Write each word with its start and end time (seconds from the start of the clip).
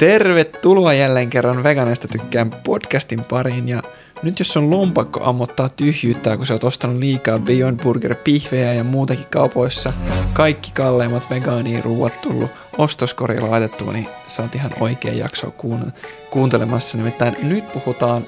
Tervetuloa 0.00 0.94
jälleen 0.94 1.30
kerran 1.30 1.62
Veganeista 1.62 2.08
tykkään 2.08 2.50
podcastin 2.50 3.24
pariin 3.24 3.68
ja 3.68 3.82
nyt 4.22 4.38
jos 4.38 4.56
on 4.56 4.70
lompakko 4.70 5.24
ammottaa 5.24 5.68
tyhjyyttää, 5.68 6.36
kun 6.36 6.46
sä 6.46 6.54
oot 6.54 6.64
ostanut 6.64 6.98
liikaa 6.98 7.38
Beyond 7.38 7.82
Burger 7.82 8.14
pihvejä 8.14 8.72
ja 8.72 8.84
muutakin 8.84 9.26
kaupoissa, 9.30 9.92
kaikki 10.32 10.70
kalleimmat 10.70 11.30
vegaani 11.30 11.82
ruuat 11.82 12.20
tullut 12.22 12.50
ostoskoriin 12.78 13.50
laitettua, 13.50 13.92
niin 13.92 14.06
sä 14.26 14.42
oot 14.42 14.54
ihan 14.54 14.70
oikea 14.80 15.12
jakso 15.12 15.46
kuun- 15.46 15.92
kuuntelemassa. 16.30 16.96
Nimittäin 16.96 17.36
nyt 17.42 17.72
puhutaan 17.72 18.26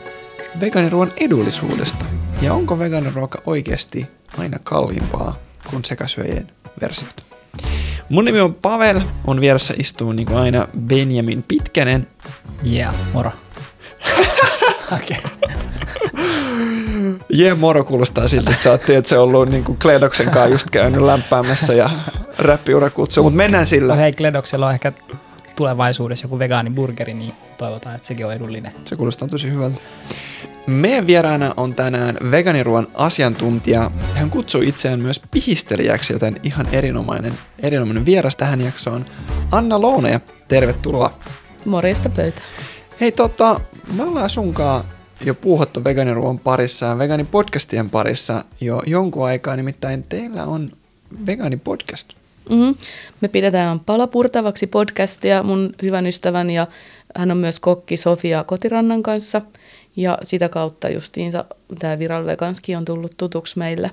vegaaniruoan 0.61 1.12
edullisuudesta. 1.16 2.04
Ja 2.43 2.54
onko 2.54 2.79
vegaaniruoka 2.79 3.43
oikeasti 3.46 4.09
aina 4.39 4.59
kalliimpaa 4.64 5.36
kuin 5.70 5.84
sekasyöjien 5.84 6.50
versiot? 6.80 7.23
Mun 8.12 8.24
nimi 8.24 8.40
on 8.40 8.54
Pavel, 8.54 9.00
on 9.26 9.40
vieressä 9.40 9.74
istuu 9.79 10.12
niin 10.12 10.26
kuin 10.26 10.38
aina 10.38 10.68
Benjamin 10.86 11.44
Pitkänen. 11.48 12.06
Yeah, 12.72 12.94
moro. 13.12 13.32
Okei. 14.96 15.16
Jee, 17.29 17.54
moro 17.54 17.84
kuulostaa 17.84 18.29
siltä, 18.29 18.50
että 18.50 18.62
sä 18.62 18.70
oot 18.70 19.06
se 19.06 19.18
ollut 19.18 19.48
niin 19.48 19.64
kuin 19.64 19.79
Kledoksen 19.79 20.30
kanssa 20.30 20.48
just 20.48 20.70
käynyt 20.70 21.03
lämpäämässä 21.03 21.72
ja 21.72 21.90
räppiura 22.39 22.90
kutsuu, 22.90 23.25
mutta 23.25 23.36
mennään 23.36 23.67
sillä. 23.67 23.94
No 23.94 24.00
hei, 24.00 24.12
Kledoksella 24.12 24.67
on 24.67 24.75
ehkä 24.75 24.92
tulevaisuudessa 25.56 26.24
joku 26.24 26.38
vegaaniburgeri, 26.38 27.14
niin 27.14 27.32
toivotaan, 27.58 27.94
että 27.94 28.08
sekin 28.08 28.26
on 28.26 28.32
edullinen. 28.32 28.72
Se 28.84 28.96
kuulostaa 28.96 29.29
tosi 29.29 29.50
hyvältä. 29.50 29.80
Meidän 30.66 31.06
vieraana 31.06 31.54
on 31.56 31.75
tänään 31.75 32.16
veganiruoan 32.30 32.86
asiantuntija. 32.94 33.91
Hän 34.14 34.30
kutsuu 34.30 34.62
itseään 34.62 35.00
myös 35.00 35.20
pihistelijäksi, 35.30 36.12
joten 36.12 36.41
ihan 36.42 36.66
erinomainen, 36.72 37.33
erinomainen 37.58 38.06
vieras 38.06 38.36
tähän 38.36 38.61
jaksoon. 38.61 39.05
Anna 39.52 39.80
Loone, 39.80 40.20
tervetuloa. 40.48 41.19
Morjesta 41.64 42.08
pöytä. 42.08 42.42
Hei 43.00 43.12
tota, 43.12 43.61
me 43.97 44.03
ollaan 44.03 44.30
sunkaan 44.30 44.84
jo 45.25 45.34
puuhattu 45.34 45.84
veganiruoan 45.84 46.39
parissa 46.39 46.87
ja 46.87 46.98
veganipodcastien 46.98 47.91
parissa 47.91 48.44
jo 48.61 48.83
jonkun 48.87 49.27
aikaa, 49.27 49.56
nimittäin 49.56 50.03
teillä 50.03 50.44
on 50.44 50.70
veganipodcast. 51.27 52.22
Mm-hmm. 52.51 52.75
Me 53.21 53.29
pidetään 53.29 53.81
palapurtavaksi 53.81 54.67
podcastia 54.67 55.43
mun 55.43 55.75
hyvän 55.83 56.07
ystävän 56.07 56.51
ja 56.51 56.67
hän 57.17 57.31
on 57.31 57.37
myös 57.37 57.61
kokki 57.61 57.97
Sofia 57.97 58.45
Kotirannan 58.45 59.03
kanssa– 59.03 59.43
ja 59.97 60.19
sitä 60.23 60.49
kautta 60.49 60.89
justiinsa 60.89 61.45
tämä 61.79 61.99
Viral 61.99 62.27
Veganski 62.27 62.77
on 62.77 62.84
tullut 62.84 63.15
tutuksi 63.17 63.59
meille. 63.59 63.91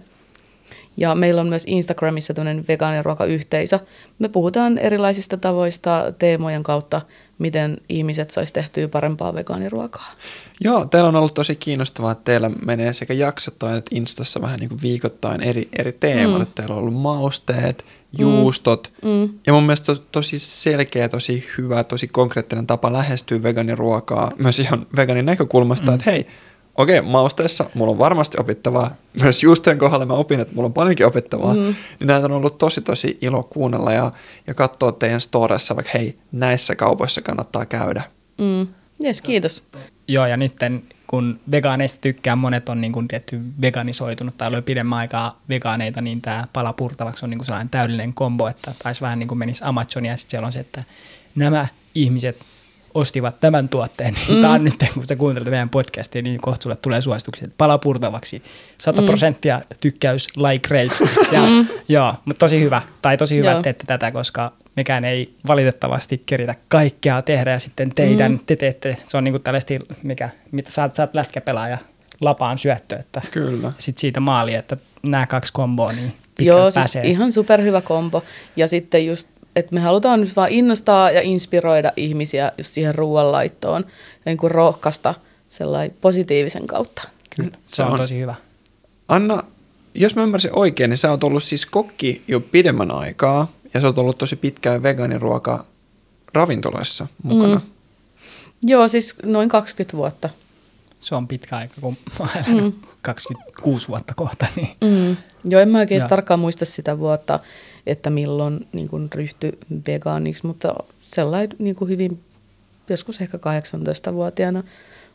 Ja 0.98 1.16
meillä 1.16 1.42
on 1.42 1.48
myös 1.48 1.64
Instagramissa 1.68 2.34
tämmöinen 2.34 2.66
vegaaniruokayhteisö. 2.68 3.80
Me 4.20 4.30
puhutaan 4.30 4.78
erilaisista 4.78 5.38
tavoista 5.38 6.14
teemojen 6.20 6.64
kautta, 6.64 7.02
miten 7.38 7.78
ihmiset 7.90 8.32
saisi 8.32 8.54
tehtyä 8.54 8.88
parempaa 8.88 9.34
vegaaniruokaa. 9.34 10.12
Joo, 10.62 10.86
teillä 10.86 11.10
on 11.10 11.16
ollut 11.16 11.34
tosi 11.34 11.56
kiinnostavaa, 11.56 12.12
että 12.12 12.24
teillä 12.24 12.52
menee 12.66 12.94
sekä 12.94 13.14
jaksottain 13.14 13.78
että 13.78 13.96
Instassa 13.96 14.42
vähän 14.42 14.60
niin 14.60 14.70
kuin 14.70 14.82
viikoittain 14.82 15.42
eri, 15.42 15.70
eri 15.80 15.94
teemat. 15.94 16.40
Mm. 16.40 16.54
Teillä 16.56 16.76
on 16.76 16.82
ollut 16.82 17.02
mausteet. 17.02 17.86
Juustot. 18.18 18.92
Mm. 19.02 19.10
Mm. 19.10 19.30
Ja 19.48 19.54
mun 19.54 19.64
mielestä 19.64 19.96
to, 19.96 20.04
tosi 20.12 20.40
selkeä, 20.40 21.10
tosi 21.10 21.46
hyvä, 21.58 21.84
tosi 21.84 22.08
konkreettinen 22.08 22.68
tapa 22.68 22.94
lähestyä 22.94 23.44
vegaaniruokaa 23.44 24.32
myös 24.38 24.60
ihan 24.60 24.86
veganin 24.96 25.26
näkökulmasta, 25.26 25.92
mm. 25.92 25.96
että 25.96 26.12
hei, 26.12 26.28
okei, 26.76 27.00
okay, 27.00 27.12
mausteessa 27.12 27.70
mulla 27.74 27.92
on 27.92 27.98
varmasti 27.98 28.38
opittavaa. 28.40 28.96
Myös 29.22 29.44
juustojen 29.44 29.80
kohdalla 29.80 30.06
mä 30.06 30.14
opin, 30.14 30.40
että 30.40 30.56
mulla 30.56 30.68
on 30.68 30.74
paljonkin 30.74 31.06
opittavaa. 31.06 31.54
Mm. 31.54 31.60
Niin 31.60 31.76
näitä 32.08 32.26
on 32.26 32.32
ollut 32.32 32.58
tosi 32.58 32.82
tosi 32.82 33.18
ilo 33.22 33.44
kuunnella 33.44 33.94
ja, 33.94 34.12
ja 34.48 34.54
katsoa 34.54 34.92
teidän 34.92 35.22
storessa, 35.22 35.76
vaikka 35.76 35.92
hei, 35.94 36.18
näissä 36.32 36.76
kaupoissa 36.76 37.22
kannattaa 37.22 37.66
käydä. 37.66 38.04
Mm. 38.38 38.68
Yes, 39.06 39.22
kiitos. 39.22 39.64
Joo, 40.08 40.26
ja 40.26 40.38
nytten 40.38 40.84
kun 41.10 41.40
vegaaneista 41.52 41.98
tykkää, 42.02 42.36
monet 42.36 42.70
on 42.70 42.82
niin 42.82 42.92
kuin 42.92 43.08
tietty 43.08 43.40
veganisoitunut 43.62 44.38
tai 44.38 44.48
ollut 44.48 44.66
pidemmän 44.66 45.00
aikaa 45.00 45.40
vegaaneita, 45.50 46.02
niin 46.02 46.22
tämä 46.22 46.48
pala 46.54 46.74
purtavaksi 46.74 47.26
on 47.26 47.30
niin 47.30 47.38
kuin 47.38 47.46
sellainen 47.46 47.70
täydellinen 47.70 48.14
kombo, 48.14 48.48
että 48.48 48.74
taisi 48.84 49.02
vähän 49.02 49.20
niin 49.20 49.28
kuin 49.28 49.38
menisi 49.38 49.64
Amazonia 49.64 50.12
ja 50.12 50.18
sitten 50.18 50.32
siellä 50.32 50.46
on 50.46 50.52
se, 50.52 50.60
että 50.60 50.84
nämä 51.36 51.68
ihmiset 51.96 52.38
ostivat 52.94 53.40
tämän 53.40 53.70
tuotteen, 53.70 54.14
niin 54.28 54.36
mm. 54.36 54.42
tämä 54.42 54.54
on 54.54 54.64
nyt, 54.64 54.76
kun 54.94 55.06
sä 55.06 55.16
kuuntelet 55.16 55.50
meidän 55.50 55.70
podcastia, 55.70 56.22
niin 56.22 56.42
kohta 56.42 56.64
sulle 56.64 56.76
tulee 56.76 57.02
suositukset, 57.02 57.54
pala 57.58 57.78
purtavaksi, 57.78 58.44
100 58.78 59.02
mm. 59.02 59.06
prosenttia 59.06 59.62
tykkäys, 59.80 60.28
like 60.38 60.70
rate, 60.70 61.10
ja, 61.36 61.42
mm. 61.42 61.68
joo, 61.88 62.14
mutta 62.26 62.40
tosi 62.40 62.60
hyvä, 62.62 62.82
tai 63.02 63.18
tosi 63.18 63.38
hyvä, 63.38 63.52
että 63.52 63.64
teette 63.64 63.84
tätä, 63.88 64.12
koska 64.12 64.52
mekään 64.80 65.06
ei 65.06 65.34
valitettavasti 65.48 66.22
keritä 66.26 66.56
kaikkea 66.68 67.22
tehdä 67.22 67.52
ja 67.52 67.60
sitten 67.60 67.92
teidän, 67.96 68.32
mm. 68.32 68.40
te 68.46 68.56
teette, 68.56 68.98
se 69.08 69.18
on 69.18 69.24
niinku 69.24 69.40
tällaista, 69.40 69.74
mikä, 70.04 70.30
mitä 70.52 70.72
saat, 70.72 70.96
saat 70.96 71.16
lätkäpelaaja 71.16 71.78
lapaan 72.22 72.58
syöttö, 72.58 72.96
että 72.96 73.22
Kyllä. 73.32 73.74
sitten 73.78 74.02
siitä 74.02 74.20
maali, 74.20 74.54
että 74.54 74.78
nämä 75.08 75.28
kaksi 75.28 75.54
komboa, 75.54 75.92
niin 75.92 76.14
Joo, 76.40 76.72
siis 76.72 76.96
ihan 77.04 77.32
superhyvä 77.32 77.82
kombo. 77.82 78.24
Ja 78.56 78.68
sitten 78.68 79.06
just, 79.06 79.28
että 79.56 79.76
me 79.76 79.82
halutaan 79.82 80.22
nyt 80.22 80.36
vaan 80.36 80.50
innostaa 80.50 81.12
ja 81.12 81.22
inspiroida 81.22 81.92
ihmisiä 81.96 82.52
just 82.58 82.70
siihen 82.70 82.96
ruoanlaittoon 82.96 83.86
ja 83.86 84.22
niin 84.26 84.38
kuin 84.38 84.52
rohkaista 84.52 85.14
sellainen 85.50 85.98
positiivisen 86.02 86.68
kautta. 86.68 87.02
Kyllä, 87.36 87.52
se, 87.66 87.76
se 87.76 87.84
on, 87.84 87.92
on 87.92 87.98
tosi 87.98 88.20
hyvä. 88.20 88.36
Anna, 89.08 89.44
jos 89.94 90.16
mä 90.16 90.24
ymmärsin 90.24 90.52
oikein, 90.54 90.90
niin 90.90 90.98
sä 90.98 91.12
oot 91.12 91.24
ollut 91.24 91.44
siis 91.44 91.66
kokki 91.66 92.24
jo 92.28 92.40
pidemmän 92.40 92.92
aikaa. 92.92 93.52
Ja 93.74 93.82
sä 93.82 93.88
oot 93.88 93.98
ollut 93.98 94.18
tosi 94.18 94.36
pitkään 94.36 94.84
vegaaniruoka 94.84 95.66
ravintoloissa 96.34 97.08
mukana. 97.24 97.56
Mm. 97.56 97.62
Joo, 98.64 98.88
siis 98.88 99.16
noin 99.24 99.50
20 99.50 99.98
vuotta. 99.98 100.30
Se 101.00 101.16
on 101.16 101.28
pitkä 101.28 101.58
aika, 101.58 101.74
kun 101.82 101.98
mm. 102.48 102.74
26 103.02 103.88
vuotta 103.88 104.14
kohta. 104.16 104.48
Niin. 104.56 104.70
Mm. 104.82 105.18
Joo, 105.46 105.62
en 105.62 105.70
mä 105.70 105.78
oikein 105.78 106.08
tarkkaan 106.08 106.40
muista 106.40 106.66
sitä 106.66 107.00
vuotta, 107.00 107.40
että 107.88 108.10
milloin 108.10 108.68
niin 108.74 108.90
kuin 108.90 109.10
ryhtyi 109.16 109.58
vegaaniksi, 109.88 110.48
mutta 110.48 110.76
sellainen 111.00 111.58
niin 111.60 111.76
kuin 111.76 111.90
hyvin, 111.90 112.24
joskus 112.90 113.22
ehkä 113.22 113.38
18-vuotiaana. 113.38 114.64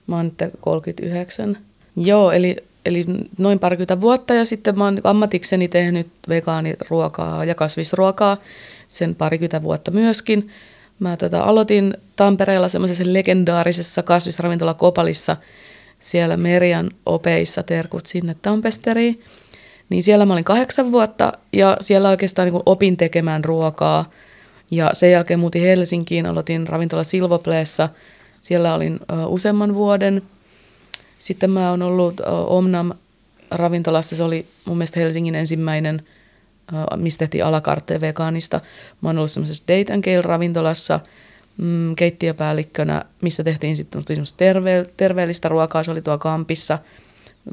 Mä 0.06 0.16
oon 0.16 0.24
nyt 0.24 0.52
39. 0.60 1.58
Joo, 1.96 2.30
eli 2.30 2.56
eli 2.84 3.04
noin 3.38 3.58
parikymmentä 3.58 4.00
vuotta 4.00 4.34
ja 4.34 4.44
sitten 4.44 4.78
mä 4.78 4.84
oon 4.84 5.00
ammatikseni 5.04 5.68
tehnyt 5.68 6.08
vegaaniruokaa 6.28 7.44
ja 7.44 7.54
kasvisruokaa 7.54 8.36
sen 8.88 9.14
parikymmentä 9.14 9.62
vuotta 9.62 9.90
myöskin. 9.90 10.50
Mä 10.98 11.16
tota, 11.16 11.42
aloitin 11.42 11.94
Tampereella 12.16 12.68
semmoisessa 12.68 13.04
legendaarisessa 13.06 14.02
kasvisravintola 14.02 14.74
Kopalissa 14.74 15.36
siellä 16.00 16.36
Merian 16.36 16.90
opeissa, 17.06 17.62
terkut 17.62 18.06
sinne 18.06 18.36
Tampesteriin. 18.42 19.20
Niin 19.88 20.02
siellä 20.02 20.26
mä 20.26 20.32
olin 20.32 20.44
kahdeksan 20.44 20.92
vuotta 20.92 21.32
ja 21.52 21.76
siellä 21.80 22.08
oikeastaan 22.08 22.48
niin 22.48 22.62
opin 22.66 22.96
tekemään 22.96 23.44
ruokaa. 23.44 24.10
Ja 24.70 24.90
sen 24.92 25.10
jälkeen 25.10 25.40
muutin 25.40 25.62
Helsinkiin, 25.62 26.26
aloitin 26.26 26.68
ravintola 26.68 27.04
Silvopleessa. 27.04 27.88
Siellä 28.40 28.74
olin 28.74 29.00
ö, 29.12 29.26
useamman 29.26 29.74
vuoden– 29.74 30.22
sitten 31.24 31.50
mä 31.50 31.70
oon 31.70 31.82
ollut 31.82 32.20
Omnam 32.46 32.92
ravintolassa, 33.50 34.16
se 34.16 34.22
oli 34.22 34.46
mun 34.64 34.78
mielestä 34.78 35.00
Helsingin 35.00 35.34
ensimmäinen, 35.34 36.02
mistä 36.96 37.18
tehtiin 37.18 37.44
alakartteja 37.44 38.00
vegaanista. 38.00 38.60
Mä 39.00 39.08
oon 39.08 39.18
ollut 39.18 39.30
semmoisessa 39.30 39.64
Date 39.68 39.92
and 39.92 40.04
Gale 40.04 40.22
ravintolassa 40.22 41.00
mm, 41.56 41.94
keittiöpäällikkönä, 41.96 43.04
missä 43.20 43.44
tehtiin 43.44 43.76
sitten 43.76 44.02
terve- 44.36 44.90
terveellistä 44.96 45.48
ruokaa. 45.48 45.82
Se 45.82 45.90
oli 45.90 46.02
tuo 46.02 46.18
kampissa 46.18 46.78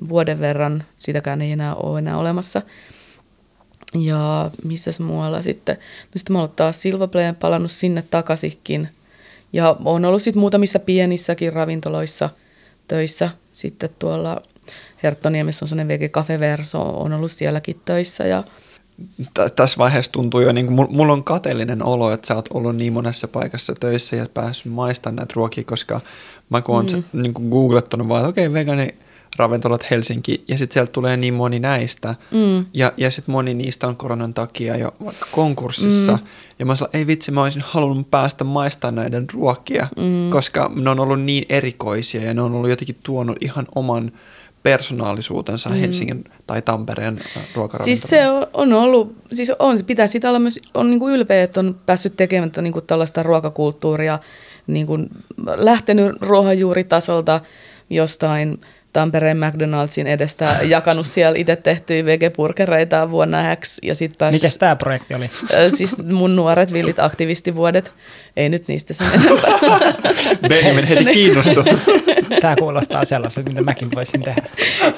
vuoden 0.09 0.39
verran, 0.39 0.83
sitäkään 0.95 1.41
ei 1.41 1.51
enää 1.51 1.75
ole 1.75 1.99
enää 1.99 2.17
olemassa. 2.17 2.61
Ja 3.93 4.51
missäs 4.63 4.99
muualla 4.99 5.41
sitten? 5.41 5.75
No 5.75 6.11
sitten 6.15 6.33
mä 6.33 6.39
oon 6.39 6.49
taas 6.55 6.81
Silvapleen 6.81 7.35
palannut 7.35 7.71
sinne 7.71 8.03
takaisinkin. 8.11 8.89
Ja 9.53 9.75
on 9.85 10.05
ollut 10.05 10.21
sitten 10.21 10.39
muutamissa 10.39 10.79
pienissäkin 10.79 11.53
ravintoloissa– 11.53 12.29
töissä. 12.91 13.29
Sitten 13.53 13.89
tuolla 13.99 14.41
Herttoniemessä 15.03 15.65
on 15.65 15.69
sellainen 15.69 15.99
VG 15.99 16.11
Cafe 16.11 16.39
Verso, 16.39 16.81
on 16.81 17.13
ollut 17.13 17.31
sielläkin 17.31 17.81
töissä 17.85 18.27
ja 18.27 18.43
T- 19.33 19.55
tässä 19.55 19.77
vaiheessa 19.77 20.11
tuntuu 20.11 20.41
jo, 20.41 20.51
niin 20.51 20.67
kuin, 20.67 20.87
mulla 20.95 21.13
on 21.13 21.23
kateellinen 21.23 21.83
olo, 21.83 22.11
että 22.11 22.27
sä 22.27 22.35
oot 22.35 22.49
ollut 22.53 22.75
niin 22.75 22.93
monessa 22.93 23.27
paikassa 23.27 23.73
töissä 23.79 24.15
ja 24.15 24.25
päässyt 24.33 24.73
maistamaan 24.73 25.15
näitä 25.15 25.33
ruokia, 25.35 25.63
koska 25.63 26.01
mä 26.49 26.61
kun 26.61 26.75
oon 26.75 26.85
mm. 26.85 27.21
niin 27.21 27.33
kuin 27.33 27.49
googlettanut 27.49 28.07
vaan, 28.07 28.19
että 28.19 28.29
okei, 28.29 28.47
okay, 28.47 28.53
vegani 28.53 28.95
ravintolat 29.37 29.91
Helsinki, 29.91 30.43
ja 30.47 30.57
sitten 30.57 30.73
sieltä 30.73 30.91
tulee 30.91 31.17
niin 31.17 31.33
moni 31.33 31.59
näistä, 31.59 32.15
mm. 32.31 32.65
ja, 32.73 32.93
ja 32.97 33.11
sitten 33.11 33.33
moni 33.33 33.53
niistä 33.53 33.87
on 33.87 33.97
koronan 33.97 34.33
takia 34.33 34.77
jo 34.77 34.93
vaikka 35.05 35.27
konkurssissa, 35.31 36.11
mm. 36.11 36.19
ja 36.59 36.65
mä 36.65 36.75
sanoin, 36.75 36.97
ei 36.97 37.07
vitsi, 37.07 37.31
mä 37.31 37.43
olisin 37.43 37.63
halunnut 37.65 38.11
päästä 38.11 38.43
maistamaan 38.43 38.95
näiden 38.95 39.27
ruokia, 39.33 39.87
mm. 39.97 40.29
koska 40.29 40.71
ne 40.75 40.89
on 40.89 40.99
ollut 40.99 41.21
niin 41.21 41.45
erikoisia, 41.49 42.23
ja 42.23 42.33
ne 42.33 42.41
on 42.41 42.55
ollut 42.55 42.69
jotenkin 42.69 42.97
tuonut 43.03 43.37
ihan 43.41 43.65
oman 43.75 44.11
persoonallisuutensa 44.63 45.69
mm. 45.69 45.75
Helsingin 45.75 46.23
tai 46.47 46.61
Tampereen 46.61 47.21
ruokaravintolaan. 47.55 47.85
Siis 47.85 48.01
se 48.01 48.29
on, 48.29 48.47
on 48.53 48.73
ollut, 48.73 49.15
siis 49.33 49.51
on, 49.59 49.77
pitää 49.87 50.07
sitä 50.07 50.29
olla 50.29 50.39
myös, 50.39 50.59
on 50.73 50.89
niin 50.89 50.99
kuin 50.99 51.13
ylpeä, 51.13 51.43
että 51.43 51.59
on 51.59 51.79
päässyt 51.85 52.17
tekemään 52.17 52.51
niin 52.61 52.73
kuin 52.73 52.85
tällaista 52.85 53.23
ruokakulttuuria 53.23 54.19
niin 54.67 54.87
kuin 54.87 55.09
lähtenyt 55.55 56.21
ruohonjuuritasolta 56.21 57.41
jostain 57.89 58.61
Tampereen 58.93 59.37
McDonaldsin 59.37 60.07
edestä 60.07 60.55
jakanut 60.63 61.05
siellä 61.05 61.37
itse 61.37 61.55
tehtyjä 61.55 62.05
vegepurkereita 62.05 63.11
vuonna 63.11 63.55
X. 63.55 63.77
Ja 63.83 63.95
sit 63.95 64.13
päässyt, 64.17 64.41
Mikäs 64.41 64.57
tämä 64.57 64.75
projekti 64.75 65.13
oli? 65.13 65.29
Siis 65.77 66.03
mun 66.03 66.35
nuoret 66.35 66.73
villit 66.73 66.99
aktivistivuodet. 66.99 67.91
Ei 68.37 68.49
nyt 68.49 68.67
niistä 68.67 68.93
sen 68.93 69.07
enempää. 69.13 69.57
Benjamin 70.49 70.85
heti 70.85 71.05
kiinnostui. 71.05 71.63
Tämä 72.41 72.55
kuulostaa 72.55 73.05
sellaiselta, 73.05 73.49
mitä 73.49 73.61
mäkin 73.61 73.91
voisin 73.95 74.21
tehdä. 74.21 74.41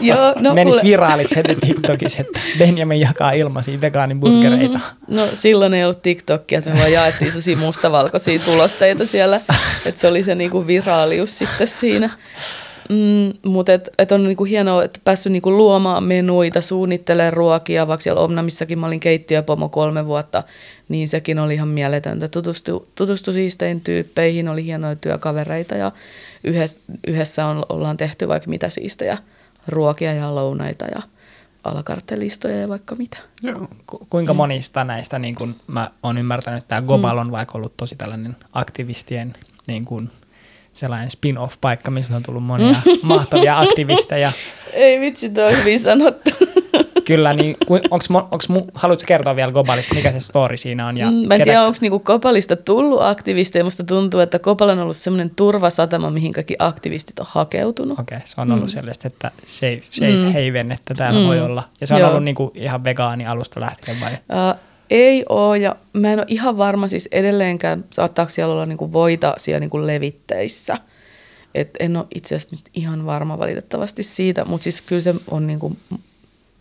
Joo, 0.01 0.33
no, 0.39 0.53
Menis 0.53 0.75
mulle- 0.75 0.83
viraaliksi 0.83 1.35
heti 1.35 1.55
TikTokissa, 1.55 2.21
että 2.21 2.39
Benjamin 2.59 2.99
jakaa 2.99 3.31
ilmaisia 3.31 3.81
vegaaniburgereita. 3.81 4.79
Mm, 5.07 5.15
no 5.15 5.25
silloin 5.33 5.73
ei 5.73 5.83
ollut 5.83 6.01
TikTokia, 6.01 6.59
että 6.59 6.69
me 6.71 6.79
vaan 6.79 6.91
jaettiin 6.91 7.31
sellaisia 7.31 7.57
mustavalkoisia 7.57 8.39
tulosteita 8.39 9.05
siellä, 9.05 9.41
että 9.85 10.01
se 10.01 10.07
oli 10.07 10.23
se 10.23 10.35
niinku 10.35 10.67
viraalius 10.67 11.37
sitten 11.37 11.67
siinä. 11.67 12.09
Mm, 12.89 13.49
mutta 13.49 13.73
et, 13.73 13.89
et 13.97 14.11
on 14.11 14.23
niinku 14.23 14.43
hienoa, 14.43 14.83
että 14.83 14.99
päässyt 15.03 15.31
niinku 15.31 15.51
luomaan 15.51 16.03
menuita, 16.03 16.61
suunnittelemaan 16.61 17.33
ruokia, 17.33 17.87
vaikka 17.87 18.01
siellä 18.03 18.21
Omnamissakin 18.21 18.79
mä 18.79 18.87
olin 18.87 18.99
keittiöpomo 18.99 19.69
kolme 19.69 20.05
vuotta, 20.05 20.43
niin 20.89 21.07
sekin 21.07 21.39
oli 21.39 21.53
ihan 21.53 21.67
mieletöntä. 21.67 22.27
Tutustu, 22.27 22.87
tutustu 22.95 23.33
siistein 23.33 23.81
tyyppeihin, 23.81 24.47
oli 24.47 24.65
hienoja 24.65 24.95
työkavereita 24.95 25.75
ja 25.75 25.91
yhdessä, 26.43 26.79
yhdessä 27.07 27.45
on, 27.45 27.65
ollaan 27.69 27.97
tehty 27.97 28.27
vaikka 28.27 28.49
mitä 28.49 28.69
siistejä 28.69 29.17
ruokia 29.67 30.13
ja 30.13 30.35
lounaita 30.35 30.85
ja 30.85 31.01
alakarttelistoja 31.63 32.59
ja 32.59 32.69
vaikka 32.69 32.95
mitä. 32.95 33.17
Joo. 33.43 33.67
Ku- 33.87 34.07
kuinka 34.09 34.33
monista 34.33 34.83
näistä, 34.83 35.19
niin 35.19 35.35
kun 35.35 35.55
mä 35.67 35.91
oon 36.03 36.17
ymmärtänyt, 36.17 36.57
että 36.57 36.69
tämä 36.69 36.81
Gobal 36.81 37.17
on 37.17 37.31
vaikka 37.31 37.57
ollut 37.57 37.77
tosi 37.77 37.95
tällainen 37.95 38.35
aktivistien 38.53 39.33
niin 39.67 39.85
kun 39.85 40.09
sellainen 40.73 41.09
spin-off-paikka, 41.11 41.91
missä 41.91 42.15
on 42.15 42.23
tullut 42.23 42.43
monia 42.43 42.75
mahtavia 43.03 43.59
aktivisteja. 43.59 44.31
Ei 44.73 44.99
vitsi, 44.99 45.29
toi 45.29 45.45
on 45.45 45.57
hyvin 45.57 45.79
sanottu. 45.79 46.29
Kyllä, 47.05 47.33
niin 47.33 47.57
onks, 47.91 48.09
onks 48.31 48.47
haluatko 48.73 49.03
kertoa 49.07 49.35
vielä 49.35 49.51
Gobalista, 49.51 49.95
mikä 49.95 50.11
se 50.11 50.19
story 50.19 50.57
siinä 50.57 50.87
on? 50.87 50.97
Ja 50.97 51.11
Mm, 51.11 51.27
Mä 51.27 51.35
en 51.35 51.43
tiedä, 51.43 51.63
onko 51.63 51.77
niinku 51.81 51.99
Kopalista 51.99 52.55
tullut 52.55 53.01
aktivisteja. 53.01 53.63
Musta 53.63 53.83
tuntuu, 53.83 54.19
että 54.19 54.39
Kopal 54.39 54.69
on 54.69 54.79
ollut 54.79 54.97
semmoinen 54.97 55.31
turvasatama, 55.35 56.09
mihin 56.09 56.33
kaikki 56.33 56.55
aktivistit 56.59 57.19
on 57.19 57.25
hakeutunut. 57.29 57.99
Okei, 57.99 58.15
okay, 58.15 58.27
se 58.27 58.41
on 58.41 58.51
ollut 58.51 58.65
mm. 58.65 58.69
sellaista, 58.69 59.07
että 59.07 59.31
safe, 59.45 59.81
safe 59.89 60.11
mm. 60.11 60.25
haven, 60.33 60.71
että 60.71 60.93
täällä 60.93 61.19
mm. 61.19 61.27
Voi 61.27 61.41
olla. 61.41 61.63
Ja 61.81 61.87
se 61.87 61.93
on 61.93 61.99
Joo. 61.99 62.09
ollut 62.09 62.23
niinku 62.23 62.51
ihan 62.55 62.83
vegaani 62.83 63.25
alusta 63.25 63.59
lähtien 63.59 63.97
vai? 64.01 64.11
Ää, 64.29 64.55
ei 64.89 65.25
oo, 65.29 65.55
ja 65.55 65.75
mä 65.93 66.11
en 66.13 66.19
ole 66.19 66.25
ihan 66.29 66.57
varma 66.57 66.87
siis 66.87 67.09
edelleenkään, 67.11 67.85
saattaako 67.89 68.29
siellä 68.29 68.53
olla 68.53 68.65
niinku 68.65 68.93
voita 68.93 69.33
siellä 69.37 69.59
niinku 69.59 69.87
levitteissä. 69.87 70.77
Et 71.55 71.69
en 71.79 71.97
ole 71.97 72.05
itse 72.15 72.35
asiassa 72.35 72.55
nyt 72.55 72.69
ihan 72.73 73.05
varma 73.05 73.39
valitettavasti 73.39 74.03
siitä, 74.03 74.45
mutta 74.45 74.63
siis 74.63 74.81
kyllä 74.81 75.01
se 75.01 75.15
on, 75.31 75.47
niinku, 75.47 75.77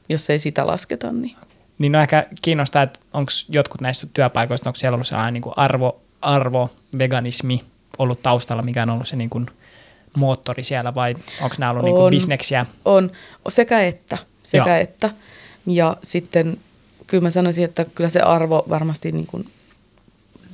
jos 0.09 0.31
ei 0.31 0.39
sitä 0.39 0.67
lasketa, 0.67 1.13
niin 1.13 1.37
Niin 1.79 1.93
no 1.93 2.01
ehkä 2.01 2.27
kiinnostaa, 2.43 2.83
että 2.83 3.01
onko 3.13 3.33
jotkut 3.49 3.81
näistä 3.81 4.07
työpaikoista, 4.15 4.69
onko 4.69 4.77
siellä 4.77 4.95
ollut 4.95 5.07
sellainen 5.07 5.35
niin 5.35 5.43
kuin 5.43 5.55
arvo, 5.57 6.01
arvo, 6.21 6.71
veganismi 6.99 7.63
ollut 7.99 8.23
taustalla, 8.23 8.63
mikä 8.63 8.83
on 8.83 8.91
ollut 8.91 9.09
se 9.09 9.17
niin 9.17 9.31
kuin 9.31 9.47
moottori 10.17 10.63
siellä 10.63 10.95
vai 10.95 11.15
onko 11.43 11.57
nämä 11.59 11.71
ollut 11.71 11.85
niin 11.85 11.95
kuin 11.95 12.05
On. 12.05 12.11
bisneksiä? 12.11 12.67
on 12.85 13.11
sekä 13.49 13.83
että, 13.83 14.19
sekä 14.43 14.71
Joo. 14.71 14.83
että. 14.83 15.11
Ja 15.67 15.97
sitten 16.03 16.59
kyllä 17.13 17.23
mä 17.23 17.31
sanoisin, 17.31 17.65
että 17.65 17.87
kyllä 17.95 18.11
se 18.11 18.21
arvo 18.21 18.65
varmasti 18.69 19.13
niin 19.13 19.27
kuin 19.27 19.47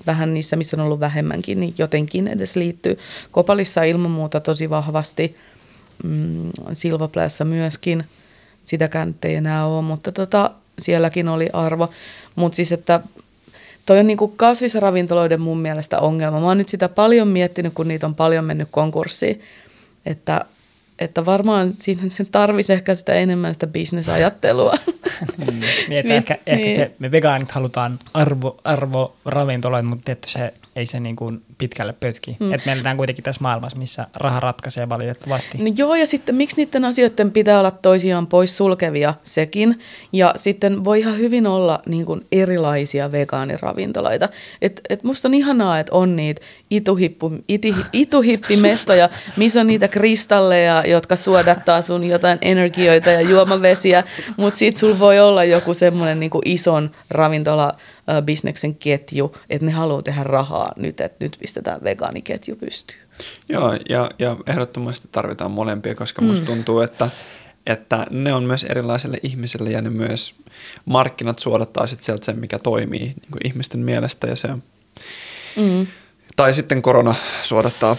vähän 0.06 0.34
niissä, 0.34 0.56
missä 0.56 0.76
on 0.76 0.80
ollut 0.86 1.00
vähemmänkin, 1.00 1.60
niin 1.60 1.74
jotenkin 1.78 2.28
edes 2.28 2.56
liittyy. 2.56 2.98
Kopalissa 3.30 3.82
ilman 3.82 4.10
muuta 4.10 4.40
tosi 4.40 4.70
vahvasti, 4.70 5.36
mm, 6.04 6.50
Silvaplässä 6.72 7.44
myöskin, 7.44 8.04
sitäkään 8.64 9.14
ei 9.22 9.34
enää 9.34 9.66
ole, 9.66 9.82
mutta 9.82 10.12
tota, 10.12 10.50
sielläkin 10.78 11.28
oli 11.28 11.48
arvo. 11.52 11.90
Mutta 12.34 12.56
siis, 12.56 12.72
että 12.72 13.00
toi 13.86 13.98
on 13.98 14.06
niinku 14.06 14.28
kasvisravintoloiden 14.28 15.40
mun 15.40 15.58
mielestä 15.58 15.98
ongelma. 15.98 16.40
Mä 16.40 16.46
oon 16.46 16.58
nyt 16.58 16.68
sitä 16.68 16.88
paljon 16.88 17.28
miettinyt, 17.28 17.74
kun 17.74 17.88
niitä 17.88 18.06
on 18.06 18.14
paljon 18.14 18.44
mennyt 18.44 18.68
konkurssiin, 18.70 19.40
että, 20.06 20.44
että 20.98 21.26
varmaan 21.26 21.74
siinä 21.78 22.02
sen 22.08 22.26
tarvisi 22.30 22.72
ehkä 22.72 22.94
sitä 22.94 23.12
enemmän 23.12 23.54
sitä 23.54 23.66
bisnesajattelua. 23.66 24.74
niin, 25.38 25.64
että 25.64 25.88
Niin, 25.88 26.12
ehkä, 26.12 26.38
ehkä 26.46 26.66
niin. 26.66 26.76
se, 26.76 26.90
me 26.98 27.12
vegaanit 27.12 27.50
halutaan 27.50 27.98
arvo, 28.14 28.56
arvo 28.64 29.16
ravintoloita, 29.24 29.88
mutta 29.88 30.12
että 30.12 30.30
se 30.30 30.54
ei 30.78 30.86
se 30.86 31.00
niin 31.00 31.16
kuin 31.16 31.42
pitkälle 31.58 31.92
pötki. 31.92 32.36
Mm. 32.40 32.52
Että 32.52 32.66
me 32.66 32.72
eletään 32.72 32.96
kuitenkin 32.96 33.24
tässä 33.24 33.40
maailmassa, 33.42 33.78
missä 33.78 34.06
raha 34.14 34.40
ratkaisee 34.40 34.88
valitettavasti. 34.88 35.58
No 35.58 35.72
joo, 35.76 35.94
ja 35.94 36.06
sitten 36.06 36.34
miksi 36.34 36.56
niiden 36.56 36.84
asioiden 36.84 37.30
pitää 37.30 37.58
olla 37.58 37.70
toisiaan 37.70 38.26
pois 38.26 38.56
sulkevia 38.56 39.14
sekin. 39.22 39.80
Ja 40.12 40.32
sitten 40.36 40.84
voi 40.84 41.00
ihan 41.00 41.18
hyvin 41.18 41.46
olla 41.46 41.82
niin 41.86 42.06
kuin 42.06 42.26
erilaisia 42.32 43.12
vegaaniravintoloita. 43.12 44.28
Et, 44.62 44.80
et 44.88 45.02
musta 45.04 45.28
on 45.28 45.34
ihanaa, 45.34 45.78
että 45.78 45.94
on 45.94 46.16
niitä 46.16 46.40
ituhippu, 46.70 47.32
iti, 47.48 47.74
ituhippimestoja, 47.92 49.08
missä 49.36 49.60
on 49.60 49.66
niitä 49.66 49.88
kristalleja, 49.88 50.84
jotka 50.86 51.16
suodattaa 51.16 51.82
sun 51.82 52.04
jotain 52.04 52.38
energioita 52.42 53.10
ja 53.10 53.20
juomavesiä. 53.20 54.04
Mutta 54.36 54.58
sitten 54.58 54.80
sulla 54.80 54.98
voi 54.98 55.20
olla 55.20 55.44
joku 55.44 55.74
semmoinen 55.74 56.20
niin 56.20 56.30
ison 56.44 56.90
ravintola 57.10 57.74
bisneksen 58.24 58.74
ketju, 58.74 59.34
että 59.50 59.66
ne 59.66 59.72
haluaa 59.72 60.02
tehdä 60.02 60.22
rahaa 60.24 60.72
nyt, 60.76 61.00
että 61.00 61.24
nyt 61.24 61.36
pistetään 61.40 61.84
vegaaniketju 61.84 62.56
pystyyn. 62.56 63.00
Joo, 63.48 63.78
ja, 63.88 64.10
ja 64.18 64.36
ehdottomasti 64.46 65.08
tarvitaan 65.12 65.50
molempia, 65.50 65.94
koska 65.94 66.22
musta 66.22 66.46
tuntuu, 66.46 66.80
että, 66.80 67.10
että 67.66 68.06
ne 68.10 68.32
on 68.32 68.44
myös 68.44 68.64
erilaiselle 68.64 69.18
ihmiselle 69.22 69.70
ja 69.70 69.82
ne 69.82 69.90
myös 69.90 70.34
markkinat 70.84 71.38
suodattaa 71.38 71.86
sit 71.86 72.00
sieltä 72.00 72.24
sen, 72.24 72.38
mikä 72.38 72.58
toimii 72.58 73.00
niin 73.00 73.30
kuin 73.32 73.46
ihmisten 73.46 73.80
mielestä 73.80 74.26
ja 74.26 74.36
se 74.36 74.48
Mm. 75.56 75.86
tai 76.36 76.54
sitten 76.54 76.82
korona 76.82 77.14
suodattaa 77.42 77.96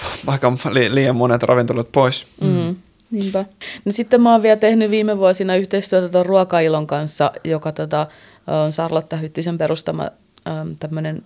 li, 0.70 0.96
liian 0.96 1.16
monet 1.16 1.44
ravintolat 1.44 1.92
pois. 1.92 2.28
Mm. 2.42 2.76
Niinpä. 3.12 3.46
No 3.86 3.92
sitten 3.92 4.22
mä 4.22 4.32
oon 4.32 4.44
vielä 4.44 4.58
tehnyt 4.58 4.92
viime 4.92 5.18
vuosina 5.18 5.56
yhteistyötä 5.56 6.10
tuon 6.10 6.26
Ruokailon 6.26 6.88
kanssa, 6.88 7.32
joka 7.44 7.72
tota, 7.72 8.08
on 8.50 8.72
Sarlotta 8.72 9.18
Hyttisen 9.18 9.57
perustama 9.57 10.10
tämmöinen 10.80 11.24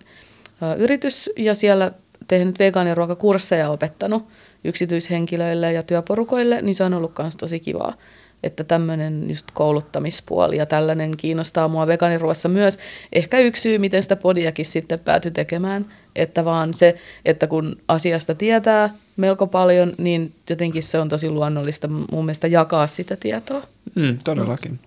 yritys, 0.78 1.30
ja 1.36 1.54
siellä 1.54 1.92
tehnyt 2.28 2.58
vegaaniruokakursseja 2.58 3.70
opettanut 3.70 4.26
yksityishenkilöille 4.64 5.72
ja 5.72 5.82
työporukoille, 5.82 6.62
niin 6.62 6.74
se 6.74 6.84
on 6.84 6.94
ollut 6.94 7.12
myös 7.18 7.36
tosi 7.36 7.60
kivaa. 7.60 7.94
Että 8.42 8.64
tämmöinen 8.64 9.28
just 9.28 9.46
kouluttamispuoli 9.54 10.56
ja 10.56 10.66
tällainen 10.66 11.16
kiinnostaa 11.16 11.68
mua 11.68 11.86
vegaaniruoassa 11.86 12.48
myös. 12.48 12.78
Ehkä 13.12 13.38
yksi 13.38 13.62
syy, 13.62 13.78
miten 13.78 14.02
sitä 14.02 14.16
podiakin 14.16 14.64
sitten 14.64 14.98
päätyi 14.98 15.30
tekemään, 15.30 15.86
että 16.16 16.44
vaan 16.44 16.74
se, 16.74 16.96
että 17.24 17.46
kun 17.46 17.76
asiasta 17.88 18.34
tietää 18.34 18.90
melko 19.16 19.46
paljon, 19.46 19.92
niin 19.98 20.32
jotenkin 20.50 20.82
se 20.82 20.98
on 20.98 21.08
tosi 21.08 21.30
luonnollista 21.30 21.88
mun 21.88 22.24
mielestä 22.24 22.46
jakaa 22.46 22.86
sitä 22.86 23.16
tietoa. 23.16 23.62
Mm, 23.94 24.18
todellakin. 24.24 24.78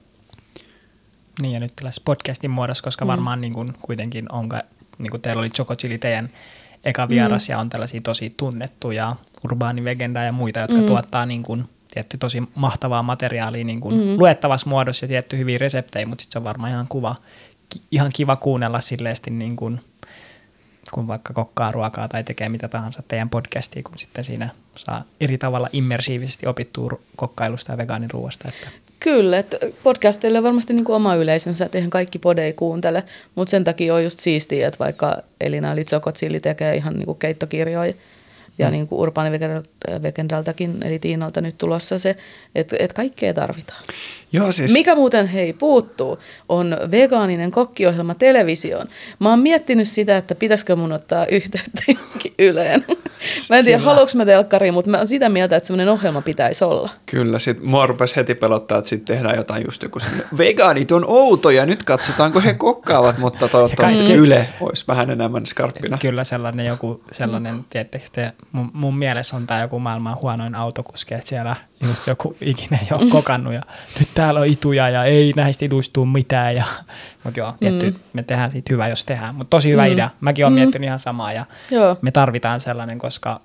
Niin 1.41 1.53
ja 1.53 1.60
nyt 1.60 1.75
tällaisessa 1.75 2.01
podcastin 2.06 2.51
muodossa, 2.51 2.84
koska 2.84 3.06
mm. 3.06 3.10
varmaan 3.10 3.41
niin 3.41 3.53
kuin 3.53 3.74
kuitenkin 3.82 4.32
on, 4.32 4.50
niin 4.98 5.12
kuin 5.12 5.22
teillä 5.22 5.39
oli 5.39 5.50
Choco 5.50 5.75
Chili 5.75 5.98
teidän 5.98 6.29
eka 6.84 7.10
vieras 7.10 7.48
mm. 7.48 7.51
ja 7.51 7.60
on 7.60 7.70
tällaisia 7.70 8.01
tosi 8.01 8.34
tunnettuja 8.38 9.15
urbaanivegendaa 9.46 10.24
ja 10.24 10.32
muita, 10.32 10.60
jotka 10.60 10.77
mm. 10.77 10.86
tuottaa 10.86 11.25
niin 11.25 11.44
kuin, 11.44 11.65
tietty 11.94 12.17
tosi 12.17 12.44
mahtavaa 12.56 13.03
materiaalia 13.03 13.63
niin 13.63 13.82
kuin 13.82 13.96
mm. 13.96 14.17
luettavassa 14.17 14.70
muodossa 14.70 15.06
ja 15.06 15.08
tietty 15.08 15.38
hyviä 15.38 15.58
reseptejä, 15.58 16.06
mutta 16.06 16.22
sitten 16.22 16.34
se 16.34 16.39
on 16.39 16.46
varmaan 16.46 16.72
ihan, 16.72 16.88
kuva, 16.89 17.15
ihan 17.91 18.12
kiva 18.15 18.36
kuunnella 18.36 18.82
silleesti 18.82 19.32
niin 19.32 19.56
kuin, 19.56 19.82
kun 20.91 21.08
vaikka 21.08 21.34
kokkaa 21.34 21.72
ruokaa 21.72 22.08
tai 22.08 22.24
tekee 22.24 22.50
mitä 22.50 22.67
tahansa 22.67 23.03
teidän 23.08 23.29
podcastia, 23.29 23.84
kun 23.84 23.98
sitten 23.98 24.24
siinä 24.24 24.50
saa 24.75 25.03
eri 25.22 25.38
tavalla 25.38 25.70
immersiivisesti 25.74 26.48
opittua 26.48 27.00
kokkailusta 27.15 27.72
ja 27.72 27.77
vegaaniruuasta. 27.77 28.48
Että 28.48 28.67
Kyllä, 29.00 29.39
että 29.39 29.58
podcasteille 29.84 30.38
on 30.38 30.44
varmasti 30.44 30.74
niin 30.74 30.86
kuin 30.86 30.96
oma 30.96 31.16
yleisönsä, 31.16 31.66
että 31.66 31.77
eihän 31.77 31.89
kaikki 31.89 32.20
podei 32.20 32.54
kuuntele, 32.54 33.04
mutta 33.36 33.51
sen 33.51 33.63
takia 33.63 33.96
on 33.96 34.04
just 34.04 34.20
siistiä, 34.20 34.68
että 34.68 34.80
vaikka 34.80 35.18
Elina 35.42 35.75
Litsokotsili 35.75 36.39
tekee 36.39 36.75
ihan 36.75 36.94
niin 36.94 37.06
kuin 37.06 37.18
keittokirjoja 37.18 37.94
Ja 38.58 38.68
mm. 38.68 38.72
niin 38.72 38.88
kuin 38.88 39.00
Urbaani 39.00 39.39
Vegendaltakin, 40.01 40.77
eli 40.84 41.00
Tiinalta 41.00 41.42
nyt 41.42 41.58
tulossa 41.58 42.00
se, 42.00 42.16
että, 42.56 42.75
että 42.80 42.96
kaikkea 42.96 43.34
tarvitaan. 43.34 43.84
Joo, 44.31 44.51
siis... 44.51 44.74
Mikä 44.74 44.96
muuten 44.96 45.27
hei 45.27 45.53
puuttuu, 45.53 46.19
on 46.50 46.77
vegaaninen 46.91 47.51
kokkiohjelma 47.51 48.15
televisioon. 48.15 48.88
Mä 49.19 49.29
oon 49.29 49.39
miettinyt 49.39 49.88
sitä, 49.88 50.17
että 50.17 50.36
pitäisikö 50.36 50.75
mun 50.75 50.91
ottaa 50.91 51.25
yhteyttä 51.25 51.84
yleen. 52.39 52.86
mä 53.50 53.57
en 53.57 53.65
tiedä, 53.65 53.84
haluanko 53.84 54.12
mä 54.15 54.25
telkkariin, 54.25 54.74
mutta 54.74 54.91
mä 54.91 54.98
oon 54.98 55.07
sitä 55.07 55.29
mieltä, 55.29 55.55
että 55.55 55.67
semmoinen 55.67 55.89
ohjelma 55.89 56.22
pitäisi 56.22 56.63
olla. 56.63 56.89
Kyllä, 57.05 57.39
sit 57.39 57.63
mua 57.63 57.88
rupesi 57.88 58.15
heti 58.15 58.36
pelottaa, 58.36 58.77
että 58.77 58.89
sitten 58.89 59.15
tehdään 59.15 59.38
jotain 59.38 59.65
just 59.65 59.84
joku 59.84 60.00
vegaanit 60.38 60.91
on 60.91 61.05
outoja, 61.07 61.65
nyt 61.65 61.84
katsotaanko 61.84 62.39
he 62.39 62.53
kokkaavat, 62.53 63.17
mutta 63.17 63.48
toivottavasti 63.48 63.98
kaikki... 63.98 64.13
Yle 64.13 64.50
olisi 64.62 64.86
vähän 64.88 65.10
enemmän 65.10 65.46
skarppina. 65.46 65.98
Kyllä 65.98 66.24
sellainen 66.24 66.65
joku, 66.65 67.03
sellainen, 67.12 67.55
mm. 67.55 67.63
tiettekö 67.69 68.05
te, 68.12 68.31
mun, 68.51 68.72
mun 68.74 68.98
mielessä 68.98 69.36
on 69.36 69.48
tämä 69.48 69.62
joku 69.62 69.79
maailman 69.79 70.17
huonoin 70.22 70.55
autokuski, 70.55 71.13
että 71.13 71.29
siellä 71.29 71.55
just 71.81 72.07
joku 72.07 72.36
ikinä 72.41 72.79
ei 72.81 72.88
ole 72.91 73.10
kokannut 73.12 73.53
ja 73.53 73.62
nyt 74.00 74.10
täällä 74.13 74.39
on 74.39 74.46
ituja 74.46 74.89
ja 74.89 75.03
ei 75.03 75.34
näistä 75.36 75.65
iduista 75.65 75.93
tule 75.93 76.07
mitään. 76.07 76.55
Ja, 76.55 76.65
mutta 77.24 77.39
joo, 77.39 77.53
tietty, 77.60 77.91
mm. 77.91 77.98
me 78.13 78.24
tehdään 78.24 78.51
siitä 78.51 78.74
hyvä, 78.74 78.88
jos 78.88 79.03
tehdään. 79.03 79.36
Mutta 79.36 79.50
tosi 79.50 79.72
hyvä 79.72 79.86
mm. 79.86 79.93
idea. 79.93 80.10
Mäkin 80.22 80.46
olen 80.46 80.53
mm. 80.53 80.60
miettinyt 80.60 80.88
ihan 80.88 81.00
samaa 81.00 81.34
ja 81.34 81.46
joo. 81.72 81.98
me 82.01 82.12
tarvitaan 82.12 82.60
sellainen, 82.60 83.00
koska 83.00 83.41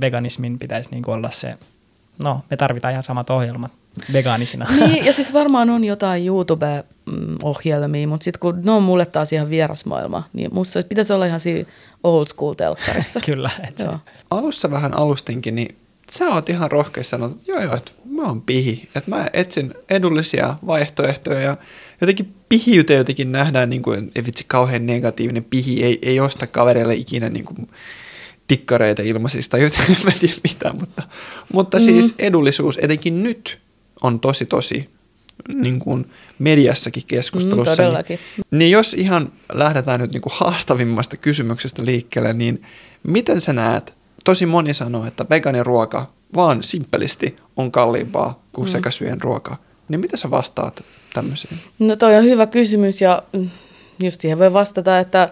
veganismin 0.00 0.58
pitäisi 0.58 0.90
niinku 0.90 1.10
olla 1.10 1.30
se, 1.30 1.58
no 2.22 2.40
me 2.50 2.56
tarvitaan 2.56 2.92
ihan 2.92 3.02
samat 3.02 3.30
ohjelmat 3.30 3.72
vegaanisina. 4.12 4.66
Niin, 4.80 5.04
ja 5.04 5.12
siis 5.18 5.32
varmaan 5.32 5.70
on 5.70 5.84
jotain 5.84 6.26
YouTube-ohjelmia, 6.26 8.08
mutta 8.08 8.24
sitten 8.24 8.40
kun 8.40 8.60
ne 8.64 8.70
on 8.70 8.82
mulle 8.82 9.06
taas 9.06 9.32
ihan 9.32 9.50
vierasmaailma, 9.50 10.22
niin 10.32 10.54
musta 10.54 10.82
pitäisi 10.88 11.12
olla 11.12 11.26
ihan 11.26 11.40
siinä 11.40 11.68
old 12.04 12.26
school 12.26 12.54
telkkarissa. 12.54 13.20
Kyllä. 13.20 13.50
Et 13.68 13.78
se. 13.78 13.88
Alussa 14.30 14.70
vähän 14.70 14.94
alustinkin, 14.94 15.54
niin 15.54 15.76
sä 16.10 16.24
oot 16.24 16.50
ihan 16.50 16.70
rohkeasti 16.70 17.10
sanonut, 17.10 17.36
että 17.36 17.52
joo 17.52 17.60
joo, 17.60 17.76
että 17.76 17.92
mä 18.04 18.22
oon 18.22 18.42
pihi. 18.42 18.88
Että 18.94 19.10
mä 19.10 19.26
etsin 19.32 19.74
edullisia 19.90 20.56
vaihtoehtoja 20.66 21.40
ja 21.40 21.56
jotenkin 22.00 22.34
pihiyte 22.48 22.94
jotenkin 22.94 23.32
nähdään, 23.32 23.70
niin 23.70 23.82
kuin, 23.82 24.12
ei 24.14 24.24
vitsi 24.26 24.44
kauhean 24.48 24.86
negatiivinen 24.86 25.44
pihi, 25.44 25.82
ei, 25.84 25.98
ei 26.02 26.20
osta 26.20 26.46
kavereille 26.46 26.94
ikinä 26.94 27.28
niin 27.28 27.44
kuin, 27.44 27.68
tikkareita 28.46 29.02
ilmaisista, 29.02 29.58
joten 29.58 29.84
en 29.98 30.04
mä 30.04 30.10
tiedä 30.20 30.34
mitä, 30.42 30.72
mutta, 30.72 31.02
mutta 31.52 31.80
siis 31.80 31.96
mm. 31.96 32.02
siis 32.02 32.14
edullisuus 32.18 32.78
etenkin 32.82 33.22
nyt 33.22 33.58
on 34.02 34.20
tosi 34.20 34.46
tosi 34.46 34.88
niin 35.54 35.78
kuin 35.78 36.10
mediassakin 36.38 37.02
keskustelussa. 37.06 37.72
Mm, 37.72 37.76
todellakin. 37.76 38.18
Niin, 38.36 38.46
niin 38.58 38.70
jos 38.70 38.94
ihan 38.94 39.32
lähdetään 39.52 40.00
nyt 40.00 40.12
niin 40.12 40.20
kuin 40.20 40.32
haastavimmasta 40.36 41.16
kysymyksestä 41.16 41.84
liikkeelle, 41.84 42.32
niin 42.32 42.62
miten 43.02 43.40
sä 43.40 43.52
näet, 43.52 43.95
tosi 44.26 44.46
moni 44.46 44.74
sanoo, 44.74 45.06
että 45.06 45.26
vegaaniruoka 45.30 46.06
vaan 46.34 46.62
simppelisti 46.62 47.36
on 47.56 47.72
kalliimpaa 47.72 48.42
kuin 48.52 48.68
mm. 48.68 48.72
sekasyön 48.72 49.20
ruoka. 49.20 49.56
Niin 49.88 50.00
mitä 50.00 50.16
sä 50.16 50.30
vastaat 50.30 50.84
tämmöisiin? 51.14 51.58
No 51.78 51.96
toi 51.96 52.16
on 52.16 52.24
hyvä 52.24 52.46
kysymys 52.46 53.00
ja 53.00 53.22
just 54.02 54.20
siihen 54.20 54.38
voi 54.38 54.52
vastata, 54.52 54.98
että 54.98 55.28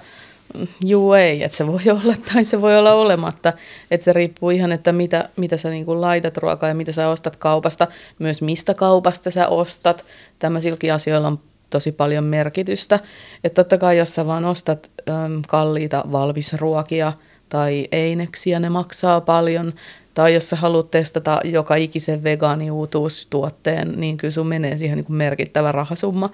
juu 0.84 1.12
ei, 1.12 1.42
että 1.42 1.56
se 1.56 1.66
voi 1.66 1.82
olla 1.90 2.14
tai 2.32 2.44
se 2.44 2.60
voi 2.60 2.78
olla 2.78 2.92
olematta. 2.92 3.52
Että 3.90 4.04
se 4.04 4.12
riippuu 4.12 4.50
ihan, 4.50 4.72
että 4.72 4.92
mitä, 4.92 5.28
mitä 5.36 5.56
sä 5.56 5.70
niin 5.70 6.00
laitat 6.00 6.36
ruokaa 6.36 6.68
ja 6.68 6.74
mitä 6.74 6.92
sä 6.92 7.08
ostat 7.08 7.36
kaupasta, 7.36 7.86
myös 8.18 8.42
mistä 8.42 8.74
kaupasta 8.74 9.30
sä 9.30 9.48
ostat. 9.48 10.04
Tämmöisilläkin 10.38 10.92
asioilla 10.92 11.28
on 11.28 11.40
tosi 11.70 11.92
paljon 11.92 12.24
merkitystä. 12.24 13.00
Että 13.44 13.64
totta 13.64 13.78
kai 13.78 13.98
jos 13.98 14.14
sä 14.14 14.26
vaan 14.26 14.44
ostat 14.44 14.90
äm, 15.08 15.42
kalliita 15.48 16.04
valmisruokia 16.12 17.12
tai 17.54 17.88
eineksiä, 17.92 18.60
ne 18.60 18.68
maksaa 18.68 19.20
paljon. 19.20 19.72
Tai 20.14 20.34
jos 20.34 20.50
sä 20.50 20.56
haluat 20.56 20.90
testata 20.90 21.40
joka 21.44 21.74
ikisen 21.74 22.24
vegaaniuutuustuotteen, 22.24 23.92
niin 23.96 24.16
kyllä 24.16 24.30
sun 24.30 24.46
menee 24.46 24.76
siihen 24.76 24.96
niin 24.96 25.04
kuin 25.04 25.16
merkittävä 25.16 25.72
rahasumma. 25.72 26.30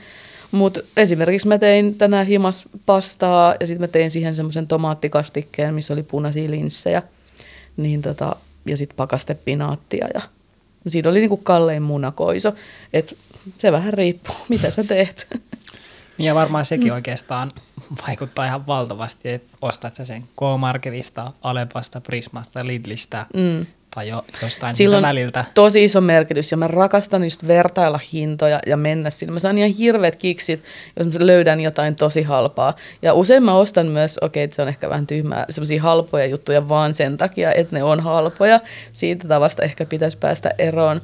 Mutta 0.51 0.81
esimerkiksi 0.97 1.49
mä 1.49 1.59
tein 1.59 1.95
tänään 1.95 2.27
himas 2.27 2.65
pastaa 2.87 3.55
ja 3.61 3.67
sitten 3.67 3.83
mä 3.83 3.89
tein 3.89 4.11
siihen 4.11 4.35
semmoisen 4.35 4.67
tomaattikastikkeen, 4.67 5.75
missä 5.75 5.93
oli 5.93 6.03
punaisia 6.03 6.51
linssejä. 6.51 7.03
Niin 7.77 8.03
tota, 8.03 8.37
ja 8.67 8.77
sitten 8.77 8.97
pakastepinaattia 8.97 10.09
ja 10.15 10.21
siinä 10.89 11.11
oli 11.11 11.21
niinku 11.21 11.37
kallein 11.37 11.83
munakoiso. 11.83 12.53
Et 12.93 13.17
se 13.59 13.73
vähän 13.73 13.93
riippuu, 13.93 14.37
mitä 14.49 14.71
sä 14.71 14.85
teet. 14.85 15.27
Niin 16.19 16.27
ja 16.27 16.35
varmaan 16.35 16.65
sekin 16.65 16.93
oikeastaan 16.93 17.51
vaikuttaa 18.09 18.47
ihan 18.47 18.67
valtavasti, 18.67 19.29
että 19.29 19.57
ostat 19.63 19.95
sä 19.95 20.05
sen 20.05 20.23
K-Marketista, 20.23 21.33
Alepasta, 21.43 22.01
Prismasta, 22.01 22.67
Lidlistä, 22.67 23.27
mm 23.35 23.67
tai 23.95 24.09
jo, 24.09 24.25
jostain 24.43 24.75
Silloin 24.75 25.03
väliltä. 25.03 25.45
tosi 25.55 25.85
iso 25.85 26.01
merkitys 26.01 26.51
ja 26.51 26.57
mä 26.57 26.67
rakastan 26.67 27.25
just 27.25 27.47
vertailla 27.47 27.99
hintoja 28.13 28.61
ja 28.67 28.77
mennä 28.77 29.11
sinne. 29.11 29.33
Mä 29.33 29.39
saan 29.39 29.59
ihan 29.59 29.71
hirveät 29.71 30.17
kiksit, 30.17 30.63
jos 30.99 31.19
mä 31.19 31.27
löydän 31.27 31.61
jotain 31.61 31.97
tosi 31.97 32.23
halpaa. 32.23 32.77
Ja 33.03 33.15
usein 33.15 33.43
mä 33.43 33.55
ostan 33.55 33.87
myös, 33.87 34.19
okei, 34.19 34.45
okay, 34.45 34.55
se 34.55 34.63
on 34.63 34.69
ehkä 34.69 34.89
vähän 34.89 35.07
tyhmää, 35.07 35.47
semmoisia 35.51 35.83
halpoja 35.83 36.27
juttuja 36.27 36.69
vaan 36.69 36.95
sen 36.95 37.17
takia, 37.17 37.53
että 37.53 37.77
ne 37.77 37.83
on 37.83 38.01
halpoja. 38.01 38.61
Siitä 38.93 39.29
tavasta 39.29 39.63
ehkä 39.63 39.87
pitäisi 39.87 40.19
päästä 40.19 40.51
eroon. 40.59 41.01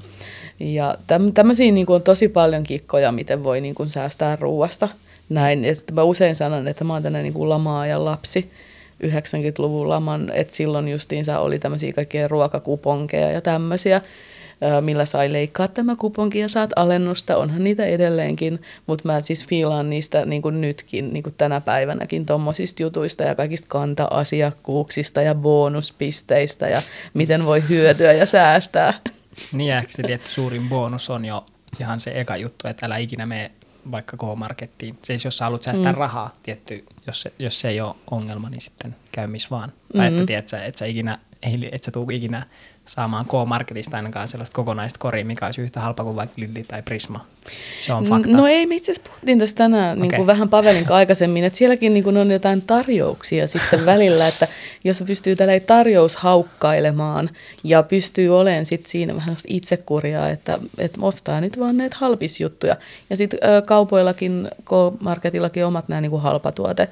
Ja 0.61 0.97
täm, 1.07 1.33
tämmöisiä 1.33 1.73
niin 1.73 1.87
on 1.89 2.03
tosi 2.03 2.29
paljon 2.29 2.63
kikkoja, 2.63 3.13
miten 3.13 3.45
voi 3.45 3.61
niin 3.61 3.75
kuin 3.75 3.91
säästää 3.91 4.37
ruuasta. 4.37 4.89
Näin. 5.29 5.65
Ja 5.65 5.75
sitten 5.75 5.95
mä 5.95 6.03
usein 6.03 6.37
sanon, 6.37 6.69
että 6.69 6.85
mä 6.85 6.93
oon 6.93 7.03
tänne 7.03 7.23
niin 7.23 7.33
kuin 7.33 7.49
lamaa 7.49 8.05
lapsi 8.05 8.51
90-luvun 9.05 9.89
laman, 9.89 10.33
että 10.35 10.55
silloin 10.55 10.89
justiinsa 10.89 11.39
oli 11.39 11.59
tämmöisiä 11.59 11.93
kaikkia 11.93 12.29
ruokakuponkeja 12.29 13.31
ja 13.31 13.41
tämmöisiä, 13.41 14.01
millä 14.81 15.05
sai 15.05 15.33
leikkaa 15.33 15.69
tämä 15.69 15.97
kuponki 15.97 16.39
ja 16.39 16.49
saat 16.49 16.71
alennusta, 16.77 17.37
onhan 17.37 17.65
niitä 17.65 17.85
edelleenkin, 17.85 18.63
mutta 18.87 19.09
mä 19.09 19.23
siis 19.23 19.47
fiilaan 19.47 19.91
niistä 19.91 20.25
niin 20.25 20.43
kuin 20.43 20.61
nytkin, 20.61 21.13
niin 21.13 21.23
kuin 21.23 21.35
tänä 21.39 21.61
päivänäkin 21.61 22.27
tuommoisista 22.27 22.83
jutuista 22.83 23.23
ja 23.23 23.35
kaikista 23.35 23.67
kanta-asiakkuuksista 23.69 25.23
ja 25.23 25.35
bonuspisteistä 25.35 26.69
ja 26.69 26.83
miten 27.15 27.47
voi 27.47 27.63
hyötyä 27.69 28.13
ja 28.13 28.27
säästää. 28.27 28.95
Niin 29.53 29.75
ehkä 29.75 29.93
se 29.93 30.03
tietty 30.03 30.31
suurin 30.31 30.69
bonus 30.69 31.11
on 31.11 31.25
jo 31.25 31.45
ihan 31.81 32.01
se 32.01 32.13
eka 32.15 32.37
juttu, 32.37 32.69
että 32.69 32.87
älä 32.87 32.97
ikinä 32.97 33.27
mene 33.27 33.51
vaikka 33.91 34.17
K-markettiin. 34.17 34.99
Siis 35.03 35.25
jos 35.25 35.39
sä 35.39 35.45
haluat 35.45 35.63
säästää 35.63 35.93
mm. 35.93 35.99
rahaa, 35.99 36.35
tietty, 36.43 36.85
jos 37.07 37.21
se, 37.21 37.33
jos 37.39 37.61
se 37.61 37.69
ei 37.69 37.81
ole 37.81 37.95
ongelma, 38.11 38.51
niin 38.51 38.61
sitten 38.61 38.97
käy 39.13 39.27
missä 39.27 39.49
vaan. 39.51 39.69
Mm-hmm. 39.69 39.97
Tai 39.97 40.07
että, 40.07 40.21
mm. 40.21 40.27
tiedät, 40.27 40.53
että 40.53 40.79
sä 40.79 40.87
ikinä, 40.87 41.19
et 41.73 41.85
sä 41.85 41.91
tuu 41.91 42.11
ikinä 42.11 42.43
saamaan 42.87 43.27
K-Marketista 43.27 43.97
ainakaan 43.97 44.29
sellaista 44.29 44.55
kokonaista 44.55 44.99
koria, 44.99 45.25
mikä 45.25 45.47
olisi 45.47 45.63
yhtä 45.63 45.81
halpa 45.81 46.05
kuin 46.05 46.17
vaikka 46.17 46.41
Lilli 46.41 46.65
tai 46.69 46.83
Prisma. 46.83 47.27
Se 47.81 47.93
on 47.93 48.05
fakta. 48.05 48.31
No 48.31 48.47
ei, 48.47 48.67
me 48.67 48.77
itse 48.77 48.93
asiassa 48.93 49.11
puhuttiin 49.11 49.39
tästä 49.39 49.59
tänään 49.59 49.99
okay. 49.99 50.03
niin 50.03 50.17
kuin 50.17 50.27
vähän 50.27 50.49
Pavelin 50.49 50.93
aikaisemmin, 50.93 51.45
että 51.45 51.57
sielläkin 51.59 51.95
niin 51.95 52.05
kuin 52.05 52.17
on 52.17 52.31
jotain 52.31 52.63
tarjouksia 52.63 53.47
sitten 53.47 53.87
välillä, 53.93 54.29
että 54.29 54.49
jos 54.85 55.05
pystyy 55.07 55.37
tällä 55.37 55.61
tarjoushaukkailemaan 55.61 57.31
ja 57.65 57.83
pystyy 57.83 58.39
olemaan 58.39 58.67
sitten 58.67 58.91
siinä 58.91 59.17
vähän 59.17 59.37
itsekuria, 59.47 60.29
että, 60.29 60.59
että 60.79 60.99
ostaa 61.03 61.41
nyt 61.41 61.61
vaan 61.61 61.77
näitä 61.77 61.97
halpisjuttuja. 62.01 62.77
Ja 63.11 63.17
sitten 63.17 63.41
kaupoillakin, 63.67 64.49
K-marketillakin 64.65 65.67
omat 65.67 65.89
nämä 65.89 66.01
niin 66.01 66.11
kuin 66.11 66.23
halpatuote 66.23 66.89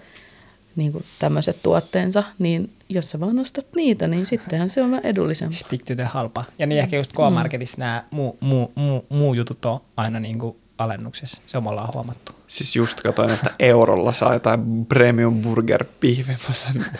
niin 0.77 0.93
kuin 0.93 1.05
tämmöiset 1.19 1.57
tuotteensa, 1.63 2.25
niin 2.39 2.71
jos 2.89 3.11
sä 3.11 3.21
vaan 3.21 3.39
ostat 3.39 3.67
niitä, 3.77 4.09
niin 4.09 4.27
sittenhän 4.27 4.69
se 4.69 4.83
on 4.83 4.91
vähän 4.91 5.07
edullisempaa. 5.07 5.59
Stick 5.59 5.85
to 5.85 5.95
the 5.95 6.05
halpa. 6.05 6.45
Ja 6.59 6.67
niin 6.67 6.81
ehkä 6.81 6.97
just 6.97 7.13
K-Marketissa 7.13 7.77
mm. 7.77 7.81
nämä 7.81 8.05
muu, 8.11 8.37
muu, 8.41 8.73
muu, 8.75 9.07
muu 9.09 9.35
jutut 9.35 9.65
on 9.65 9.81
aina 9.97 10.21
niin 10.21 10.39
kuin 10.39 10.57
alennuksessa. 10.79 11.43
Se 11.47 11.57
on 11.57 11.65
me 11.65 11.71
ollaan 11.71 11.89
huomattu. 11.95 12.33
Siis 12.47 12.77
just 12.77 13.01
katsoin, 13.01 13.31
että 13.31 13.51
eurolla 13.59 14.13
saa 14.13 14.33
jotain 14.33 14.87
premium 14.87 15.43
burger 15.43 15.85
pihve. 16.01 16.37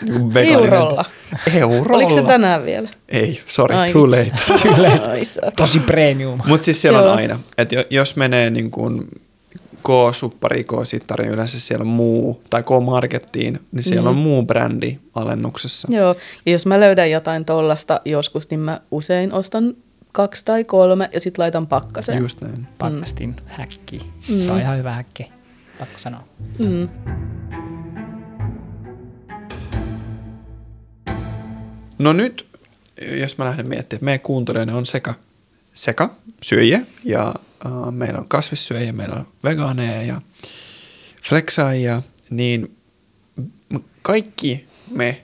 Niin 0.01 0.37
eurolla? 0.37 1.05
Eurolla. 1.53 1.95
Oliko 1.95 2.15
se 2.15 2.21
tänään 2.21 2.65
vielä? 2.65 2.89
Ei, 3.09 3.41
sorry, 3.45 3.75
Ai, 3.75 3.93
too 3.93 4.11
late. 4.11 4.31
too 4.63 4.83
late. 4.83 5.51
Tosi 5.55 5.79
premium. 5.79 6.39
Mutta 6.47 6.65
siis 6.65 6.81
siellä 6.81 7.01
on 7.01 7.17
aina. 7.17 7.39
Että 7.57 7.75
jos 7.89 8.15
menee 8.15 8.49
niin 8.49 8.71
kuin 8.71 9.07
K-suppari, 9.85 10.63
K-sittari, 10.63 11.27
yleensä 11.27 11.59
siellä 11.59 11.83
on 11.83 11.87
muu, 11.87 12.41
tai 12.49 12.63
K-markettiin, 12.63 13.59
niin 13.71 13.83
siellä 13.83 14.11
mm. 14.11 14.17
on 14.17 14.23
muu 14.23 14.43
brändi 14.43 14.99
alennuksessa. 15.15 15.87
Joo, 15.91 16.15
ja 16.45 16.51
jos 16.51 16.65
mä 16.65 16.79
löydän 16.79 17.11
jotain 17.11 17.45
tollasta 17.45 18.01
joskus, 18.05 18.49
niin 18.49 18.59
mä 18.59 18.81
usein 18.91 19.33
ostan 19.33 19.73
kaksi 20.11 20.45
tai 20.45 20.63
kolme 20.63 21.09
ja 21.13 21.19
sitten 21.19 21.43
laitan 21.43 21.67
pakkaseen. 21.67 22.21
Just 22.21 22.41
näin. 22.41 22.67
Pakkastin 22.77 23.29
mm. 23.29 23.35
häkki. 23.45 23.99
Mm. 24.29 24.37
Se 24.37 24.51
on 24.51 24.59
ihan 24.59 24.77
hyvä 24.77 24.91
häkki, 24.91 25.31
pakko 25.79 25.99
sanoa. 25.99 26.23
Mm. 26.59 26.89
No 31.99 32.13
nyt, 32.13 32.47
jos 33.19 33.37
mä 33.37 33.45
lähden 33.45 33.67
miettimään, 33.67 33.97
että 33.97 34.05
meidän 34.05 34.19
kuuntelijoiden 34.19 34.75
on 34.75 34.85
sekä, 34.85 35.13
sekä 35.73 36.09
syöjä 36.43 36.81
ja 37.03 37.33
uh, 37.65 37.91
meillä 37.91 38.19
on 38.19 38.29
kasvissyöjiä, 38.29 38.93
meillä 38.93 39.15
on 39.15 39.27
vegaaneja 39.43 40.03
ja 40.03 40.21
flexaajia, 41.29 42.01
niin 42.29 42.75
kaikki 44.01 44.67
me 44.91 45.21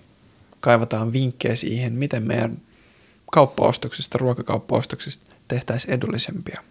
kaivataan 0.60 1.14
vinkkejä 1.14 1.56
siihen, 1.56 1.94
miten 1.94 2.28
meidän 2.28 2.58
kauppaostoksista, 3.32 4.18
ruokakauppaostoksista 4.18 5.32
tehtäisiin 5.48 5.94
edullisempia. 5.94 6.62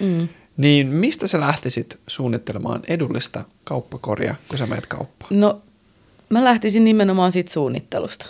Mm. 0.00 0.28
Niin 0.56 0.86
mistä 0.86 1.26
sä 1.26 1.40
lähtisit 1.40 1.98
suunnittelemaan 2.06 2.82
edullista 2.88 3.44
kauppakoria, 3.64 4.34
kun 4.48 4.58
sä 4.58 4.66
menet 4.66 4.86
kauppaan? 4.86 5.40
No, 5.40 5.62
mä 6.28 6.44
lähtisin 6.44 6.84
nimenomaan 6.84 7.32
siitä 7.32 7.52
suunnittelusta. 7.52 8.26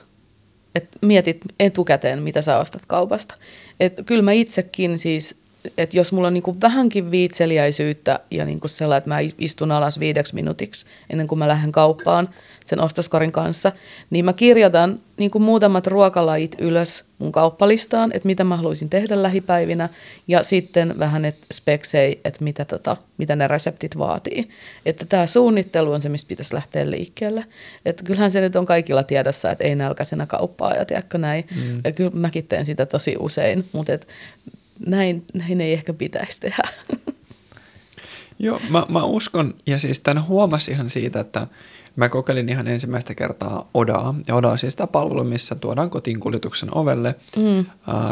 Et 0.75 0.89
mietit 1.03 1.41
etukäteen, 1.61 2.23
mitä 2.23 2.43
sä 2.43 2.59
ostat 2.59 2.83
kaupasta. 2.87 3.35
Et 3.81 3.95
kyllä 4.07 4.23
mä 4.23 4.33
itsekin 4.33 4.99
siis, 4.99 5.37
että 5.79 5.97
jos 5.97 6.13
mulla 6.13 6.27
on 6.27 6.33
niinku 6.33 6.57
vähänkin 6.61 7.11
viitseliäisyyttä 7.11 8.21
ja 8.31 8.45
niinku 8.45 8.69
sellainen, 8.69 8.99
että 8.99 9.11
mä 9.11 9.19
istun 9.39 9.73
alas 9.73 10.01
viideksi 10.01 10.35
minuutiksi 10.35 10.87
ennen 11.11 11.27
kuin 11.27 11.39
mä 11.39 11.49
lähden 11.49 11.73
kauppaan 11.73 12.29
sen 12.69 12.81
ostoskorin 12.81 13.33
kanssa, 13.33 13.73
niin 14.11 14.25
mä 14.25 14.33
kirjoitan 14.33 15.01
niinku 15.17 15.39
muutamat 15.39 15.87
ruokalajit 15.87 16.57
ylös 16.59 17.05
mun 17.19 17.33
kauppalistaan, 17.33 18.11
että 18.15 18.27
mitä 18.27 18.45
mä 18.45 18.57
haluaisin 18.57 18.91
tehdä 18.91 19.23
lähipäivinä 19.23 19.89
ja 20.29 20.43
sitten 20.43 20.99
vähän 20.99 21.25
et 21.25 21.37
speksei, 21.53 22.21
että 22.25 22.45
mitä, 22.45 22.65
tota, 22.65 22.97
mitä 23.19 23.37
ne 23.37 23.49
reseptit 23.49 23.99
vaatii. 23.99 24.49
Että 24.87 25.05
tämä 25.05 25.27
suunnittelu 25.27 25.93
on 25.93 26.03
se, 26.03 26.09
mistä 26.09 26.29
pitäisi 26.29 26.55
lähteä 26.55 26.91
liikkeelle. 26.91 27.45
Että 27.85 28.05
kyllähän 28.05 28.31
se 28.31 28.41
nyt 28.41 28.57
on 28.57 28.67
kaikilla 28.67 29.03
tiedossa, 29.03 29.51
että 29.51 29.65
ei 29.65 29.75
nälkäisenä 29.75 30.27
kauppaa 30.27 30.75
ja 30.75 30.85
tiedätkö 30.85 31.19
näin. 31.19 31.45
Mm. 31.57 31.81
Ja 31.85 31.93
kyllä 31.93 32.11
mäkin 32.15 32.47
teen 32.47 32.67
sitä 32.67 32.87
tosi 32.87 33.17
usein, 33.19 33.65
mutta 33.73 33.93
et 33.93 34.09
näin, 34.87 35.25
näin 35.35 35.61
ei 35.61 35.73
ehkä 35.73 35.93
pitäisi 35.93 36.41
tehdä. 36.41 36.63
Joo, 38.39 38.61
mä, 38.69 38.87
mä 38.89 39.05
uskon, 39.05 39.55
ja 39.67 39.79
siis 39.79 40.01
tämän 40.01 40.27
huomasin 40.27 40.75
ihan 40.75 40.91
siitä, 40.91 41.21
että 41.21 41.47
mä 41.97 42.09
kokeilin 42.09 42.49
ihan 42.49 42.69
ensimmäistä 42.69 43.15
kertaa 43.15 43.69
Odaa. 43.75 44.15
Ja 44.29 44.35
Oda 44.35 44.49
on 44.49 44.59
siis 44.59 44.77
tämä 44.77 44.87
palvelu, 44.87 45.25
missä 45.25 45.55
tuodaan 45.55 45.91
kotiin 45.91 46.21
kuljetuksen 46.21 46.69
ovelle 46.77 47.15
mm. 47.37 47.59
uh, 47.59 47.67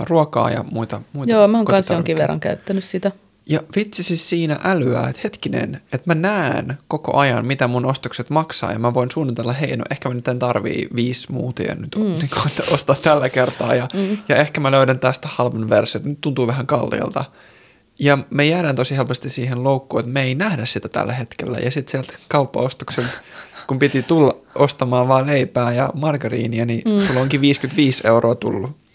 ruokaa 0.08 0.50
ja 0.50 0.64
muita, 0.72 1.02
muita 1.12 1.32
Joo, 1.32 1.48
mä 1.48 1.58
oon 1.58 1.66
kanssa 1.66 1.94
jonkin 1.94 2.18
verran 2.18 2.40
käyttänyt 2.40 2.84
sitä. 2.84 3.12
Ja 3.48 3.60
vitsi 3.76 4.02
siis 4.02 4.28
siinä 4.28 4.58
älyää, 4.64 5.08
että 5.08 5.20
hetkinen, 5.24 5.80
että 5.92 6.14
mä 6.14 6.14
näen 6.14 6.78
koko 6.88 7.16
ajan, 7.16 7.46
mitä 7.46 7.68
mun 7.68 7.86
ostokset 7.86 8.30
maksaa 8.30 8.72
ja 8.72 8.78
mä 8.78 8.94
voin 8.94 9.10
suunnitella, 9.10 9.52
hei 9.52 9.76
no 9.76 9.84
ehkä 9.90 10.08
mä 10.08 10.14
nyt 10.14 10.28
en 10.28 10.38
tarvii 10.38 10.88
viisi 10.96 11.32
muutia 11.32 11.74
nyt 11.74 11.96
mm. 11.96 12.02
niin 12.20 12.30
kuin, 12.34 12.74
ostaa 12.74 12.96
tällä 13.02 13.28
kertaa 13.28 13.74
ja, 13.74 13.88
mm. 13.94 14.18
ja 14.28 14.36
ehkä 14.36 14.60
mä 14.60 14.70
löydän 14.70 14.98
tästä 14.98 15.28
halvan 15.30 15.70
versio, 15.70 16.00
nyt 16.04 16.20
tuntuu 16.20 16.46
vähän 16.46 16.66
kalliilta. 16.66 17.24
Ja 17.98 18.18
me 18.30 18.46
jäädään 18.46 18.76
tosi 18.76 18.96
helposti 18.96 19.30
siihen 19.30 19.64
loukkuun, 19.64 20.00
että 20.00 20.12
me 20.12 20.22
ei 20.22 20.34
nähdä 20.34 20.66
sitä 20.66 20.88
tällä 20.88 21.12
hetkellä 21.12 21.58
ja 21.58 21.70
sitten 21.70 21.90
sieltä 21.90 22.12
kauppaostoksen, 22.28 23.04
kun 23.66 23.78
piti 23.78 24.02
tulla 24.02 24.36
ostamaan 24.54 25.08
vaan 25.08 25.26
leipää 25.26 25.72
ja 25.72 25.90
margariinia, 25.94 26.66
niin 26.66 26.82
mm. 26.84 27.06
sulla 27.06 27.20
onkin 27.20 27.40
55 27.40 28.06
euroa 28.06 28.34
tullut 28.34 28.85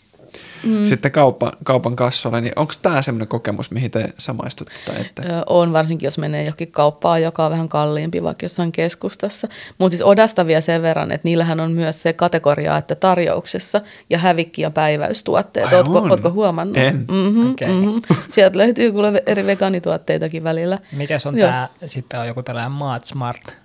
mm. 0.63 0.85
sitten 0.85 1.11
kaupan, 1.11 1.51
kaupan 1.63 1.95
kassoilla, 1.95 2.41
niin 2.41 2.53
onko 2.55 2.73
tämä 2.81 3.01
semmoinen 3.01 3.27
kokemus, 3.27 3.71
mihin 3.71 3.91
te 3.91 4.13
samaistutte? 4.17 4.73
Tai 4.85 5.01
että? 5.01 5.43
on, 5.45 5.73
varsinkin 5.73 6.07
jos 6.07 6.17
menee 6.17 6.43
johonkin 6.43 6.71
kauppaan, 6.71 7.21
joka 7.21 7.45
on 7.45 7.51
vähän 7.51 7.69
kalliimpi, 7.69 8.23
vaikka 8.23 8.45
jossain 8.45 8.71
keskustassa. 8.71 9.47
Mutta 9.77 9.89
siis 9.89 10.07
Odasta 10.07 10.47
vielä 10.47 10.61
sen 10.61 10.81
verran, 10.81 11.11
että 11.11 11.27
niillähän 11.27 11.59
on 11.59 11.71
myös 11.71 12.03
se 12.03 12.13
kategoria, 12.13 12.77
että 12.77 12.95
tarjouksessa 12.95 13.81
ja 14.09 14.17
hävikki- 14.17 14.61
ja 14.61 14.71
päiväystuotteet. 14.71 15.73
Ootko, 15.73 15.99
ootko 15.99 16.31
huomannut? 16.31 16.77
En. 16.77 17.05
Mm-hmm, 17.11 17.51
okay. 17.51 17.73
mm-hmm. 17.73 18.01
Sieltä 18.27 18.57
löytyy 18.57 18.91
kuule 18.91 19.23
eri 19.25 19.45
vegaanituotteitakin 19.45 20.43
välillä. 20.43 20.79
Mikä 20.91 21.17
on 21.25 21.35
tämä, 21.35 21.69
sitten 21.85 22.19
on 22.19 22.27
joku 22.27 22.43
tällainen 22.43 22.71
Maat 22.71 23.03
Smart 23.03 23.60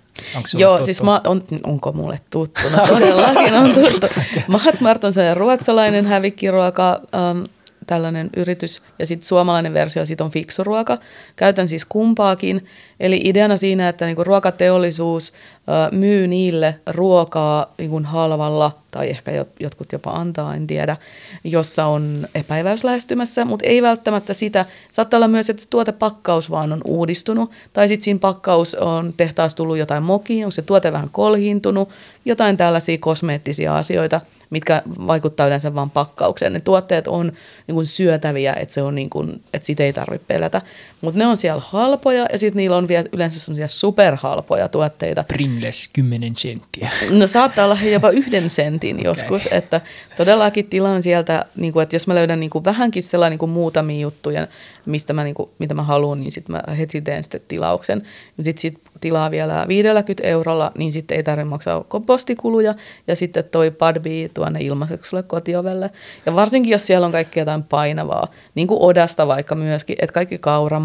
Joo, 0.57 0.71
tuttu? 0.71 0.85
siis 0.85 1.03
mä, 1.03 1.21
on, 1.27 1.43
onko 1.63 1.91
mulle 1.91 2.19
tuttu? 2.29 2.61
No 2.77 2.87
todellakin 2.87 3.53
on 3.53 3.73
tuttu. 3.73 4.07
Mahatsmart 4.47 5.03
on 5.03 5.13
se 5.13 5.33
ruotsalainen 5.33 6.05
hävikkiruoka, 6.05 7.01
ähm, 7.15 7.43
tällainen 7.87 8.29
yritys, 8.37 8.81
ja 8.99 9.07
sitten 9.07 9.27
suomalainen 9.27 9.73
versio 9.73 10.05
sit 10.05 10.21
on 10.21 10.31
fiksuruoka. 10.31 10.97
Käytän 11.35 11.67
siis 11.67 11.85
kumpaakin. 11.85 12.65
Eli 12.99 13.21
ideana 13.23 13.57
siinä, 13.57 13.89
että 13.89 14.05
niinku 14.05 14.23
ruokateollisuus 14.23 15.33
ö, 15.33 15.95
myy 15.95 16.27
niille 16.27 16.79
ruokaa 16.87 17.73
niinku 17.77 18.01
halvalla, 18.03 18.71
tai 18.91 19.09
ehkä 19.09 19.31
jotkut 19.59 19.91
jopa 19.91 20.11
antaa, 20.11 20.55
en 20.55 20.67
tiedä, 20.67 20.97
jossa 21.43 21.85
on 21.85 22.27
epäiväys 22.35 22.83
lähestymässä, 22.83 23.45
mutta 23.45 23.65
ei 23.65 23.81
välttämättä 23.81 24.33
sitä. 24.33 24.65
Saattaa 24.91 25.17
olla 25.17 25.27
myös, 25.27 25.49
että 25.49 25.63
tuotepakkaus 25.69 26.51
vaan 26.51 26.73
on 26.73 26.81
uudistunut, 26.85 27.51
tai 27.73 27.87
sitten 27.87 28.03
siinä 28.03 28.19
pakkaus 28.19 28.75
on 28.75 29.13
tehtaas 29.17 29.55
tullut 29.55 29.77
jotain 29.77 30.03
mokia, 30.03 30.45
onko 30.45 30.51
se 30.51 30.61
tuote 30.61 30.91
vähän 30.93 31.09
kolhiintunut, 31.11 31.89
jotain 32.25 32.57
tällaisia 32.57 32.97
kosmeettisia 32.97 33.77
asioita– 33.77 34.21
mitkä 34.49 34.81
vaikuttaa 34.85 35.47
yleensä 35.47 35.75
vain 35.75 35.89
pakkaukseen. 35.89 36.53
Ne 36.53 36.59
tuotteet 36.59 37.07
on 37.07 37.31
niin 37.67 37.75
kuin 37.75 37.85
syötäviä, 37.85 38.53
että, 38.53 38.73
se 38.73 38.81
on 38.81 38.95
niin 38.95 39.09
kuin, 39.09 39.41
että 39.53 39.65
sitä 39.65 39.83
ei 39.83 39.93
tarvitse 39.93 40.25
pelätä. 40.27 40.61
Mutta 41.01 41.19
ne 41.19 41.25
on 41.25 41.37
siellä 41.37 41.61
halpoja 41.65 42.25
ja 42.31 42.37
sitten 42.37 42.57
niillä 42.57 42.77
on 42.77 42.87
vielä 42.87 43.09
yleensä 43.13 43.39
sellaisia 43.39 43.67
superhalpoja 43.67 44.69
tuotteita. 44.69 45.23
Pringles 45.23 45.89
10 45.93 46.35
senttiä. 46.35 46.89
No 47.11 47.27
saattaa 47.27 47.65
olla 47.65 47.77
jopa 47.91 48.09
yhden 48.09 48.49
sentin 48.49 48.95
okay. 48.95 49.09
joskus, 49.09 49.47
että 49.51 49.81
todellakin 50.17 50.65
tilaan 50.65 51.03
sieltä, 51.03 51.45
niin 51.55 51.73
kuin, 51.73 51.83
että 51.83 51.95
jos 51.95 52.07
mä 52.07 52.15
löydän 52.15 52.39
niin 52.39 52.49
kuin 52.49 52.65
vähänkin 52.65 53.03
sellainen 53.03 53.31
niin 53.31 53.39
kuin 53.39 53.51
muutamia 53.51 53.99
juttuja, 53.99 54.47
mistä 54.85 55.13
mä, 55.13 55.23
niin 55.23 55.35
kuin, 55.35 55.49
mitä 55.59 55.73
mä 55.73 55.83
haluan, 55.83 56.19
niin 56.19 56.31
sitten 56.31 56.55
mä 56.55 56.75
heti 56.75 57.01
teen 57.01 57.23
sitten 57.23 57.41
tilauksen. 57.47 58.01
Sitten 58.41 58.61
sit 58.61 58.79
tilaa 59.01 59.31
vielä 59.31 59.65
50 59.67 60.27
eurolla, 60.27 60.71
niin 60.77 60.91
sitten 60.91 61.17
ei 61.17 61.23
tarvitse 61.23 61.49
maksaa 61.49 61.85
postikuluja 62.05 62.75
ja 63.07 63.15
sitten 63.15 63.43
toi 63.43 63.71
Padbi 63.71 64.31
tuonne 64.33 64.59
ilmaiseksi 64.61 65.09
sulle 65.09 65.23
kotiovelle. 65.23 65.89
Ja 66.25 66.35
varsinkin, 66.35 66.71
jos 66.71 66.87
siellä 66.87 67.05
on 67.05 67.11
kaikki 67.11 67.39
jotain 67.39 67.63
painavaa, 67.63 68.27
niin 68.55 68.67
kuin 68.67 68.81
Odasta 68.81 69.27
vaikka 69.27 69.55
myöskin, 69.55 69.95
että 69.99 70.13
kaikki 70.13 70.37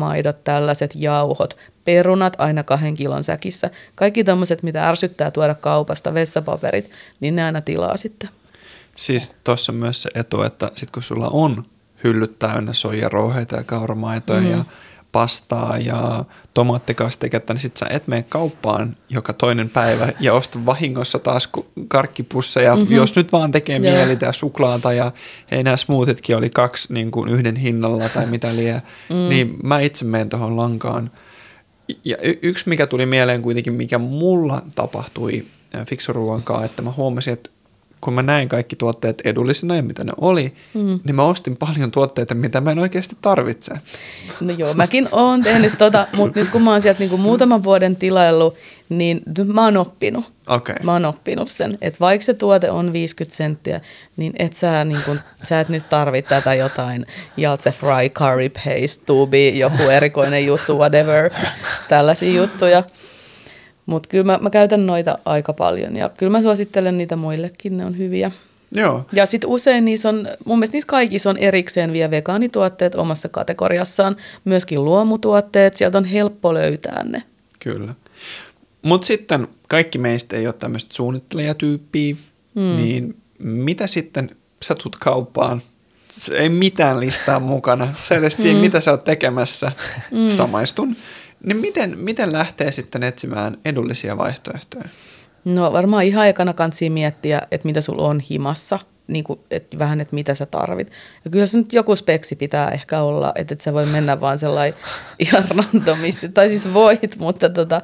kauramaidot, 0.03 0.45
tällaiset 0.45 0.91
jauhot, 0.95 1.57
perunat 1.85 2.37
aina 2.39 2.63
kahden 2.63 2.95
kilon 2.95 3.25
säkissä, 3.25 3.71
kaikki 3.95 4.25
tämmöiset, 4.25 4.63
mitä 4.63 4.89
ärsyttää 4.89 5.31
tuoda 5.31 5.55
kaupasta, 5.55 6.15
vessapaperit, 6.15 6.91
niin 7.21 7.37
ne 7.37 7.45
aina 7.45 7.61
tilaa 7.61 7.97
sitten. 7.97 8.31
Siis 8.97 9.37
tuossa 9.45 9.73
myös 9.73 10.03
se 10.03 10.11
etu, 10.15 10.43
että 10.43 10.71
sit 10.75 10.91
kun 10.91 11.03
sulla 11.03 11.29
on 11.29 11.63
hyllyt 12.05 12.39
täynnä 12.39 12.73
soijarouheita 12.73 13.57
ja 13.57 13.65
kauramaitoja 13.65 14.41
mm. 14.41 14.51
ja 14.51 14.65
pastaa 15.13 15.79
ja 15.79 16.25
tomaattikastiketta, 16.55 17.55
niin 17.55 17.61
sit 17.61 17.77
sä 17.77 17.87
et 17.91 18.07
mene 18.07 18.25
kauppaan 18.29 18.97
joka 19.09 19.33
toinen 19.33 19.71
päivä 19.71 20.09
ja 20.21 20.35
osta 20.35 20.67
vahingossa 20.67 21.19
taas 21.19 21.49
karkkipusseja, 21.89 22.77
mm-hmm. 22.77 22.95
jos 22.95 23.17
nyt 23.17 23.33
vaan 23.33 23.51
tekee 23.51 23.79
yeah. 23.79 23.97
mieli 23.97 24.17
tai 24.17 24.35
suklaata 24.35 24.93
ja 24.93 25.13
hei 25.51 25.63
nämä 25.63 25.77
smoothitkin 25.77 26.37
oli 26.37 26.51
kaksi 26.51 26.93
niin 26.93 27.11
kuin 27.11 27.29
yhden 27.29 27.57
hinnalla 27.57 28.09
tai 28.09 28.27
mitä 28.27 28.49
liian, 28.57 28.83
mm. 29.09 29.29
niin 29.29 29.59
mä 29.63 29.81
itse 29.81 30.05
menen 30.05 30.29
tuohon 30.29 30.57
lankaan. 30.57 31.11
Ja 32.05 32.17
y- 32.23 32.39
yksi 32.43 32.69
mikä 32.69 32.87
tuli 32.87 33.07
mieleen 33.07 33.43
kuitenkin, 33.43 33.73
mikä 33.73 33.99
mulla 33.99 34.63
tapahtui 34.75 35.47
fiksuruuan 35.87 36.43
kanssa, 36.43 36.65
että 36.65 36.83
mä 36.83 36.93
huomasin, 36.97 37.33
että 37.33 37.51
kun 38.03 38.15
mä 38.15 38.23
näin 38.23 38.49
kaikki 38.49 38.77
tuotteet 38.77 39.23
edullisina 39.25 39.77
ja 39.77 39.83
mitä 39.83 40.05
ne 40.05 40.13
oli, 40.21 40.53
mm. 40.75 41.01
niin 41.05 41.15
mä 41.15 41.25
ostin 41.25 41.57
paljon 41.57 41.91
tuotteita, 41.91 42.35
mitä 42.35 42.61
mä 42.61 42.71
en 42.71 42.79
oikeasti 42.79 43.17
tarvitse. 43.21 43.75
No 44.41 44.55
joo, 44.59 44.75
mäkin 44.75 45.09
oon 45.13 45.43
tehnyt 45.43 45.73
tota, 45.79 46.07
mutta 46.13 46.41
nyt 46.41 46.49
kun 46.51 46.63
mä 46.63 46.71
oon 46.71 46.83
sieltä 46.83 47.01
niinku 47.01 47.17
muutaman 47.17 47.63
vuoden 47.63 47.97
tilaillut, 47.97 48.55
niin 48.89 49.23
nyt 49.39 49.49
mä 49.49 49.65
oon 49.65 49.77
oppinut. 49.77 50.25
Okay. 50.49 50.77
Mä 50.83 50.93
oon 50.93 51.05
oppinut 51.05 51.49
sen, 51.49 51.79
että 51.81 52.01
vaikka 52.01 52.25
se 52.25 52.35
tuote 52.35 52.71
on 52.71 52.93
50 52.93 53.37
senttiä, 53.37 53.81
niin 54.17 54.33
et 54.39 54.53
sä, 54.53 54.85
niin 54.85 55.01
kun, 55.05 55.21
sä 55.43 55.61
et 55.61 55.69
nyt 55.69 55.89
tarvitse 55.89 56.29
tätä 56.29 56.55
jotain 56.55 57.07
Jaltse 57.37 57.71
Fry 57.73 58.09
Curry 58.09 58.49
Paste, 58.49 59.05
tubi, 59.07 59.59
joku 59.59 59.83
erikoinen 59.83 60.47
juttu, 60.47 60.79
whatever, 60.79 61.31
tällaisia 61.89 62.33
juttuja. 62.41 62.83
Mutta 63.87 64.09
kyllä 64.09 64.25
mä, 64.25 64.39
mä 64.43 64.51
käytän 64.51 64.87
noita 64.87 65.19
aika 65.25 65.53
paljon 65.53 65.97
ja 65.97 66.09
kyllä 66.09 66.33
mä 66.33 66.43
suosittelen 66.43 66.99
niitä 66.99 67.17
muillekin, 67.17 67.77
ne 67.77 67.85
on 67.85 67.99
hyviä. 67.99 68.31
Joo. 68.75 69.07
Ja 69.13 69.27
sitten 69.27 69.51
usein 69.51 69.85
niissä 69.85 70.09
on, 70.09 70.29
mun 70.45 70.59
mielestä 70.59 70.75
niissä 70.75 70.87
kaikissa 70.87 71.31
on 71.31 71.37
erikseen 71.37 71.93
vielä 71.93 72.11
vegaanituotteet 72.11 72.95
omassa 72.95 73.29
kategoriassaan, 73.29 74.17
myöskin 74.45 74.85
luomutuotteet, 74.85 75.75
sieltä 75.75 75.99
on 75.99 76.05
helppo 76.05 76.55
löytää 76.55 77.05
ne. 77.05 77.23
Kyllä. 77.59 77.95
Mutta 78.83 79.07
sitten 79.07 79.49
kaikki 79.69 79.99
meistä 79.99 80.37
ei 80.37 80.47
ole 80.47 80.55
tämmöistä 80.59 80.95
suunnittelijatyyppiä, 80.95 82.17
mm. 82.55 82.77
niin 82.77 83.17
mitä 83.39 83.87
sitten 83.87 84.31
sä 84.63 84.75
tulet 84.75 84.97
kauppaan, 85.01 85.63
ei 86.33 86.49
mitään 86.49 87.01
listaa 87.01 87.41
mukana, 87.41 87.95
sä 88.03 88.15
edes 88.15 88.37
tiedä, 88.37 88.55
mm. 88.55 88.61
mitä 88.61 88.81
sä 88.81 88.91
oot 88.91 89.05
tekemässä, 89.05 89.73
mm. 90.11 90.29
samaistun. 90.29 90.97
Niin 91.45 91.57
miten, 91.57 91.99
miten 91.99 92.33
lähtee 92.33 92.73
sitten 92.73 93.03
etsimään 93.03 93.57
edullisia 93.65 94.19
vaihtoehtoja? 94.19 94.85
No 95.45 95.73
varmaan 95.73 96.05
ihan 96.05 96.29
ekana 96.29 96.53
kansi 96.53 96.91
miettiä, 96.91 97.43
että 97.51 97.67
mitä 97.67 97.81
sulla 97.81 98.03
on 98.03 98.21
himassa, 98.21 98.79
niin 99.09 99.25
kuin, 99.25 99.41
että 99.51 99.79
vähän, 99.79 100.01
että 100.01 100.15
mitä 100.15 100.35
sä 100.35 100.47
tarvit. 100.47 100.91
Ja 101.25 101.31
kyllä 101.31 101.47
se 101.47 101.59
nyt 101.59 101.73
joku 101.73 101.97
speksi 101.97 102.37
pitää 102.37 102.71
ehkä 102.71 103.01
olla, 103.01 103.33
että 103.35 103.55
et 103.55 103.61
sä 103.61 103.73
voi 103.73 103.87
mennä 103.87 104.21
vaan 104.21 104.39
sellainen 104.39 104.79
ihan 105.19 105.45
randomisti, 105.57 106.29
tai 106.29 106.49
siis 106.49 106.75
voit, 106.75 107.17
mutta 107.19 107.49
tota, 107.49 107.81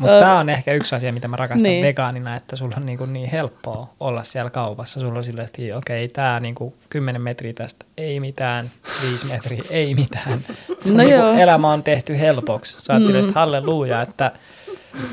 Mutta 0.00 0.16
Ö, 0.16 0.20
tämä 0.20 0.38
on 0.38 0.48
ehkä 0.48 0.72
yksi 0.72 0.94
asia, 0.94 1.12
mitä 1.12 1.28
mä 1.28 1.36
rakastan 1.36 1.62
Niin. 1.62 1.84
vegaanina, 1.86 2.36
että 2.36 2.56
sulla 2.56 2.74
on 2.76 2.86
niin, 2.86 3.12
niin 3.12 3.30
helppoa 3.30 3.90
olla 4.00 4.22
siellä 4.22 4.50
kaupassa. 4.50 5.00
Sulla 5.00 5.18
on 5.18 5.24
silleen, 5.24 5.46
että 5.46 5.76
okei, 5.78 6.08
tämä 6.08 6.40
niin 6.40 6.54
10 6.88 7.22
metriä 7.22 7.52
tästä, 7.52 7.86
ei 7.96 8.20
mitään, 8.20 8.70
5 9.10 9.26
metriä, 9.26 9.62
ei 9.70 9.94
mitään. 9.94 10.44
Sun 10.86 10.96
No 10.96 11.02
niin 11.02 11.10
joo. 11.14 11.32
elämä 11.32 11.72
on 11.72 11.82
tehty 11.82 12.18
helpoksi. 12.18 12.76
Sä 12.80 12.92
oot 12.92 12.98
Mm. 12.98 13.02
mm. 13.02 13.06
silleen, 13.06 13.24
että 13.28 13.40
halleluja, 13.40 14.02
että 14.02 14.32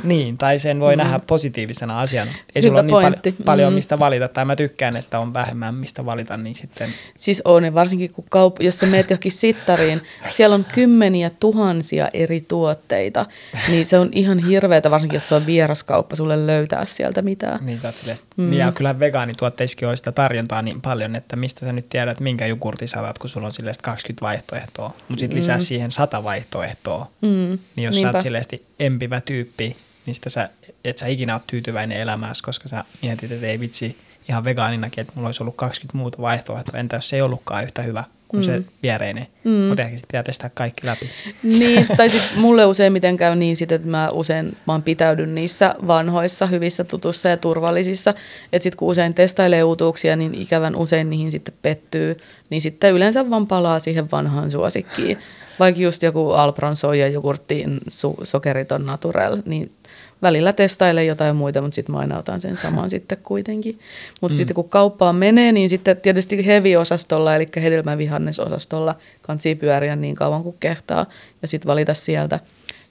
niin, 0.03 0.37
tai 0.37 0.59
sen 0.59 0.79
voi 0.79 0.95
mm. 0.95 0.97
nähdä 0.97 1.19
positiivisena 1.27 1.99
asiana. 1.99 2.31
Ei 2.55 2.61
Hyvä 2.63 2.67
sulla 2.67 2.97
ole 2.97 3.11
niin 3.11 3.33
pal- 3.33 3.43
paljon 3.45 3.73
Mm. 3.73 3.75
mistä 3.75 3.99
valita, 3.99 4.27
tai 4.27 4.45
mä 4.45 4.55
tykkään, 4.55 4.95
että 4.97 5.19
on 5.19 5.33
vähemmän 5.33 5.75
mistä 5.75 6.05
valita, 6.05 6.37
niin 6.37 6.55
sitten 6.55 6.89
Siis 7.15 7.41
on, 7.45 7.73
varsinkin 7.73 8.13
kun 8.13 8.25
kaup- 8.25 8.63
jos 8.63 8.79
sä 8.79 8.85
meet 8.85 9.09
johonkin 9.09 9.31
sittariin, 9.31 10.01
siellä 10.27 10.53
on 10.53 10.65
kymmeniä 10.73 11.31
tuhansia 11.39 12.07
eri 12.13 12.41
tuotteita, 12.47 13.25
niin 13.67 13.85
se 13.85 13.99
on 13.99 14.09
ihan 14.11 14.39
hirveätä, 14.39 14.91
varsinkin 14.91 15.15
jos 15.15 15.29
se 15.29 15.35
on 15.35 15.45
vieraskauppa, 15.45 16.15
sulle 16.15 16.47
löytää 16.47 16.85
sieltä 16.85 17.21
mitään. 17.21 17.65
Niin 17.65 17.79
sä 17.79 17.87
oot 17.87 17.97
silleen, 17.97 18.17
Mm. 18.37 18.43
mm. 18.43 18.53
ja 18.53 18.71
kyllä 18.71 18.99
vegaanituotteissakin 18.99 19.87
on 19.87 19.97
sitä 19.97 20.11
tarjontaa 20.11 20.61
niin 20.61 20.81
paljon, 20.81 21.15
että 21.15 21.35
mistä 21.35 21.65
sä 21.65 21.73
nyt 21.73 21.89
tiedät, 21.89 22.19
minkä 22.19 22.45
jogurtin 22.47 22.87
sä 22.87 23.01
otat, 23.01 23.19
kun 23.19 23.29
sulla 23.29 23.47
on 23.47 23.53
silleen 23.53 23.75
20 23.83 24.21
vaihtoehtoa, 24.25 24.93
mutta 25.09 25.19
sitten 25.19 25.37
lisää 25.39 25.57
Mm. 25.57 25.63
siihen 25.63 25.91
100 25.91 26.23
vaihtoehtoa. 26.23 27.11
Mm, 27.21 27.27
Niin 27.75 27.85
jos 27.85 27.95
sä 27.95 28.01
niinpä. 28.01 28.17
oot 28.17 28.23
silleen 28.23 28.43
empivä 28.79 29.21
tyyppi, 29.21 29.75
niin 30.05 30.15
sitä 30.15 30.29
sä, 30.29 30.49
et 30.85 30.97
sä 30.97 31.07
ikinä 31.07 31.33
oot 31.33 31.47
tyytyväinen 31.47 31.97
elämääsi, 31.97 32.43
koska 32.43 32.67
sä 32.67 32.83
mietit, 33.01 33.31
että 33.31 33.47
ei 33.47 33.59
vitsi 33.59 33.97
ihan 34.29 34.43
vegaaninakin, 34.43 35.01
että 35.01 35.13
mulla 35.15 35.27
olisi 35.27 35.43
ollut 35.43 35.55
20 35.55 35.97
muuta 35.97 36.17
vaihtoehtoa, 36.21 36.79
entä 36.79 36.95
jos 36.95 37.09
se 37.09 37.15
ei 37.15 37.21
ollutkaan 37.21 37.63
yhtä 37.63 37.81
hyvä 37.81 38.03
kuin 38.27 38.41
mm. 38.41 38.45
se 38.45 38.61
viereinen. 38.83 39.27
Mm. 39.43 39.51
Mm. 39.51 39.67
Mutta 39.67 39.83
ehkä 39.83 39.97
sitten 39.97 40.07
pitää 40.07 40.23
testaa 40.23 40.49
kaikki 40.53 40.85
läpi. 40.87 41.09
Niin, 41.43 41.87
tai 41.97 42.09
sitten 42.09 42.39
mulle 42.39 42.65
useimmiten 42.65 43.17
käy 43.17 43.35
niin 43.35 43.55
sit, 43.55 43.71
että 43.71 43.87
mä 43.87 44.09
usein 44.09 44.57
vaan 44.67 44.83
pitäydyn 44.83 45.35
niissä 45.35 45.75
vanhoissa, 45.87 46.45
hyvissä, 46.45 46.83
tutussa 46.83 47.29
ja 47.29 47.37
turvallisissa. 47.37 48.11
Että 48.53 48.63
sitten 48.63 48.77
kun 48.77 48.87
usein 48.87 49.13
testailee 49.13 49.63
uutuuksia, 49.63 50.15
niin 50.15 50.35
ikävän 50.35 50.75
usein 50.75 51.09
niihin 51.09 51.31
sitten 51.31 51.53
pettyy. 51.61 52.17
Niin 52.49 52.61
sitten 52.61 52.93
yleensä 52.93 53.29
vaan 53.29 53.47
palaa 53.47 53.79
siihen 53.79 54.11
vanhaan 54.11 54.51
suosikkiin. 54.51 55.17
Vaikka 55.59 55.81
just 55.81 56.03
joku 56.03 56.31
Alpron 56.31 56.75
soijajogurtti, 56.75 57.65
su- 57.89 58.25
sokeriton 58.25 58.85
naturel, 58.85 59.41
niin 59.45 59.71
välillä 60.21 60.53
testailee 60.53 61.05
jotain 61.05 61.35
muita, 61.35 61.61
mutta 61.61 61.75
sitten 61.75 61.95
mä 61.95 61.99
aina 61.99 62.19
otan 62.19 62.41
sen 62.41 62.57
saman 62.57 62.89
sitten 62.95 63.17
kuitenkin. 63.23 63.79
Mutta 64.21 64.33
mm. 64.33 64.37
sitten 64.37 64.55
kun 64.55 64.69
kauppaan 64.69 65.15
menee, 65.15 65.51
niin 65.51 65.69
sitten 65.69 65.97
tietysti 65.97 66.45
heavy-osastolla, 66.45 67.35
eli 67.35 67.47
hedelmävihannesosastolla 67.55 68.95
kansi 69.21 69.55
pyöriä 69.55 69.95
niin 69.95 70.15
kauan 70.15 70.43
kuin 70.43 70.55
kehtaa 70.59 71.05
ja 71.41 71.47
sitten 71.47 71.67
valita 71.67 71.93
sieltä 71.93 72.39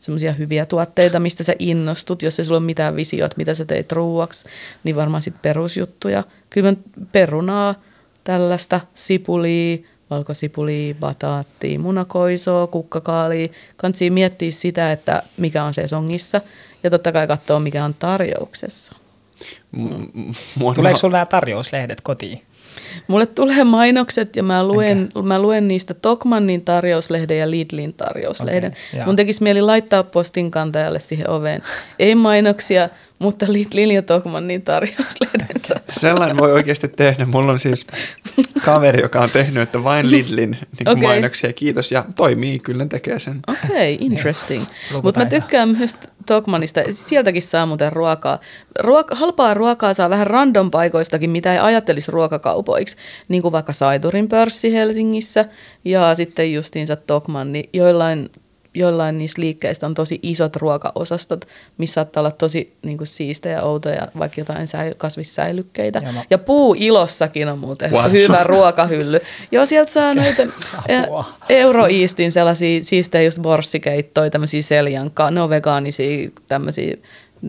semmoisia 0.00 0.32
hyviä 0.32 0.66
tuotteita, 0.66 1.20
mistä 1.20 1.44
sä 1.44 1.52
innostut, 1.58 2.22
jos 2.22 2.38
ei 2.38 2.44
sulla 2.44 2.58
ole 2.58 2.66
mitään 2.66 2.96
visiot, 2.96 3.36
mitä 3.36 3.54
sä 3.54 3.64
teit 3.64 3.92
ruuaksi, 3.92 4.48
niin 4.84 4.96
varmaan 4.96 5.22
sitten 5.22 5.42
perusjuttuja. 5.42 6.24
Kyllä 6.50 6.74
perunaa, 7.12 7.74
tällaista 8.24 8.80
sipulia, 8.94 9.78
valkosipulia, 10.10 10.94
bataattia, 11.00 11.78
munakoisoa, 11.78 12.66
kukkakaalia. 12.66 13.48
Kansi 13.76 14.10
miettiä 14.10 14.50
sitä, 14.50 14.92
että 14.92 15.22
mikä 15.36 15.64
on 15.64 15.74
sesongissa 15.74 16.40
ja 16.86 16.90
totta 16.90 17.12
kai 17.12 17.26
katsoa, 17.26 17.60
mikä 17.60 17.84
on 17.84 17.94
tarjouksessa. 17.94 18.92
M- 19.72 20.72
Tuleeko 20.74 20.98
sulla 20.98 21.12
nämä 21.12 21.26
tarjouslehdet 21.26 22.00
kotiin? 22.00 22.42
Mulle 23.06 23.26
tulee 23.26 23.64
mainokset 23.64 24.36
ja 24.36 24.42
mä 24.42 24.64
luen, 24.66 25.08
mä 25.22 25.38
luen 25.38 25.68
niistä 25.68 25.94
Tokmannin 25.94 26.60
tarjouslehden 26.60 27.38
ja 27.38 27.50
Lidlin 27.50 27.92
tarjouslehden. 27.92 28.76
Okay. 28.92 29.06
Mun 29.06 29.16
tekisi 29.16 29.42
mieli 29.42 29.60
laittaa 29.60 30.02
postin 30.02 30.50
kantajalle 30.50 31.00
siihen 31.00 31.30
oveen. 31.30 31.62
Ei 31.98 32.14
mainoksia, 32.14 32.88
mutta 33.18 33.46
Lidlin 33.48 33.90
ja 33.90 34.02
Tokmannin 34.02 34.62
tarjouslehdensä. 34.62 35.74
Sellainen 35.88 36.36
voi 36.36 36.52
oikeasti 36.52 36.88
tehdä. 36.88 37.26
Mulla 37.26 37.52
on 37.52 37.60
siis 37.60 37.86
kaveri, 38.64 39.02
joka 39.02 39.20
on 39.20 39.30
tehnyt, 39.30 39.62
että 39.62 39.84
vain 39.84 40.10
Lidlin 40.10 40.50
niin 40.50 40.88
okay. 40.88 41.02
mainoksia, 41.02 41.52
kiitos, 41.52 41.92
ja 41.92 42.04
toimii, 42.16 42.58
kyllä 42.58 42.86
tekee 42.86 43.18
sen. 43.18 43.40
Okei, 43.46 43.94
okay, 43.94 44.06
interesting. 44.06 44.64
Mutta 45.02 45.20
mä 45.20 45.26
tykkään 45.26 45.68
myös 45.68 45.96
Tokmanista. 46.26 46.80
Sieltäkin 46.90 47.42
saa 47.42 47.66
muuten 47.66 47.92
ruokaa. 47.92 48.38
Ruoka, 48.78 49.14
halpaa 49.14 49.54
ruokaa 49.54 49.94
saa 49.94 50.10
vähän 50.10 50.26
random 50.26 50.70
paikoistakin, 50.70 51.30
mitä 51.30 51.52
ei 51.52 51.58
ajattelisi 51.58 52.12
ruokakaupoiksi. 52.12 52.96
Niin 53.28 53.42
kuin 53.42 53.52
vaikka 53.52 53.72
Saiturin 53.72 54.28
pörssi 54.28 54.72
Helsingissä 54.72 55.44
ja 55.84 56.14
sitten 56.14 56.52
justiinsa 56.52 56.96
Tokman, 56.96 57.52
niin 57.52 57.70
joillain 57.72 58.30
joillain 58.78 59.18
niistä 59.18 59.40
liikkeistä 59.40 59.86
on 59.86 59.94
tosi 59.94 60.20
isot 60.22 60.56
ruokaosastot, 60.56 61.44
missä 61.78 61.94
saattaa 61.94 62.20
olla 62.20 62.30
tosi 62.30 62.76
niin 62.82 62.98
kuin, 62.98 63.06
siistejä, 63.06 63.62
outoja, 63.62 64.08
vaikka 64.18 64.40
jotain 64.40 64.68
säily, 64.68 64.94
kasvissäilykkeitä. 64.94 65.98
Joo, 66.04 66.12
mä- 66.12 66.24
Ja 66.30 66.38
puuilossakin 66.38 67.48
on 67.48 67.58
muuten 67.58 67.90
What? 67.90 68.12
hyvä 68.12 68.44
ruokahylly. 68.54 69.20
Joo, 69.52 69.66
sieltä 69.66 69.92
saa 69.92 70.14
näitä 70.14 70.46
Apua. 71.04 71.24
Euroeastin 71.48 72.32
sellaisia 72.32 72.82
siistejä 72.82 73.22
just 73.24 73.38
borssikeittoja, 73.42 74.30
tämmöisiä 74.30 74.62
seljankaa, 74.62 75.30
ne 75.30 75.40
on 75.42 75.50
vegaanisia 75.50 76.30
tämmöisiä 76.48 76.96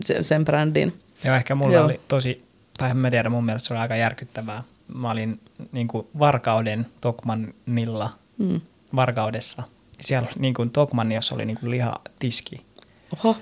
se- 0.02 0.22
sen 0.22 0.44
brändin. 0.44 0.92
Joo, 1.24 1.34
ehkä 1.34 1.54
mulla 1.54 1.74
Joo. 1.74 1.84
Oli 1.84 2.00
tosi, 2.08 2.44
tai 2.78 2.90
en 2.90 2.96
mä 2.96 3.10
tiedä, 3.10 3.28
mun 3.28 3.44
mielestä 3.44 3.68
se 3.68 3.74
oli 3.74 3.80
aika 3.80 3.96
järkyttävää. 3.96 4.62
Mä 4.94 5.10
olin 5.10 5.40
niin 5.72 5.88
kuin 5.88 6.06
Varkauden 6.18 6.86
Tokmannilla, 7.00 8.10
Mm. 8.38 8.60
Varkaudessa. 8.96 9.62
Siellä 10.00 10.28
niin 10.38 10.54
kuin 10.54 10.70
Tokmanni, 10.70 11.14
jossa 11.14 11.34
oli 11.34 11.44
niin 11.44 11.58
kuin 11.60 11.70
lihatiski. 11.70 12.66
Oho. 13.12 13.36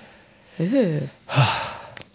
Öö. 0.73 1.01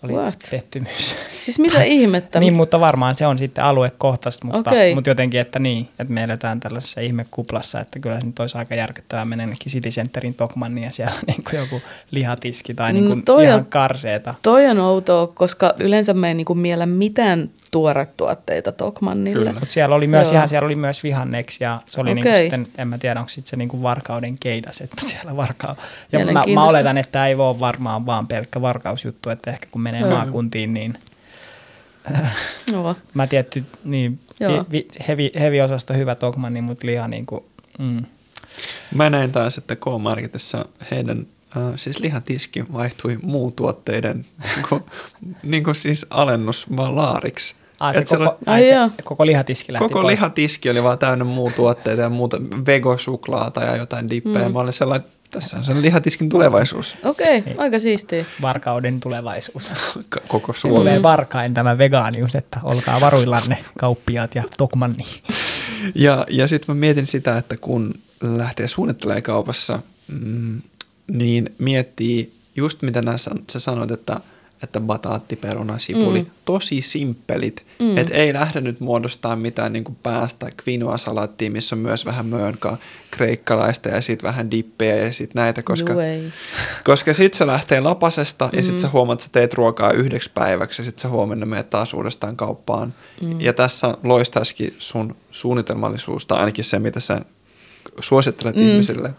Oli 0.02 0.12
What? 0.12 0.38
pettymys. 0.50 1.14
Siis 1.28 1.58
mitä 1.58 1.82
ihmettä? 1.82 2.40
niin, 2.40 2.56
mutta 2.56 2.80
varmaan 2.80 3.14
se 3.14 3.26
on 3.26 3.38
sitten 3.38 3.64
aluekohtaista, 3.64 4.46
mutta, 4.46 4.70
Okei. 4.70 4.94
mutta 4.94 5.10
jotenkin, 5.10 5.40
että 5.40 5.58
niin, 5.58 5.88
että 5.98 6.12
me 6.12 6.22
eletään 6.24 6.60
tällaisessa 6.60 7.00
ihmekuplassa, 7.00 7.80
että 7.80 7.98
kyllä 7.98 8.20
se 8.20 8.26
nyt 8.26 8.38
olisi 8.38 8.58
aika 8.58 8.74
järkyttävää 8.74 9.24
mennä 9.24 9.44
jonnekin 9.44 9.72
City 9.72 9.88
Centerin 9.88 10.34
Tokmanniin 10.34 10.84
ja 10.84 10.90
siellä 10.90 11.12
on 11.14 11.20
niin 11.36 11.44
kuin 11.50 11.60
joku 11.60 11.82
lihatiski 12.10 12.74
tai 12.74 12.92
niin 12.92 13.04
No 13.04 13.10
kuin 13.10 13.24
toi 13.24 13.44
ihan 13.44 13.58
on- 13.58 13.66
karseeta. 13.66 14.34
Toi 14.42 14.66
on 14.66 14.78
outoa, 14.80 15.26
koska 15.26 15.74
yleensä 15.80 16.14
mä 16.14 16.28
en 16.30 16.36
niinku 16.36 16.54
miellä 16.54 16.86
mitään 16.86 17.50
tuoretuotteita 17.70 18.72
Tokmannille. 18.72 19.38
Kyllä. 19.38 19.52
Mutta 19.60 19.72
siellä 19.72 19.94
oli 19.94 20.06
myös 20.06 20.28
Joo. 20.28 20.34
ihan, 20.36 20.48
siellä 20.48 20.66
oli 20.66 20.76
myös 20.76 21.02
vihanneksi 21.02 21.64
ja 21.64 21.80
se 21.86 22.00
oli 22.00 22.10
Okei. 22.12 22.22
niinku 22.24 22.56
sitten, 22.56 22.66
en 22.82 22.88
mä 22.88 22.98
tiedä, 22.98 23.20
onko 23.20 23.28
sitten 23.28 23.50
se 23.50 23.56
niinku 23.56 23.82
varkauden 23.82 24.36
keidas, 24.40 24.80
että 24.80 25.02
siellä 25.06 25.36
varkaa. 25.36 25.76
Ja 26.12 26.26
mä, 26.26 26.44
mä 26.54 26.64
oletan, 26.64 26.98
että 26.98 27.12
tämä 27.12 27.26
ei 27.26 27.34
ole 27.34 27.60
varmaan 27.60 28.06
vaan 28.06 28.26
pelkkä 28.26 28.62
varkausjuttu, 28.62 29.30
että 29.30 29.50
ehkä 29.50 29.66
kun 29.70 29.80
menee 29.92 30.08
Joo. 30.08 30.18
maakuntiin, 30.18 30.74
niin 30.74 30.98
Joo. 32.72 32.96
mä 33.14 33.26
tietty, 33.26 33.64
niin 33.84 34.20
Joo. 34.40 34.66
vi, 34.70 34.88
hevi, 35.08 35.32
hevi-osasto 35.40 35.94
hyvä 35.94 36.14
Tokmanni, 36.14 36.60
mutta 36.60 36.86
liha 36.86 37.08
niinku, 37.08 37.46
mm. 37.78 38.04
Mä 38.94 39.10
näin 39.10 39.32
taas, 39.32 39.58
että 39.58 39.76
K-Marketissa 39.76 40.64
heidän 40.90 41.26
äh, 41.56 41.62
siis 41.76 42.00
lihatiski 42.00 42.64
vaihtui 42.72 43.18
muutuotteiden 43.22 44.24
niin 44.56 44.66
kuin, 44.68 44.82
niin 45.42 45.64
kuin 45.64 45.74
siis 45.74 46.06
alennus 46.10 46.76
vaan 46.76 46.96
laariksi. 46.96 47.54
Ai, 47.80 47.92
se 47.92 47.98
Et 47.98 48.08
koko, 48.08 48.38
Ai 48.46 48.72
ai, 48.72 48.90
se, 48.90 49.02
koko 49.02 49.26
lihatiski 49.26 49.72
lähti 49.72 49.88
Koko 49.88 50.00
pois. 50.00 50.06
lihatiski 50.06 50.70
oli 50.70 50.82
vaan 50.82 50.98
täynnä 50.98 51.24
muutuotteita 51.24 52.02
ja 52.02 52.08
muuta 52.08 52.40
vegosuklaata 52.66 53.64
ja 53.64 53.76
jotain 53.76 54.10
dippejä. 54.10 54.48
Mm. 54.48 54.52
Mä 54.52 54.60
olin 54.60 54.72
sellainen, 54.72 55.08
tässä 55.32 55.56
on 55.56 55.64
sen 55.64 55.82
lihatiskin 55.82 56.28
tulevaisuus. 56.28 56.96
Okei, 57.04 57.40
Niin. 57.40 57.60
aika 57.60 57.78
siistiä. 57.78 58.24
Varkauden 58.42 59.00
tulevaisuus. 59.00 59.70
K- 60.10 60.28
koko 60.28 60.52
Se 60.52 60.60
Suomi. 60.60 60.76
tulee 60.76 61.02
varkain 61.02 61.54
tämä 61.54 61.78
vegaanius, 61.78 62.34
että 62.34 62.60
olkaa 62.62 63.00
varuillanne 63.00 63.58
kauppiaat 63.78 64.34
ja 64.34 64.42
Tokmanni. 64.58 65.04
Ja, 65.94 66.26
ja 66.30 66.48
sitten 66.48 66.76
mä 66.76 66.80
mietin 66.80 67.06
sitä, 67.06 67.38
että 67.38 67.56
kun 67.56 67.94
lähtee 68.22 68.68
suunnittelemaan 68.68 69.22
kaupassa, 69.22 69.78
mm, 70.08 70.60
niin 71.06 71.54
miettii 71.58 72.32
just 72.56 72.82
mitä 72.82 73.02
nää 73.02 73.18
sä 73.18 73.30
sanoit, 73.60 73.90
että, 73.90 74.20
että 74.62 74.80
bataatti, 74.80 75.36
peruna, 75.36 75.78
sipuli, 75.78 76.22
Mm. 76.22 76.30
tosi 76.44 76.82
simppelit. 76.82 77.64
Mm. 77.78 77.98
Että 77.98 78.14
ei 78.14 78.32
lähde 78.32 78.60
nyt 78.60 78.80
muodostaa 78.80 79.36
mitään 79.36 79.72
niin 79.72 79.84
päästä 80.02 80.46
quinoa-salaattia, 80.68 81.50
missä 81.50 81.74
on 81.76 81.78
myös 81.80 82.06
vähän 82.06 82.26
möönkaa 82.26 82.76
kreikkalaista 83.10 83.88
ja 83.88 84.00
sitten 84.00 84.28
vähän 84.28 84.50
dippejä 84.50 84.96
ja 84.96 85.12
sitten 85.12 85.40
näitä, 85.42 85.62
koska, 85.62 86.04
ei. 86.04 86.32
koska 86.84 87.14
sitten 87.14 87.38
se 87.38 87.46
lähtee 87.46 87.80
lapasesta 87.80 88.48
ja 88.52 88.58
Mm. 88.58 88.64
sitten 88.64 88.80
sä 88.80 88.88
huomaat, 88.88 89.16
että 89.18 89.24
sä 89.24 89.32
teet 89.32 89.54
ruokaa 89.54 89.92
yhdeksi 89.92 90.30
päiväksi 90.34 90.82
ja 90.82 90.84
sitten 90.84 91.02
sä 91.02 91.08
huomenna 91.08 91.46
menet 91.46 91.70
taas 91.70 91.94
uudestaan 91.94 92.36
kauppaan. 92.36 92.94
Mm. 93.22 93.40
Ja 93.40 93.52
tässä 93.52 93.94
loistaisikin 94.04 94.74
sun 94.78 95.16
suunnitelmallisuus, 95.30 96.26
tai 96.26 96.38
ainakin 96.38 96.64
se, 96.64 96.78
mitä 96.78 97.00
sä 97.00 97.20
suosittelet 98.00 98.56
mm. 98.56 98.62
ihmisille. 98.62 99.10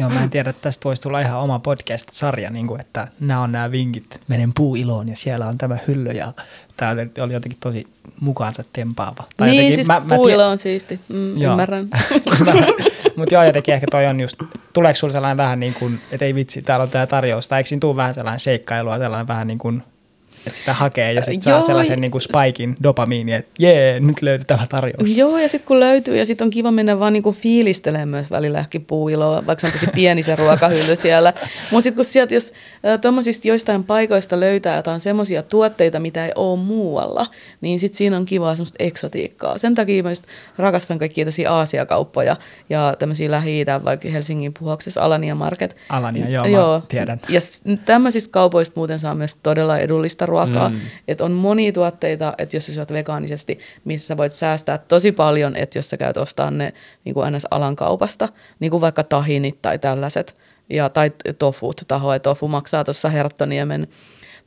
Joo, 0.00 0.10
mä 0.10 0.22
en 0.22 0.30
tiedä, 0.30 0.50
että 0.50 0.62
tästä 0.62 0.84
voisi 0.84 1.02
tulla 1.02 1.20
ihan 1.20 1.40
oma 1.40 1.58
podcast-sarja, 1.58 2.50
niin 2.50 2.66
kuin, 2.66 2.80
että 2.80 3.08
nämä 3.20 3.40
on 3.42 3.52
nämä 3.52 3.70
vinkit, 3.70 4.20
menen 4.28 4.52
puuiloon 4.54 5.08
ja 5.08 5.16
siellä 5.16 5.46
on 5.46 5.58
tämä 5.58 5.78
hyllö 5.88 6.12
ja 6.12 6.32
tämä 6.76 6.92
oli 7.24 7.32
jotenkin 7.32 7.58
tosi 7.60 7.86
mukaansa 8.20 8.64
tempaava. 8.72 9.24
Tai 9.36 9.48
niin, 9.48 9.56
jotenkin, 9.56 9.74
siis 9.74 9.86
mä, 9.86 10.02
puuilo 10.16 10.48
on 10.48 10.58
siisti, 10.58 11.00
mm, 11.08 11.42
ymmärrän. 11.42 11.88
Mutta 13.16 13.34
joo, 13.34 13.44
jotenkin 13.44 13.74
ehkä 13.74 13.86
toi 13.90 14.06
on 14.06 14.20
just, 14.20 14.36
tuleeko 14.72 14.96
sulla 14.96 15.12
sellainen 15.12 15.36
vähän 15.36 15.60
niin 15.60 15.74
kuin, 15.74 16.00
että 16.10 16.24
ei 16.24 16.34
vitsi, 16.34 16.62
täällä 16.62 16.82
on 16.82 16.90
tämä 16.90 17.06
tarjous, 17.06 17.48
tai 17.48 17.60
eikö 17.60 17.68
siinä 17.68 17.80
tule 17.80 17.96
vähän 17.96 18.14
sellainen 18.14 18.40
seikkailua, 18.40 18.98
sellainen 18.98 19.28
vähän 19.28 19.46
niin 19.46 19.58
kuin 19.58 19.82
että 20.46 20.58
sitä 20.58 20.72
hakee 20.72 21.12
ja 21.12 21.22
sitten 21.22 21.42
saa 21.42 21.60
sellaisen 21.60 22.00
niin 22.00 22.10
kuin 22.10 22.22
spaikin 22.22 22.76
dopamiini, 22.82 23.32
että 23.32 23.50
jee, 23.58 24.00
nyt 24.00 24.22
löytyy 24.22 24.44
tämä 24.44 24.66
tarjous. 24.68 25.16
Joo, 25.16 25.38
ja 25.38 25.48
sitten 25.48 25.68
kun 25.68 25.80
löytyy, 25.80 26.16
ja 26.16 26.26
sitten 26.26 26.44
on 26.44 26.50
kiva 26.50 26.70
mennä 26.70 26.98
vaan 26.98 27.12
niin 27.12 27.22
kuin 27.22 27.36
fiilistelemään 27.36 28.08
myös 28.08 28.30
välillä 28.30 28.58
ehkä 28.58 28.80
puuiloa, 28.80 29.46
vaikka 29.46 29.60
se 29.60 29.66
on 29.66 29.72
tosi 29.72 29.86
pieni 29.94 30.22
se 30.22 30.36
ruokahylly 30.36 30.96
siellä. 30.96 31.32
Mutta 31.70 31.82
sitten 31.82 31.96
kun 31.96 32.04
sieltä, 32.04 32.34
jos 32.34 32.52
tuommoisista 33.00 33.48
joistain 33.48 33.84
paikoista 33.84 34.40
löytää 34.40 34.76
jotain 34.76 35.00
semmoisia 35.00 35.42
tuotteita, 35.42 36.00
mitä 36.00 36.26
ei 36.26 36.32
ole 36.34 36.58
muualla, 36.58 37.26
niin 37.60 37.78
sitten 37.78 37.98
siinä 37.98 38.16
on 38.16 38.24
kivaa 38.24 38.56
semmoista 38.56 38.76
eksotiikkaa. 38.78 39.58
Sen 39.58 39.74
takia 39.74 40.02
mä 40.02 40.10
just 40.10 40.24
rakastan 40.58 40.98
kaikkia 40.98 41.24
tämmöisiä 41.24 41.52
Aasiakauppoja 41.52 42.36
ja 42.70 42.96
tämmöisiä 42.98 43.30
lähi 43.30 43.64
vaikka 43.84 44.08
Helsingin 44.08 44.54
puhuksessa 44.58 45.02
Alania 45.02 45.34
Market. 45.34 45.76
Alania, 45.88 46.28
joo, 46.28 46.44
joo. 46.44 46.82
tiedän. 46.88 47.20
Ja 47.28 47.40
tämmöisistä 47.84 48.32
kaupoista 48.32 48.72
muuten 48.76 48.98
saa 48.98 49.14
myös 49.14 49.36
todella 49.42 49.78
edullista 49.78 50.26
ruokaa. 50.30 50.68
Mm. 50.68 50.80
Että 51.08 51.24
on 51.24 51.32
monia 51.32 51.72
tuotteita, 51.72 52.34
että 52.38 52.56
jos 52.56 52.66
sä 52.66 52.74
syöt 52.74 52.92
vegaanisesti, 52.92 53.58
missä 53.84 54.06
sä 54.06 54.16
voit 54.16 54.32
säästää 54.32 54.78
tosi 54.78 55.12
paljon, 55.12 55.56
että 55.56 55.78
jos 55.78 55.90
sä 55.90 55.96
käyt 55.96 56.16
ostaa 56.16 56.50
ne 56.50 56.72
niin 57.04 57.14
kuin 57.14 57.24
aina 57.24 57.38
alan 57.50 57.76
kaupasta, 57.76 58.28
niin 58.60 58.70
kuin 58.70 58.80
vaikka 58.80 59.04
tahinit 59.04 59.62
tai 59.62 59.78
tällaiset, 59.78 60.36
ja, 60.70 60.88
tai 60.88 61.12
tofut, 61.38 61.80
taho, 61.88 62.12
että 62.12 62.30
tofu 62.30 62.48
maksaa 62.48 62.84
tuossa 62.84 63.08
Herttoniemen 63.08 63.88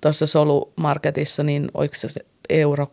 tuossa 0.01 0.27
solumarketissa, 0.27 1.43
niin 1.43 1.71
oliko 1.73 1.93
se 1.97 2.07
euro 2.49 2.87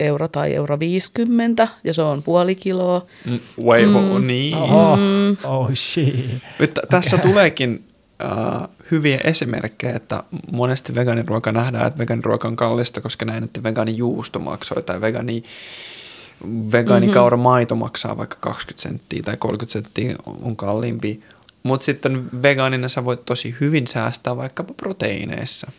euro 0.00 0.28
tai 0.28 0.54
euro 0.54 0.78
50 0.78 1.68
ja 1.84 1.94
se 1.94 2.02
on 2.02 2.22
puoli 2.22 2.54
kiloa. 2.54 3.06
Mm, 3.24 3.38
way, 3.64 3.86
mm. 3.86 4.26
niin. 4.26 4.56
Oh, 4.56 4.98
oh 5.44 5.70
shit. 5.74 6.14
Okay. 6.54 6.68
Tässä 6.90 7.18
tuleekin 7.18 7.84
uh, 8.24 8.68
hyviä 8.92 9.18
esimerkkejä, 9.24 9.96
että 9.96 10.22
monesti 10.52 10.94
vegaaniruoka 10.94 11.52
nähdään, 11.52 11.86
että 11.86 11.98
vegaaniruoka 11.98 12.48
on 12.48 12.56
kallista, 12.56 13.00
koska 13.00 13.24
näin, 13.24 13.44
että 13.44 13.62
vegaanijuusto 13.62 14.38
maksoi 14.38 14.82
tai 14.82 15.00
vegaani, 15.00 15.42
vegaanikaura 16.72 17.36
mm-hmm. 17.36 17.42
maito 17.42 17.74
maksaa 17.74 18.16
vaikka 18.16 18.36
20 18.40 18.82
senttiä 18.82 19.22
tai 19.22 19.36
30 19.36 19.72
senttiä 19.72 20.16
on 20.42 20.56
kalliimpi. 20.56 21.20
Mutta 21.62 21.84
sitten 21.84 22.42
vegaanina 22.42 22.88
sä 22.88 23.04
voit 23.04 23.24
tosi 23.24 23.56
hyvin 23.60 23.86
säästää 23.86 24.36
vaikkapa 24.36 24.74
proteiineissa. 24.74 25.72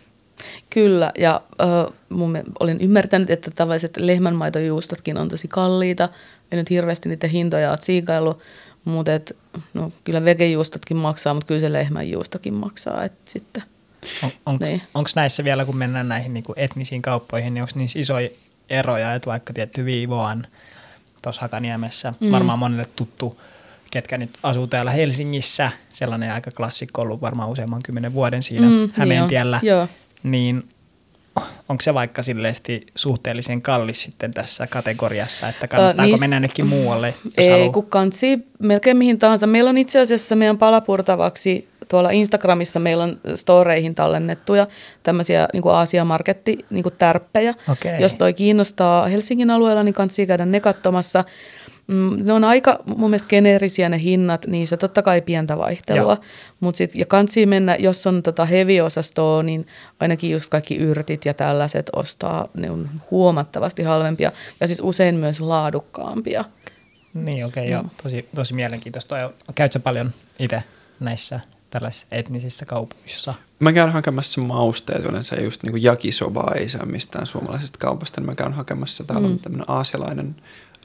Kyllä, 0.70 1.12
ja 1.18 1.42
äh, 1.62 1.94
mun, 2.10 2.44
olen 2.60 2.82
ymmärtänyt, 2.82 3.30
että 3.30 3.52
tavalliset 3.52 3.98
lehmänmaitojuustotkin 3.98 5.18
on 5.18 5.30
tosi 5.30 5.48
kalliita. 5.48 6.10
En 6.52 6.58
nyt 6.58 6.70
hirveästi 6.70 7.10
niiden 7.10 7.30
hintoja 7.30 7.70
ole 7.70 7.78
siikaillut, 7.82 8.40
mutta 8.86 9.12
no, 9.74 9.92
kyllä 10.04 10.26
vegejuustotkin 10.26 10.98
maksaa, 10.98 11.34
mutta 11.34 11.48
kyllä 11.48 11.62
se 11.62 11.74
lehmänjuustokin 11.74 12.54
maksaa. 12.54 13.04
Et 13.04 13.14
sitten, 13.26 13.64
on, 14.24 14.32
onko 14.46 14.66
niin. 14.66 14.82
näissä 15.16 15.44
vielä, 15.44 15.66
kun 15.66 15.78
mennään 15.78 16.10
näihin 16.10 16.34
niin 16.34 16.44
kuin 16.44 16.60
etnisiin 16.60 17.02
kauppoihin, 17.02 17.54
niin 17.54 17.62
onko 17.62 17.74
niissä 17.76 18.00
isoja 18.00 18.30
eroja, 18.70 19.14
että 19.14 19.30
vaikka 19.30 19.54
tietty 19.54 19.86
Viivoan 19.86 20.48
tuossa 21.22 21.42
Hakaniemessä, 21.42 22.14
mm. 22.20 22.32
varmaan 22.32 22.60
monelle 22.60 22.86
tuttu, 22.96 23.42
ketkä 23.92 24.18
nyt 24.18 24.30
asuu 24.44 24.68
täällä 24.68 24.92
Helsingissä, 24.92 25.72
sellainen 25.90 26.32
aika 26.32 26.52
klassikko 26.52 27.02
ollut 27.02 27.22
varmaan 27.22 27.50
useamman 27.50 27.84
kymmenen 27.84 28.14
vuoden 28.14 28.44
siinä 28.44 28.70
mm, 28.70 28.90
Hämeentiellä, 28.94 29.60
joo. 29.64 29.88
niin 30.24 30.70
onko 31.70 31.82
se 31.82 31.94
vaikka 31.94 32.22
silleesti 32.22 32.86
suhteellisen 32.96 33.62
kallis 33.62 34.04
sitten 34.04 34.34
tässä 34.34 34.68
kategoriassa, 34.68 35.50
että 35.50 35.68
kannattaako 35.68 36.14
uh, 36.14 36.20
mennä 36.20 36.40
nytkin 36.40 36.68
muualle? 36.68 37.14
Ei, 37.38 37.50
haluaa? 37.50 37.72
kun 37.72 37.86
kansi 37.86 38.40
melkein 38.60 38.98
mihin 38.98 39.20
tahansa. 39.20 39.48
Meillä 39.48 39.70
on 39.70 39.78
itse 39.78 40.00
asiassa 40.00 40.36
meidän 40.36 40.58
palapurtavaksi 40.58 41.68
tuolla 41.88 42.10
Instagramissa 42.10 42.80
meillä 42.80 43.04
on 43.04 43.20
storeihin 43.36 43.96
tallennettuja 43.96 44.68
tämmöisiä 45.04 45.48
niin 45.54 45.62
kuin 45.64 45.76
Aasia 45.76 46.06
Marketti 46.06 46.66
niin 46.70 46.84
kuin 46.84 46.96
tärppejä. 46.98 47.54
Okay. 47.70 48.00
Jos 48.00 48.16
toi 48.16 48.34
kiinnostaa 48.34 49.08
Helsingin 49.08 49.50
alueella, 49.50 49.84
niin 49.84 49.94
kannattaa 49.94 50.26
käydä 50.26 50.46
ne 50.46 50.60
katsomassa. 50.60 51.24
Mm, 51.88 52.26
ne 52.26 52.34
on 52.34 52.44
aika 52.44 52.80
mun 52.86 53.10
mielestä 53.10 53.28
geneerisiä 53.28 53.90
ne 53.90 54.02
hinnat, 54.02 54.46
niin 54.48 54.68
se 54.68 54.78
totta 54.78 55.02
kai 55.02 55.22
pientä 55.22 55.58
vaihtelua. 55.58 56.18
Mut 56.60 56.76
sit, 56.76 56.96
ja 56.96 57.06
kansi 57.06 57.46
mennä, 57.46 57.76
jos 57.80 58.08
on 58.08 58.24
tota 58.24 58.46
heavy-osastoa, 58.46 59.44
niin 59.44 59.68
ainakin 60.00 60.32
just 60.32 60.50
kaikki 60.50 60.76
yrtit 60.76 61.26
ja 61.26 61.34
tällaiset 61.34 61.90
ostaa, 61.96 62.48
ne 62.54 62.72
on 62.72 62.90
huomattavasti 63.12 63.84
halvempia 63.84 64.32
ja 64.60 64.68
siis 64.68 64.80
usein 64.84 65.16
myös 65.16 65.42
laadukkaampia. 65.42 66.46
Niin, 67.14 67.46
okei, 67.46 67.46
okay, 67.46 67.66
mm. 67.66 67.72
joo. 67.72 67.84
Tosi, 68.04 68.30
tosi 68.36 68.54
mielenkiintoista. 68.54 69.32
Käytkö 69.56 69.80
paljon 69.80 70.12
itse 70.40 70.64
näissä 71.00 71.40
tällaisissa 71.70 72.08
etnisissä 72.12 72.66
kaupoissa? 72.66 73.34
Mä 73.60 73.74
käyn 73.74 73.92
hakemassa 73.92 74.42
mausteet 74.42 75.06
yleensä 75.06 75.36
just 75.36 75.64
niin 75.64 75.72
kuin 75.72 75.84
jakisobaa 75.84 76.54
ei 76.56 76.70
saa 76.70 76.86
mistään 76.86 77.26
suomalaisesta 77.26 77.78
kaupasta, 77.78 78.22
niin 78.22 78.30
mä 78.30 78.36
käyn 78.36 78.54
hakemassa. 78.54 79.04
Täällä 79.04 79.28
mm. 79.28 79.34
on 79.34 79.40
tämmöinen 79.40 79.70
aasialainen 79.70 80.36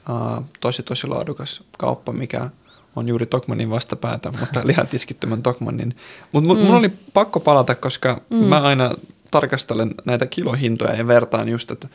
uh, 0.09 0.43
tosi 0.59 0.83
tosi 0.83 1.07
laadukas 1.07 1.63
kauppa, 1.77 2.11
mikä 2.11 2.49
on 2.95 3.07
juuri 3.07 3.25
Tokmanin 3.25 3.69
vastapäätä, 3.69 4.31
mutta 4.39 4.61
lihatiskittymän 4.65 5.43
Tokmanin. 5.43 5.95
Mutta 6.31 6.53
mm. 6.53 6.61
mun 6.61 6.75
oli 6.75 6.89
pakko 7.13 7.39
palata, 7.39 7.75
koska 7.75 8.21
mm. 8.29 8.37
mä 8.37 8.61
aina 8.61 8.91
tarkastelen 9.31 9.95
näitä 10.05 10.25
kilohintoja 10.25 10.93
ja 10.93 11.07
vertaan 11.07 11.49
just, 11.49 11.71
että 11.71 11.87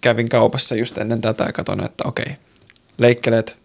kävin 0.00 0.28
kaupassa 0.28 0.74
just 0.74 0.98
ennen 0.98 1.20
tätä 1.20 1.44
ja 1.44 1.52
katson, 1.52 1.84
että 1.84 2.04
okei, 2.08 2.36
leikkeleet, 2.98 3.56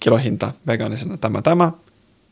kilohinta 0.00 0.52
vegaanisena 0.66 1.16
tämä 1.16 1.42
tämä, 1.42 1.72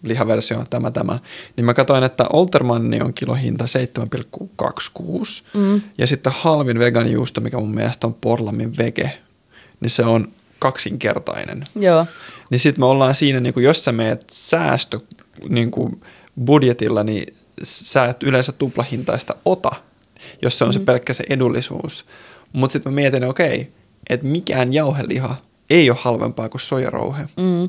lihaversio 0.02 0.64
tämä 0.70 0.90
tämä, 0.90 1.18
niin 1.56 1.64
mä 1.64 1.74
katsoin, 1.74 2.04
että 2.04 2.24
Oltermanni 2.32 3.00
on 3.00 3.14
kilohinta 3.14 3.64
7,26 3.64 5.10
mm. 5.54 5.80
ja 5.98 6.06
sitten 6.06 6.32
halvin 6.36 6.78
vegaanijuusto, 6.78 7.40
mikä 7.40 7.56
mun 7.56 7.74
mielestä 7.74 8.06
on 8.06 8.14
Porlamin 8.14 8.78
vege, 8.78 9.18
niin 9.80 9.90
se 9.90 10.04
on 10.04 10.28
kaksinkertainen. 10.62 11.64
Joo. 11.74 12.06
Niin 12.50 12.60
sitten 12.60 12.82
me 12.82 12.86
ollaan 12.86 13.14
siinä, 13.14 13.40
niin 13.40 13.54
kuin 13.54 13.64
jos 13.64 13.84
sä 13.84 13.92
meet 13.92 14.24
säästö 14.30 15.00
niin 15.48 15.70
kuin 15.70 16.00
budjetilla, 16.44 17.02
niin 17.02 17.34
sä 17.62 18.04
et 18.04 18.22
yleensä 18.22 18.52
tuplahintaista 18.52 19.34
ota, 19.44 19.70
jos 20.42 20.58
se 20.58 20.64
on 20.64 20.70
mm. 20.70 20.72
se 20.72 20.78
pelkkä 20.78 21.12
se 21.12 21.24
edullisuus. 21.30 22.04
Mutta 22.52 22.72
sitten 22.72 22.92
mä 22.92 22.94
mietin, 22.94 23.24
okei, 23.24 23.60
okay, 23.60 23.64
että 24.10 24.26
mikään 24.26 24.72
jauheliha 24.72 25.36
ei 25.70 25.90
ole 25.90 25.98
halvempaa 26.00 26.48
kuin 26.48 26.60
sojarouhe. 26.60 27.22
Mm. 27.36 27.68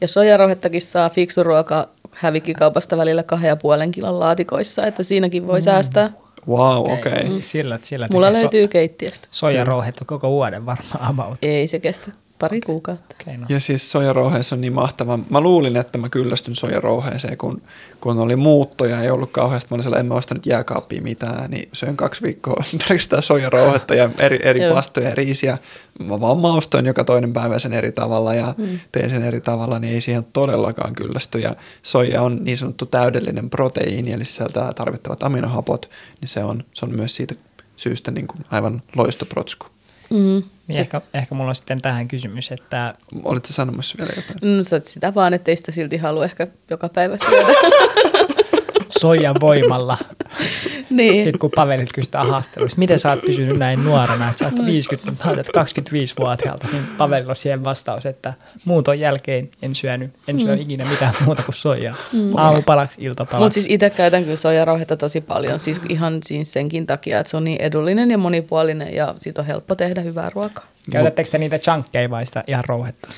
Ja 0.00 0.08
sojarouhettakin 0.08 0.80
saa 0.80 1.10
fiksu 1.10 1.42
ruoka 1.42 1.88
hävikkikaupasta 2.14 2.96
välillä 2.96 3.22
kahden 3.22 3.48
ja 3.48 3.56
puolen 3.56 3.90
kilon 3.90 4.20
laatikoissa, 4.20 4.86
että 4.86 5.02
siinäkin 5.02 5.46
voi 5.46 5.58
mm. 5.58 5.64
säästää. 5.64 6.10
Wow, 6.48 6.78
okei. 6.78 6.94
Okay. 6.94 7.12
Okay. 7.12 7.42
Sillä, 7.42 7.78
sillä 7.82 8.06
Mulla 8.12 8.32
löytyy 8.32 8.64
so- 8.64 8.68
keittiöstä. 8.68 9.28
Sojarouhetta 9.30 10.04
koko 10.04 10.30
vuoden 10.30 10.66
varmaan 10.66 11.10
about. 11.10 11.38
Ei 11.42 11.68
se 11.68 11.78
kestä. 11.78 12.10
Pari 12.40 12.60
kuukautta. 12.60 13.14
Okay, 13.22 13.36
no. 13.36 13.46
Ja 13.48 13.60
siis 13.60 13.90
sojarouheessa 13.90 14.54
on 14.54 14.60
niin 14.60 14.72
mahtava. 14.72 15.18
Mä 15.30 15.40
luulin, 15.40 15.76
että 15.76 15.98
mä 15.98 16.08
kyllästyn 16.08 16.54
sojarouheeseen, 16.54 17.38
kun, 17.38 17.62
kun 18.00 18.18
oli 18.18 18.36
muuttoja, 18.36 19.02
ei 19.02 19.10
ollut 19.10 19.30
kauheasti. 19.30 19.68
Mä 19.70 19.74
olin 19.74 19.82
siellä, 19.82 19.98
en 19.98 20.06
mä 20.06 20.14
ostanut 20.14 20.46
jääkaappia 20.46 21.02
mitään, 21.02 21.50
niin 21.50 21.68
söin 21.72 21.96
kaksi 21.96 22.22
viikkoa 22.22 22.64
pelkästään 22.88 23.22
sojarouhetta 23.22 23.94
ja 23.94 24.10
eri, 24.18 24.38
eri 24.42 24.60
pastoja 24.74 25.08
ja 25.08 25.14
riisiä. 25.14 25.58
Mä 26.04 26.20
vaan 26.20 26.38
maustoin 26.38 26.86
joka 26.86 27.04
toinen 27.04 27.32
päivä 27.32 27.58
sen 27.58 27.72
eri 27.72 27.92
tavalla 27.92 28.34
ja 28.34 28.54
mm. 28.56 28.80
tein 28.92 29.10
sen 29.10 29.22
eri 29.22 29.40
tavalla, 29.40 29.78
niin 29.78 29.94
ei 29.94 30.00
siihen 30.00 30.26
todellakaan 30.32 30.94
kyllästy. 30.94 31.38
Ja 31.38 31.56
soija 31.82 32.22
on 32.22 32.38
niin 32.44 32.56
sanottu 32.56 32.86
täydellinen 32.86 33.50
proteiini, 33.50 34.12
eli 34.12 34.24
sisältää 34.24 34.72
tarvittavat 34.72 35.22
aminohapot, 35.22 35.90
niin 36.20 36.28
se 36.28 36.44
on, 36.44 36.64
se 36.74 36.84
on 36.84 36.94
myös 36.96 37.14
siitä 37.14 37.34
syystä 37.76 38.10
niin 38.10 38.26
kuin 38.26 38.44
aivan 38.50 38.82
loistoprotsku. 38.96 39.66
Mm. 40.10 40.42
Niin 40.66 40.80
ehkä, 40.80 41.00
ehkä 41.14 41.34
mulla 41.34 41.48
on 41.48 41.54
sitten 41.54 41.82
tähän 41.82 42.08
kysymys, 42.08 42.52
että... 42.52 42.94
Olitko 43.24 43.52
sanomassa 43.52 43.98
vielä 43.98 44.12
jotain? 44.16 44.58
No 44.58 44.64
sä 44.64 44.80
sitä 44.84 45.14
vaan, 45.14 45.34
ettei 45.34 45.56
sitä 45.56 45.72
silti 45.72 45.96
halua 45.96 46.24
ehkä 46.24 46.46
joka 46.70 46.88
päivä 46.88 47.16
syödä. 47.18 47.46
Soijan 49.00 49.36
voimalla. 49.40 49.98
niin. 50.90 51.22
Sitten 51.22 51.38
kun 51.38 51.50
Pavelit 51.54 51.92
kysytään 51.92 52.26
haastattelussa, 52.26 52.78
miten 52.78 52.98
sä 52.98 53.10
oot 53.10 53.20
pysynyt 53.20 53.58
näin 53.58 53.84
nuorena, 53.84 54.28
että 54.28 54.38
sä 54.38 54.44
oot 54.44 54.66
50, 54.66 55.24
25-vuotiaalta, 55.24 56.68
niin 56.72 56.84
Pavelilla 56.98 57.30
on 57.30 57.36
siihen 57.36 57.64
vastaus, 57.64 58.06
että 58.06 58.34
muuton 58.64 59.00
jälkeen 59.00 59.50
en 59.62 59.74
syönyt, 59.74 60.10
en 60.28 60.40
syö 60.40 60.56
mm. 60.56 60.62
ikinä 60.62 60.84
mitään 60.84 61.14
muuta 61.26 61.42
kuin 61.42 61.54
soijaa. 61.54 61.96
Mm. 62.12 62.36
Aamupalaksi, 62.36 63.04
iltapalaksi. 63.04 63.44
Mutta 63.44 63.54
siis 63.54 63.66
itse 63.68 63.90
käytän 63.90 64.22
kyllä 64.24 64.36
soijarauhetta 64.36 64.96
tosi 64.96 65.20
paljon, 65.20 65.58
siis 65.58 65.80
ihan 65.88 66.20
siis 66.24 66.52
senkin 66.52 66.86
takia, 66.86 67.20
että 67.20 67.30
se 67.30 67.36
on 67.36 67.44
niin 67.44 67.60
edullinen 67.60 68.10
ja 68.10 68.18
monipuolinen 68.18 68.94
ja 68.94 69.14
siitä 69.18 69.40
on 69.40 69.46
helppo 69.46 69.74
tehdä 69.74 70.00
hyvää 70.00 70.30
ruokaa. 70.34 70.66
Käytättekö 70.90 71.30
te 71.30 71.38
niitä 71.38 71.58
chunkkeja 71.58 72.10
vai 72.10 72.26
sitä 72.26 72.44
ihan 72.46 72.64
rouhetta? 72.64 73.08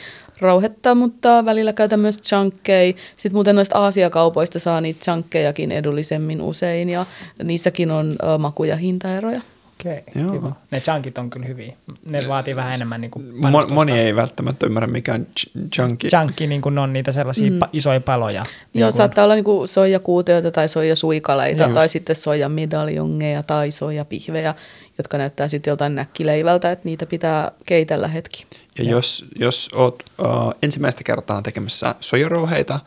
Rouhetta, 0.43 0.95
mutta 0.95 1.45
välillä 1.45 1.73
käytän 1.73 2.01
myös 2.01 2.21
chunkkeja. 2.21 2.95
Sitten 3.17 3.33
muuten 3.33 3.57
noista 3.57 3.79
Aasiakaupoista 3.79 4.59
saa 4.59 4.81
niitä 4.81 5.01
chunkkejakin 5.05 5.73
edullisemmin 5.73 6.41
usein 6.43 6.91
ja 6.91 7.07
niissäkin 7.43 7.91
on 7.91 8.17
ö, 8.23 8.39
maku- 8.39 8.65
ja 8.65 8.77
hintaeroja. 8.77 9.41
Okei, 9.87 10.03
Joo. 10.15 10.33
kiva. 10.33 10.53
Ne 10.71 10.81
chunkit 10.81 11.19
on 11.19 11.31
kyllä 11.31 11.47
hyviä. 11.47 11.77
Ne 12.09 12.21
vaatii 12.29 12.57
vähän 12.57 12.73
enemmän 12.75 13.01
niin 13.01 13.11
kuin 13.11 13.33
Mo- 13.33 13.73
moni 13.73 13.93
ei 13.93 14.17
välttämättä 14.17 14.67
ymmärrä, 14.67 14.87
mikä 14.87 15.15
on 15.15 15.27
ch- 15.41 15.69
chunky. 15.75 16.09
Chunky, 16.09 16.47
niin 16.47 16.61
kuin 16.61 16.79
on 16.79 16.93
niitä 16.93 17.13
sellaisia 17.13 17.51
mm. 17.51 17.59
pa- 17.65 17.69
isoja 17.73 18.01
paloja. 18.01 18.41
Joo, 18.41 18.47
niin 18.73 18.85
kuin, 18.85 18.93
saattaa 18.93 19.25
olla 19.25 19.35
niinku 19.35 19.67
soijakuutioita 19.67 20.51
tai 20.51 20.69
soijasuikaleita 20.69 21.63
Just. 21.63 21.75
tai 21.75 21.89
sitten 21.89 22.17
soijamedaljongeja 22.17 23.43
tai 23.43 23.71
soijapihvejä, 23.71 24.55
jotka 24.99 25.19
näyttää 25.19 25.49
sitten 25.49 25.71
joltain 25.71 25.95
näkkileivältä, 25.95 26.73
että 26.73 26.89
niitä 26.89 27.07
pitää 27.07 27.53
keitellä 27.67 28.09
hetki. 28.09 28.47
Ja 28.79 28.85
jos, 28.85 29.25
jos 29.37 29.71
oot 29.75 30.03
uh, 30.19 30.27
ensimmäistä 30.63 31.05
kertaa 31.05 31.43
tekemässä 31.43 31.95
sojarouheita 32.01 32.81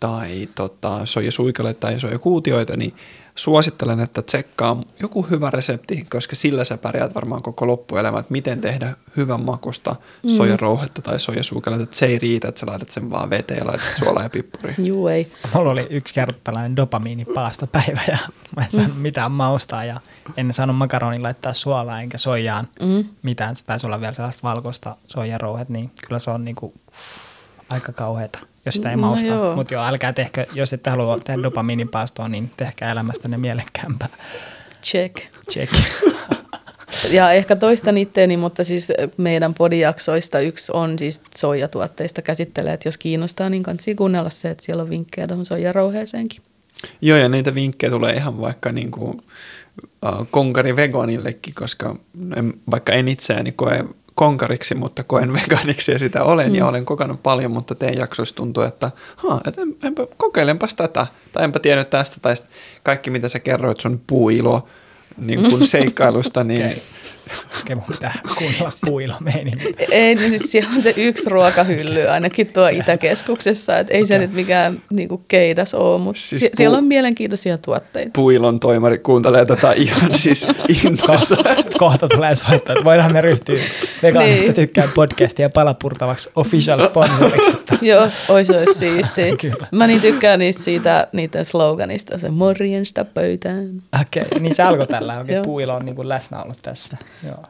tai 0.00 0.48
tota, 0.54 1.06
sojasuikaleita 1.06 1.80
tai 1.80 2.00
sojakuutioita, 2.00 2.76
niin 2.76 2.94
suosittelen, 3.36 4.00
että 4.00 4.22
tsekkaa 4.22 4.82
joku 5.00 5.22
hyvä 5.22 5.50
resepti, 5.50 6.06
koska 6.10 6.36
sillä 6.36 6.64
sä 6.64 6.78
pärjäät 6.78 7.14
varmaan 7.14 7.42
koko 7.42 7.66
loppuelämä, 7.66 8.18
että 8.18 8.32
miten 8.32 8.60
tehdä 8.60 8.92
hyvän 9.16 9.40
makusta 9.44 9.96
mm. 10.22 10.30
sojarouhetta 10.30 11.02
tai 11.02 11.20
sojasuikaleita. 11.20 11.82
Että 11.82 11.96
se 11.96 12.06
ei 12.06 12.18
riitä, 12.18 12.48
että 12.48 12.60
sä 12.60 12.66
laitat 12.66 12.90
sen 12.90 13.10
vaan 13.10 13.30
veteen 13.30 13.58
ja 13.58 13.66
laitat 13.66 13.86
suolaa 13.98 14.22
ja 14.22 14.30
pippuri. 14.30 14.74
Juu, 14.88 15.08
ei. 15.08 15.32
Mulla 15.54 15.70
oli 15.70 15.86
yksi 15.90 16.14
kerta 16.14 16.38
tällainen 16.44 16.76
dopamiinipaastopäivä 16.76 18.00
ja 18.08 18.18
mä 18.56 18.64
en 18.64 18.70
saanut 18.70 18.96
Mm. 18.96 19.00
mitään 19.02 19.32
maustaa 19.32 19.84
ja 19.84 20.00
en 20.36 20.52
saanut 20.52 20.76
makaronin 20.76 21.22
laittaa 21.22 21.54
suolaa 21.54 22.00
enkä 22.00 22.18
soijaan 22.18 22.68
Mm. 22.80 23.04
mitään. 23.22 23.56
Se 23.56 23.64
taisi 23.64 23.86
olla 23.86 24.00
vielä 24.00 24.12
sellaista 24.12 24.48
valkoista 24.48 24.96
soijarouhet, 25.06 25.68
niin 25.68 25.90
kyllä 26.08 26.18
se 26.18 26.30
on 26.30 26.44
niinku 26.44 26.74
aika 27.72 27.92
kauheata, 27.92 28.38
jos 28.64 28.74
sitä 28.74 28.90
ei 28.90 28.96
No 28.96 29.00
mausta. 29.02 29.26
joo. 29.26 29.56
Mutta 29.56 29.74
joo, 29.74 29.84
älkää 29.84 30.12
tehkö, 30.12 30.46
jos 30.54 30.72
ette 30.72 30.90
halua 30.90 31.18
tehdä 31.18 31.42
dopamiinipaastoa, 31.42 32.28
niin 32.28 32.50
tehkää 32.56 32.92
elämästänne 32.92 33.36
mielekkäämpää. 33.36 34.08
Check. 34.82 35.16
Check. 35.52 35.72
Ja 37.10 37.32
ehkä 37.32 37.56
toistan 37.56 37.98
itteeni, 37.98 38.36
mutta 38.36 38.64
siis 38.64 38.92
meidän 39.16 39.54
podijaksoista 39.54 40.40
yksi 40.40 40.72
on 40.74 40.98
siis 40.98 41.22
soijatuotteista 41.38 42.22
käsittelee, 42.22 42.72
että 42.72 42.88
jos 42.88 42.98
kiinnostaa, 42.98 43.48
niin 43.48 43.62
kannattaa 43.62 43.94
kuunnella 43.94 44.30
se, 44.30 44.50
että 44.50 44.64
siellä 44.64 44.82
on 44.82 44.90
vinkkejä 44.90 45.26
tuohon 45.26 45.46
soijarouheeseenkin. 45.46 46.42
Joo, 47.00 47.18
ja 47.18 47.28
niitä 47.28 47.54
vinkkejä 47.54 47.90
tulee 47.90 48.12
ihan 48.14 48.40
vaikka 48.40 48.72
niin 48.72 48.90
kuin, 48.90 49.22
uh, 50.06 50.26
konkari 50.30 50.76
vegaanillekin, 50.76 51.54
koska 51.54 51.96
en, 52.36 52.52
vaikka 52.70 52.92
en 52.92 53.08
itseäni 53.08 53.52
koe 53.52 53.84
konkariksi, 54.14 54.74
mutta 54.74 55.02
koen 55.02 55.32
vegaaniksi 55.42 55.92
ja 55.92 55.98
sitä 55.98 56.22
olen 56.22 56.48
mm. 56.48 56.54
ja 56.54 56.66
olen 56.66 56.84
kokenut 56.84 57.22
paljon, 57.22 57.50
mutta 57.50 57.74
teidän 57.74 57.98
jaksoissa 57.98 58.34
tuntuu, 58.34 58.62
että 58.62 58.90
et 59.48 59.58
en, 59.58 59.76
enpä, 59.82 60.06
kokeilenpas 60.16 60.74
tätä 60.74 61.06
tai 61.32 61.44
enpä 61.44 61.58
tiennyt 61.58 61.90
tästä 61.90 62.16
tai 62.22 62.34
kaikki 62.82 63.10
mitä 63.10 63.28
sä 63.28 63.38
kerroit 63.38 63.80
sun 63.80 64.00
puuilo 64.06 64.66
niin 65.16 65.50
kuin 65.50 65.66
seikkailusta, 65.68 66.44
niin 66.44 66.66
Okei. 66.66 66.82
Okei, 67.62 67.74
mun 67.76 67.84
pitää 67.90 68.12
kuunnella 68.38 69.16
meininki. 69.20 69.74
Ei, 69.90 70.14
niin 70.14 70.30
siis 70.30 70.52
siellä 70.52 70.70
on 70.74 70.82
se 70.82 70.94
yksi 70.96 71.28
ruokahylly 71.30 72.08
ainakin 72.08 72.46
tuo 72.46 72.68
Itäkeskuksessa, 72.68 73.78
että 73.78 73.94
ei 73.94 74.06
se 74.06 74.18
nyt 74.18 74.32
mikään 74.34 74.82
niinku 74.90 75.22
keidas 75.28 75.74
ole, 75.74 75.98
mutta 76.00 76.20
Siis 76.20 76.42
puu- 76.42 76.50
siellä 76.56 76.78
on 76.78 76.84
mielenkiintoisia 76.84 77.58
tuotteita. 77.58 78.10
puilon 78.14 78.60
toimari 78.60 78.98
kuuntelee 78.98 79.44
tätä 79.46 79.72
ihan 79.72 80.14
siis 80.18 80.46
innossa. 80.84 81.36
Kohta, 81.36 81.78
kohta 81.78 82.08
tulee 82.08 82.34
soittaa, 82.36 82.72
että 82.72 82.84
voidaan 82.84 83.12
me 83.12 83.20
ryhtyä 83.20 83.60
vegaanista 84.02 84.42
Niin. 84.42 84.54
tykkään 84.54 84.88
podcastia 84.94 85.50
palapurtavaksi 85.50 86.30
official 86.36 86.86
sponsoriksi. 86.88 87.50
Että 87.50 87.78
Joo, 87.92 88.08
ois 88.28 88.50
ois 88.50 88.78
siistiä. 88.78 89.36
Kyllä. 89.40 89.66
Mä 89.72 89.86
niin 89.86 90.00
tykkään 90.00 90.38
niistä 90.38 90.62
siitä, 90.62 91.06
niiden 91.12 91.44
sloganista, 91.44 92.18
se 92.18 92.28
morjensta 92.28 93.04
pöytään. 93.04 93.68
Okei, 94.00 94.22
okay, 94.22 94.38
niin 94.40 94.54
se 94.54 94.62
alkoi 94.62 94.86
tällä. 94.86 95.24
Joo. 95.28 95.44
puilo 95.44 95.74
on 95.74 95.84
niin 95.84 95.96
kuin 95.96 96.08
läsnä 96.08 96.42
ollut 96.42 96.58
tässä. 96.62 96.96
Joo. 97.28 97.44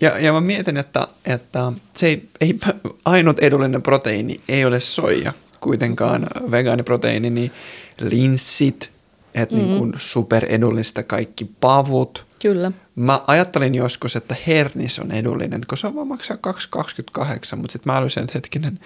Ja, 0.00 0.18
ja 0.18 0.32
mä 0.32 0.40
mietin, 0.40 0.76
että, 0.76 1.08
että 1.24 1.72
se 1.96 2.06
ei, 2.06 2.28
ei, 2.40 2.58
ainut 3.04 3.38
edullinen 3.38 3.82
proteiini 3.82 4.40
ei 4.48 4.64
ole 4.64 4.80
soija 4.80 5.32
kuitenkaan 5.60 6.26
vegaaniproteiini, 6.50 7.30
niin 7.30 7.52
linssit, 8.00 8.90
että 9.34 9.54
mm-hmm. 9.54 9.68
niin 9.68 9.78
kuin 9.78 9.94
superedullista 9.96 11.02
kaikki 11.02 11.50
pavut. 11.60 12.26
Kyllä. 12.42 12.72
Mä 12.96 13.20
ajattelin 13.26 13.74
joskus, 13.74 14.16
että 14.16 14.36
hernis 14.46 14.98
on 14.98 15.12
edullinen, 15.12 15.60
koska 15.60 15.76
se 15.76 15.86
on 15.86 15.94
vaan 15.94 16.08
maksaa 16.08 16.36
2,28, 16.46 17.56
mutta 17.56 17.72
sitten 17.72 17.92
mä 17.92 17.96
älysin, 17.96 18.22
että 18.22 18.32
hetkinen, 18.34 18.80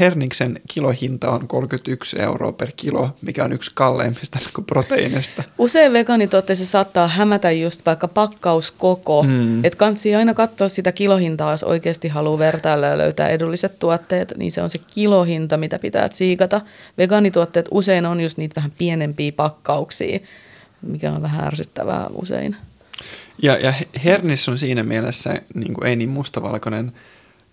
herniksen 0.00 0.60
kilohinta 0.68 1.30
on 1.30 1.48
31 1.48 2.22
euroa 2.22 2.52
per 2.52 2.72
kilo, 2.76 3.10
mikä 3.22 3.44
on 3.44 3.52
yksi 3.52 3.70
kalleimmista 3.74 4.38
niin 4.38 4.66
proteiineista. 4.66 5.42
Usein 5.58 5.92
vegaanituotteissa 5.92 6.66
saattaa 6.66 7.08
hämätä 7.08 7.50
just 7.50 7.86
vaikka 7.86 8.08
pakkauskoko. 8.08 9.22
Mm. 9.22 9.64
Että 9.64 9.76
kansi 9.76 10.14
aina 10.14 10.34
katsoa 10.34 10.68
sitä 10.68 10.92
kilohintaa, 10.92 11.50
jos 11.50 11.64
oikeasti 11.64 12.08
haluaa 12.08 12.38
vertailla 12.38 12.86
ja 12.86 12.98
löytää 12.98 13.28
edulliset 13.28 13.78
tuotteet, 13.78 14.32
niin 14.36 14.52
se 14.52 14.62
on 14.62 14.70
se 14.70 14.78
kilohinta, 14.78 15.56
mitä 15.56 15.78
pitää 15.78 16.08
siikata. 16.10 16.60
Vegaanituotteet 16.98 17.68
usein 17.70 18.06
on 18.06 18.20
just 18.20 18.38
niitä 18.38 18.56
vähän 18.56 18.72
pienempiä 18.78 19.32
pakkauksia, 19.32 20.18
mikä 20.82 21.12
on 21.12 21.22
vähän 21.22 21.44
ärsyttävää 21.44 22.06
usein. 22.14 22.56
Ja, 23.42 23.58
ja 23.58 23.74
hernis 24.04 24.48
on 24.48 24.58
siinä 24.58 24.82
mielessä 24.82 25.42
niin 25.54 25.74
kuin 25.74 25.86
ei 25.86 25.96
niin 25.96 26.10
mustavalkoinen, 26.10 26.92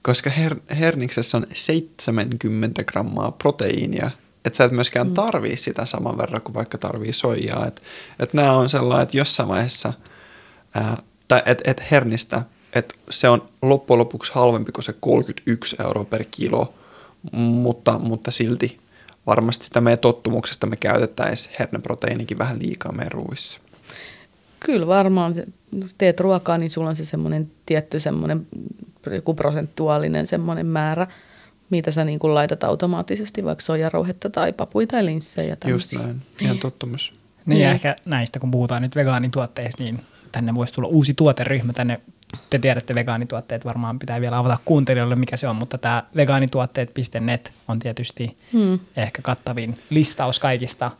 koska 0.01 0.29
her, 0.29 0.55
herniksessä 0.79 1.37
on 1.37 1.47
70 1.53 2.83
grammaa 2.83 3.31
proteiinia. 3.31 4.11
Että 4.45 4.57
sä 4.57 4.63
et 4.63 4.71
myöskään 4.71 5.07
Mm. 5.07 5.13
tarvii 5.13 5.57
sitä 5.57 5.85
saman 5.85 6.17
verran 6.17 6.41
kuin 6.41 6.53
vaikka 6.53 6.77
tarvii 6.77 7.13
soijaa. 7.13 7.67
Että 7.67 7.81
et 8.19 8.33
nämä 8.33 8.57
on 8.57 8.69
sellainen, 8.69 9.03
että 9.03 9.17
jossain 9.17 9.49
vaiheessa, 9.49 9.93
ää, 10.73 10.97
tai 11.27 11.41
että 11.45 11.71
et 11.71 11.91
hernistä, 11.91 12.41
että 12.73 12.95
se 13.09 13.29
on 13.29 13.49
loppujen 13.61 13.99
lopuksi 13.99 14.31
halvempi 14.35 14.71
kuin 14.71 14.83
se 14.83 14.93
31 14.99 15.75
euroa 15.79 16.05
per 16.05 16.23
kilo, 16.31 16.73
mutta, 17.31 17.99
mutta 17.99 18.31
silti 18.31 18.79
varmasti 19.27 19.65
sitä 19.65 19.81
meidän 19.81 19.99
tottumuksesta 19.99 20.67
me 20.67 20.75
käytettäisiin 20.75 21.55
herneproteiinikin 21.59 22.37
vähän 22.37 22.59
liikaa 22.59 22.91
meidän 22.91 23.11
ruuissa. 23.11 23.59
Kyllä 24.65 24.87
varmaan, 24.87 25.33
se, 25.33 25.45
jos 25.81 25.93
teet 25.97 26.19
ruokaa, 26.19 26.57
niin 26.57 26.69
sulla 26.69 26.89
on 26.89 26.95
se 26.95 27.05
semmoinen 27.05 27.51
tietty 27.65 27.99
semmoinen 27.99 28.47
joku 29.11 29.33
prosentuaalinen 29.33 30.27
semmoinen 30.27 30.65
määrä, 30.65 31.07
mitä 31.69 31.91
sä 31.91 32.03
niin 32.05 32.19
kuin 32.19 32.33
laitat 32.35 32.63
automaattisesti, 32.63 33.43
vaikka 33.43 33.61
soijarouhetta 33.61 34.29
tai 34.29 34.53
papuita 34.53 34.91
tai 34.91 35.05
linssejä. 35.05 35.57
Just 35.67 35.93
näin, 35.93 36.21
ihan 36.41 36.59
tottumus. 36.59 37.13
Niin 37.45 37.61
ja 37.61 37.67
Niin. 37.67 37.75
ehkä 37.75 37.95
näistä, 38.05 38.39
kun 38.39 38.51
puhutaan 38.51 38.81
nyt 38.81 38.95
vegaanituotteista, 38.95 39.83
niin 39.83 40.01
tänne 40.31 40.55
voisi 40.55 40.73
tulla 40.73 40.87
uusi 40.87 41.13
tuoteryhmä 41.13 41.73
tänne. 41.73 42.01
Te 42.49 42.59
tiedätte 42.59 42.95
vegaanituotteet, 42.95 43.65
varmaan 43.65 43.99
pitää 43.99 44.21
vielä 44.21 44.37
avata 44.37 44.57
kuuntelijoille, 44.65 45.15
mikä 45.15 45.37
se 45.37 45.47
on, 45.47 45.55
mutta 45.55 45.77
tämä 45.77 46.03
vegaanituotteet.net 46.15 47.51
on 47.67 47.79
tietysti 47.79 48.37
Hmm. 48.53 48.79
ehkä 48.97 49.21
kattavin 49.21 49.79
listaus 49.89 50.39
kaikista 50.39 50.91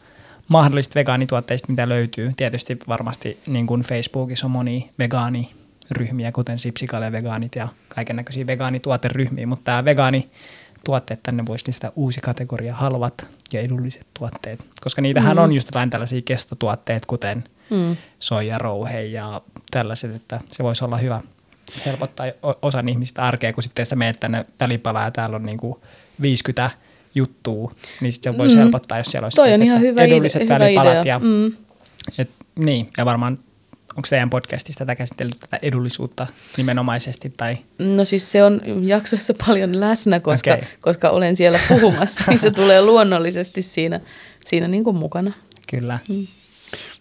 mahdollisista 0.49 0.99
vegaanituotteista, 0.99 1.67
mitä 1.69 1.89
löytyy. 1.89 2.31
Tietysti 2.37 2.79
varmasti 2.87 3.39
niin 3.47 3.67
kuin 3.67 3.81
Facebookissa 3.81 4.47
on 4.47 4.51
moni 4.51 4.89
vegaaniryhmiä, 4.99 6.31
kuten 6.31 6.59
Sipsikale 6.59 7.11
vegaanit 7.11 7.55
ja 7.55 7.67
kaiken 7.87 8.15
näköisiä 8.15 8.47
vegaanituoteryhmiä, 8.47 9.47
mutta 9.47 9.63
tämä 9.63 9.85
vegaanituotteet 9.85 11.23
tänne 11.23 11.45
voisi 11.45 11.67
lisätä 11.67 11.91
uusi 11.95 12.21
kategoria, 12.21 12.73
halvat 12.73 13.27
ja 13.53 13.61
edulliset 13.61 14.07
tuotteet, 14.19 14.59
koska 14.81 15.01
niitähän 15.01 15.37
Mm. 15.37 15.43
on 15.43 15.53
just 15.53 15.67
jotain 15.67 15.89
tällaisia 15.89 16.21
kestotuotteet, 16.21 17.05
kuten 17.05 17.43
Hmm. 17.69 17.95
soijarouhe 18.19 19.01
ja 19.01 19.41
tällaiset, 19.71 20.15
että 20.15 20.41
se 20.47 20.63
voisi 20.63 20.85
olla 20.85 20.97
hyvä 20.97 21.21
helpottaa 21.85 22.25
osan 22.61 22.89
ihmistä 22.89 23.21
arkea, 23.23 23.53
kun 23.53 23.63
sitten 23.63 23.85
sä 23.85 23.95
meet 23.95 24.19
tänne 24.19 24.45
välipalaan 24.59 25.05
ja 25.05 25.11
täällä 25.11 25.35
on 25.35 25.43
niinku 25.43 25.81
50 26.21 26.71
juttua, 27.15 27.71
niin 28.01 28.13
sitten 28.13 28.33
se 28.33 28.37
voisi 28.37 28.55
Mm. 28.55 28.61
helpottaa, 28.61 28.97
jos 28.97 29.07
siellä 29.07 29.25
olisi 29.25 29.35
Toi 29.35 29.53
on 29.53 29.63
ihan 29.63 29.81
hyvä, 29.81 30.01
edulliset 30.01 30.41
ide- 30.41 30.45
hyvä 30.45 30.59
välipalat. 30.59 30.91
idea. 30.93 31.03
Ja, 31.05 31.19
Mm. 31.19 31.53
et, 32.17 32.29
niin, 32.55 32.89
ja 32.97 33.05
varmaan 33.05 33.39
onko 33.97 34.07
teidän 34.09 34.29
podcastissa 34.29 34.79
tätä 34.79 34.95
käsitellyt 34.95 35.39
tätä 35.39 35.59
edullisuutta 35.61 36.27
nimenomaisesti? 36.57 37.33
Tai, 37.37 37.57
No 37.79 38.05
siis 38.05 38.31
se 38.31 38.43
on 38.43 38.61
jaksoissa 38.87 39.33
paljon 39.47 39.79
läsnä, 39.79 40.19
koska, 40.19 40.53
Okei. 40.53 40.67
koska 40.81 41.09
olen 41.09 41.35
siellä 41.35 41.59
puhumassa, 41.67 42.23
niin 42.27 42.39
se 42.39 42.51
tulee 42.51 42.81
luonnollisesti 42.81 43.61
siinä, 43.61 43.99
siinä 44.45 44.67
niin 44.67 44.83
kuin 44.83 44.95
mukana. 44.95 45.31
kyllä. 45.69 45.99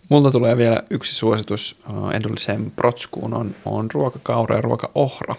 Multa 0.09 0.31
tulee 0.31 0.57
vielä 0.57 0.83
yksi 0.91 1.15
suositus 1.15 1.77
edulliseen 2.15 2.71
protskuun 2.77 3.35
on, 3.35 3.55
on 3.65 3.91
ruokakaura 3.95 4.57
ja 4.57 4.63
ruokaohra. 4.63 5.35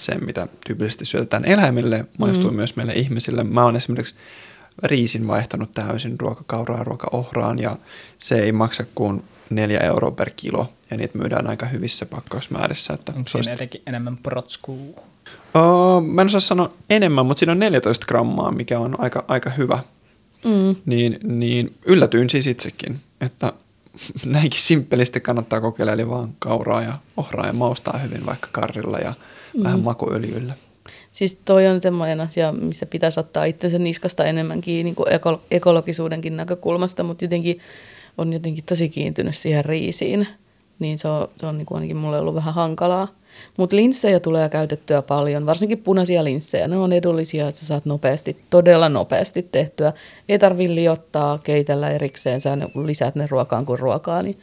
Se, 0.00 0.14
mitä 0.14 0.48
tyypillisesti 0.66 1.04
syötetään 1.04 1.44
eläimille, 1.44 2.04
maistuu 2.18 2.50
mm. 2.50 2.56
myös 2.56 2.76
meille 2.76 2.92
ihmisille. 2.92 3.44
Mä 3.44 3.64
oon 3.64 3.76
esimerkiksi 3.76 4.14
riisin 4.82 5.26
vaihtanut 5.26 5.72
täysin 5.72 6.20
ruokakauraa 6.20 6.84
ruokaohraan 6.84 7.58
ja 7.58 7.76
se 8.18 8.38
ei 8.38 8.52
maksa 8.52 8.84
kuin 8.94 9.22
neljä 9.50 9.78
euroa 9.78 10.10
per 10.10 10.30
kilo, 10.36 10.72
ja 10.90 10.96
niitä 10.96 11.18
myydään 11.18 11.46
aika 11.46 11.66
hyvissä 11.66 12.06
pakkausmäärissä. 12.06 12.94
Että 12.94 13.12
Onko 13.16 13.28
se 13.28 13.38
olisi- 13.38 13.46
siinä 13.46 13.54
jotenkin 13.54 13.82
enemmän 13.86 14.16
protskuu? 14.16 14.98
Oh, 15.54 16.02
mä 16.02 16.22
en 16.22 16.26
osaa 16.26 16.40
sanoa 16.40 16.72
enemmän, 16.90 17.26
mutta 17.26 17.38
siinä 17.38 17.52
on 17.52 17.58
14 17.58 18.06
grammaa, 18.06 18.52
mikä 18.52 18.78
on 18.78 19.00
aika, 19.00 19.24
aika 19.28 19.50
hyvä. 19.50 19.78
Mm. 20.44 20.76
Niin, 20.86 21.18
niin 21.22 21.76
yllätyin 21.84 22.30
siis 22.30 22.46
itsekin, 22.46 23.00
että 23.20 23.52
näinkin 24.26 24.60
simppelisti 24.60 25.20
kannattaa 25.20 25.60
kokeilla, 25.60 25.92
eli 25.92 26.08
vaan 26.08 26.34
kauraa 26.38 26.82
ja 26.82 26.92
ohraa 27.16 27.46
ja 27.46 27.52
maustaa 27.52 27.98
hyvin 27.98 28.26
vaikka 28.26 28.48
karrilla 28.52 28.98
ja 28.98 29.14
mm. 29.54 29.62
vähän 29.62 29.80
makuöljyllä. 29.80 30.54
Siis 31.12 31.40
toi 31.44 31.66
on 31.66 31.82
semmoinen 31.82 32.20
asia, 32.20 32.52
missä 32.52 32.86
pitäisi 32.86 33.20
ottaa 33.20 33.44
itsensä 33.44 33.78
niskasta 33.78 34.24
enemmän 34.24 34.60
kiinni 34.60 34.94
kuin 34.94 35.12
eko- 35.12 35.42
ekologisuudenkin 35.50 36.36
näkökulmasta, 36.36 37.02
mutta 37.02 37.24
jotenkin 37.24 37.60
on 38.18 38.32
jotenkin 38.32 38.64
tosi 38.64 38.88
kiintynyt 38.88 39.36
siihen 39.36 39.64
riisiin. 39.64 40.26
Niin 40.78 40.98
se 40.98 41.08
on, 41.08 41.28
se 41.36 41.46
on 41.46 41.58
niin 41.58 41.66
kuin 41.66 41.76
ainakin 41.76 41.96
mulle 41.96 42.18
ollut 42.18 42.34
vähän 42.34 42.54
hankalaa. 42.54 43.08
Mutta 43.56 43.76
linssejä 43.76 44.20
tulee 44.20 44.48
käytettyä 44.48 45.02
paljon, 45.02 45.46
varsinkin 45.46 45.78
punaisia 45.78 46.24
linssejä. 46.24 46.68
Ne 46.68 46.76
on 46.76 46.92
edullisia, 46.92 47.48
että 47.48 47.60
sä 47.60 47.66
saat 47.66 47.84
nopeasti, 47.84 48.36
todella 48.50 48.88
nopeasti 48.88 49.42
tehtyä. 49.42 49.92
Ei 50.28 50.38
tarvi 50.38 50.74
liottaa, 50.74 51.38
keitellä 51.38 51.90
erikseen. 51.90 52.40
Sä 52.40 52.58
lisäät 52.84 53.14
ne 53.14 53.26
ruokaan 53.30 53.66
kuin 53.66 53.78
ruokaa, 53.78 54.22
niin 54.22 54.38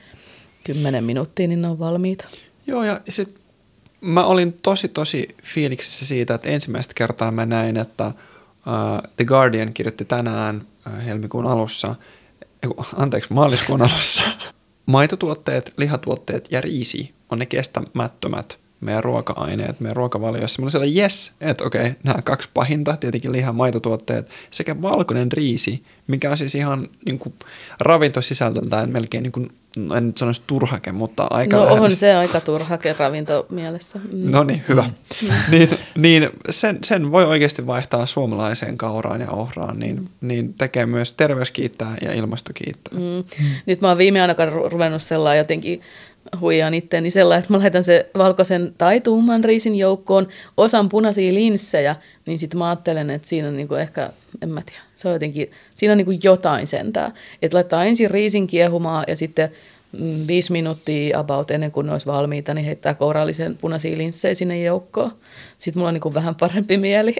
10 0.63 1.03
minuuttia, 1.03 1.47
niin 1.47 1.61
ne 1.61 1.67
on 1.67 1.79
valmiita. 1.79 2.25
Joo, 2.67 2.83
ja 2.83 2.99
sit 3.09 3.46
mä 4.01 4.25
olin 4.25 4.53
tosi, 4.53 4.87
tosi 4.87 5.35
fiiliksissä 5.43 6.05
siitä, 6.05 6.33
että 6.33 6.49
ensimmäistä 6.49 6.93
kertaa 6.93 7.31
mä 7.31 7.45
näin, 7.45 7.77
että 7.77 8.07
uh, 8.07 9.11
The 9.15 9.25
Guardian 9.25 9.73
kirjoitti 9.73 10.05
tänään 10.05 10.61
uh, 10.87 11.05
helmikuun 11.05 11.47
alussa, 11.47 11.95
anteeksi, 12.95 13.33
maaliskuun 13.33 13.81
alussa, 13.81 14.23
maitotuotteet, 14.85 15.73
lihatuotteet 15.77 16.51
ja 16.51 16.61
riisi 16.61 17.13
on 17.29 17.39
ne 17.39 17.45
kestämättömät 17.45 18.59
meidän 18.82 19.03
ruoka-aineet, 19.03 19.80
meidän 19.80 19.95
ruokavalioissa. 19.95 20.61
Mä 20.61 20.63
olin 20.63 20.71
sellainen, 20.71 20.97
yes, 20.97 21.32
että 21.41 21.63
okei, 21.63 21.95
nämä 22.03 22.21
kaksi 22.23 22.49
pahinta, 22.53 22.97
tietenkin 22.97 23.32
liha, 23.32 23.53
maitotuotteet 23.53 24.30
sekä 24.51 24.82
valkoinen 24.82 25.32
riisi, 25.32 25.84
mikä 26.07 26.32
on 26.32 26.38
siis 26.38 26.55
ihan 26.55 26.88
niin 27.05 27.19
kuin, 27.19 27.34
ravintosisältöltään 27.80 28.89
melkein, 28.89 29.23
niin 29.23 29.32
kuin, 29.32 29.51
no 29.78 29.95
en 29.95 30.07
nyt 30.07 30.17
sanoisi 30.17 30.41
turhake, 30.47 30.91
mutta 30.91 31.28
aika 31.30 31.57
No 31.57 31.63
lähellä 31.63 31.82
on 31.82 31.95
se 31.95 32.15
aika 32.15 32.39
turhake 32.39 32.95
ravinto 32.99 33.45
mielessä. 33.49 33.99
Mm. 34.11 34.32
No 34.32 34.43
niin, 34.43 34.63
hyvä. 34.69 34.89
Mm. 35.21 35.28
niin 35.51 35.69
niin 35.97 36.30
sen, 36.49 36.80
sen 36.84 37.11
voi 37.11 37.25
oikeasti 37.25 37.67
vaihtaa 37.67 38.05
suomalaiseen 38.05 38.78
kauraan 38.78 39.21
ja 39.21 39.32
ohraan, 39.32 39.80
niin, 39.80 40.09
niin 40.21 40.53
tekee 40.53 40.86
myös 40.86 41.13
terveys 41.13 41.51
kiittää 41.51 41.95
ja 42.01 42.13
ilmasto 42.13 42.51
kiittää. 42.53 42.99
Mm. 42.99 43.23
Nyt 43.65 43.82
mä 43.82 43.88
oon 43.88 43.97
viime 43.97 44.21
ainakaan 44.21 44.49
ru- 44.49 44.71
ruvennut 44.71 45.01
sellainen 45.01 45.38
jotenkin 45.38 45.82
huijaan 46.41 46.73
itteeni 46.73 47.09
sellainen, 47.09 47.39
että 47.43 47.53
mä 47.53 47.59
laitan 47.59 47.84
se 47.84 48.09
valkoisen 48.17 48.73
tai 48.78 49.01
tumman 49.01 49.43
riisin 49.43 49.75
joukkoon 49.75 50.28
osan 50.57 50.89
punaisia 50.89 51.34
linssejä, 51.34 51.95
niin 52.25 52.39
sitten 52.39 52.57
mä 52.57 52.69
ajattelen, 52.69 53.09
että 53.09 53.28
siinä 53.28 53.47
on 53.47 53.57
niinku 53.57 53.75
ehkä, 53.75 54.09
en 54.41 54.49
mä 54.49 54.61
tiedä, 54.65 54.82
se 54.97 55.07
on 55.07 55.13
jotenkin, 55.13 55.51
siinä 55.75 55.91
on 55.91 55.97
niinku 55.97 56.13
jotain 56.23 56.67
sentään. 56.67 57.13
Että 57.41 57.55
laittaa 57.55 57.86
ensin 57.86 58.11
riisin 58.11 58.47
kiehumaan 58.47 59.03
ja 59.07 59.15
sitten 59.15 59.49
mm, 59.99 60.28
viisi 60.28 60.51
minuuttia 60.51 61.19
about 61.19 61.51
ennen 61.51 61.71
kuin 61.71 61.86
ne 61.86 61.91
olisi 61.91 62.05
valmiita, 62.05 62.53
niin 62.53 62.65
heittää 62.65 62.93
kourallisen 62.93 63.57
punaisia 63.57 63.97
linssejä 63.97 64.36
sinne 64.36 64.63
joukkoon. 64.63 65.11
Sitten 65.59 65.80
mulla 65.80 65.88
on 65.88 65.93
niinku 65.93 66.13
vähän 66.13 66.36
parempi 66.36 66.78
mieli. 66.78 67.15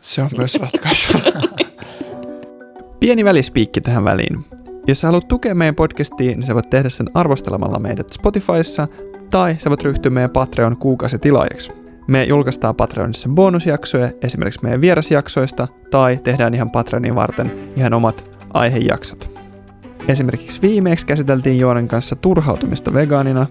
Se 0.00 0.22
on 0.22 0.30
myös 0.36 0.54
ratkaisu. 0.54 1.12
Pieni 3.00 3.24
välispiikki 3.24 3.80
tähän 3.80 4.04
väliin. 4.04 4.44
Jos 4.88 5.00
sä 5.00 5.06
haluat 5.06 5.28
tukea 5.28 5.54
meidän 5.54 5.74
podcastia, 5.74 6.30
niin 6.30 6.42
sä 6.42 6.54
voit 6.54 6.70
tehdä 6.70 6.88
sen 6.88 7.10
arvostelemalla 7.14 7.78
meidät 7.78 8.12
Spotifyssa 8.12 8.88
tai 9.30 9.56
sä 9.58 9.70
voit 9.70 9.82
ryhtyä 9.82 10.10
meidän 10.10 10.30
Patreon 10.30 10.76
kuukausitilaajaksi. 10.76 11.72
Me 12.06 12.24
julkaistaan 12.24 12.74
Patreonissa 12.74 13.28
bonusjaksoja 13.28 14.10
esimerkiksi 14.22 14.60
meidän 14.62 14.80
vierasjaksoista 14.80 15.68
tai 15.90 16.20
tehdään 16.24 16.54
ihan 16.54 16.70
Patreonin 16.70 17.14
varten 17.14 17.72
ihan 17.76 17.94
omat 17.94 18.30
aihejaksot. 18.54 19.40
Esimerkiksi 20.08 20.62
viimeksi 20.62 21.06
käsiteltiin 21.06 21.58
Joonen 21.58 21.88
kanssa 21.88 22.16
turhautumista 22.16 22.92
vegaanina, 22.94 23.46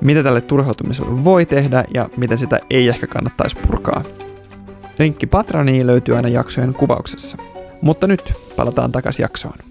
mitä 0.00 0.22
tälle 0.22 0.40
turhautumiselle 0.40 1.24
voi 1.24 1.46
tehdä 1.46 1.84
ja 1.94 2.08
miten 2.16 2.38
sitä 2.38 2.58
ei 2.70 2.88
ehkä 2.88 3.06
kannattaisi 3.06 3.56
purkaa. 3.66 4.02
Linkki 4.98 5.26
Patroniin 5.26 5.86
löytyy 5.86 6.16
aina 6.16 6.28
jaksojen 6.28 6.74
kuvauksessa. 6.74 7.36
Mutta 7.82 8.06
nyt 8.06 8.32
palataan 8.56 8.92
takaisin 8.92 9.22
jaksoon. 9.22 9.65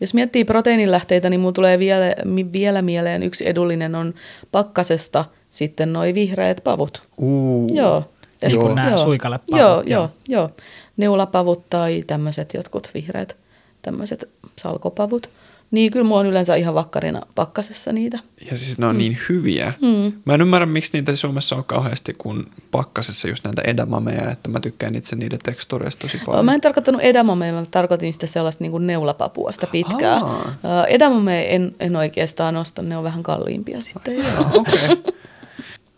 Jos 0.00 0.14
miettii 0.14 0.44
proteiinilähteitä, 0.44 1.30
niin 1.30 1.40
mulla 1.40 1.52
tulee 1.52 1.78
vielä, 1.78 2.14
vielä 2.52 2.82
mieleen 2.82 3.22
yksi 3.22 3.48
edullinen 3.48 3.94
on 3.94 4.14
pakkasesta 4.52 5.24
sitten 5.50 5.92
noi 5.92 6.14
vihreät 6.14 6.60
pavut. 6.64 7.02
Uu. 7.18 7.70
Joo. 7.74 8.04
Niin 8.42 8.52
Joo. 8.52 8.62
kuin 8.62 8.74
nämä 8.74 8.90
joo. 8.90 9.04
suikalepavut. 9.04 9.60
Joo, 9.60 9.82
joo, 9.86 10.10
joo. 10.28 10.50
Neulapavut 10.96 11.64
tai 11.70 12.04
tämmöiset 12.06 12.54
jotkut 12.54 12.90
vihreät, 12.94 13.36
tämmöiset 13.82 14.30
salkopavut. 14.56 15.30
Niin 15.70 15.92
kyllä 15.92 16.04
mulla 16.04 16.20
on 16.20 16.26
yleensä 16.26 16.54
ihan 16.54 16.74
vakkarina 16.74 17.20
pakkasessa 17.34 17.92
niitä. 17.92 18.18
Ja 18.50 18.56
siis 18.56 18.78
ne 18.78 18.86
on 18.86 18.96
mm. 18.96 18.98
niin 18.98 19.18
hyviä. 19.28 19.72
Mm. 19.82 20.12
Mä 20.24 20.34
en 20.34 20.40
ymmärrä, 20.40 20.66
miksi 20.66 20.90
niitä 20.92 21.16
Suomessa 21.16 21.56
on 21.56 21.64
kauheasti, 21.64 22.14
kun 22.18 22.46
pakkasessa 22.70 23.28
just 23.28 23.44
näitä 23.44 23.62
edamameja, 23.62 24.30
että 24.30 24.50
mä 24.50 24.60
tykkään 24.60 24.94
itse 24.94 25.16
niiden 25.16 25.38
tekstureista 25.44 26.00
tosi 26.00 26.18
paljon. 26.26 26.44
Mä 26.44 26.54
en 26.54 26.60
tarkoittanut 26.60 27.00
edamamea, 27.00 27.52
mä 27.52 27.64
tarkoitin 27.70 28.12
sitä 28.12 28.26
sellaista 28.26 28.64
niin 28.64 28.72
kuin 28.72 28.86
neulapapua, 28.86 29.52
sitä 29.52 29.66
pitkää. 29.66 30.16
Aa. 30.16 30.54
Ää, 30.64 30.84
Edamamea 30.84 31.42
en, 31.42 31.74
en 31.80 31.96
oikeastaan 31.96 32.56
osta, 32.56 32.82
ne 32.82 32.96
on 32.96 33.04
vähän 33.04 33.22
kalliimpia 33.22 33.80
sitten. 33.80 34.16
Joo, 34.16 34.50
okei. 34.54 35.14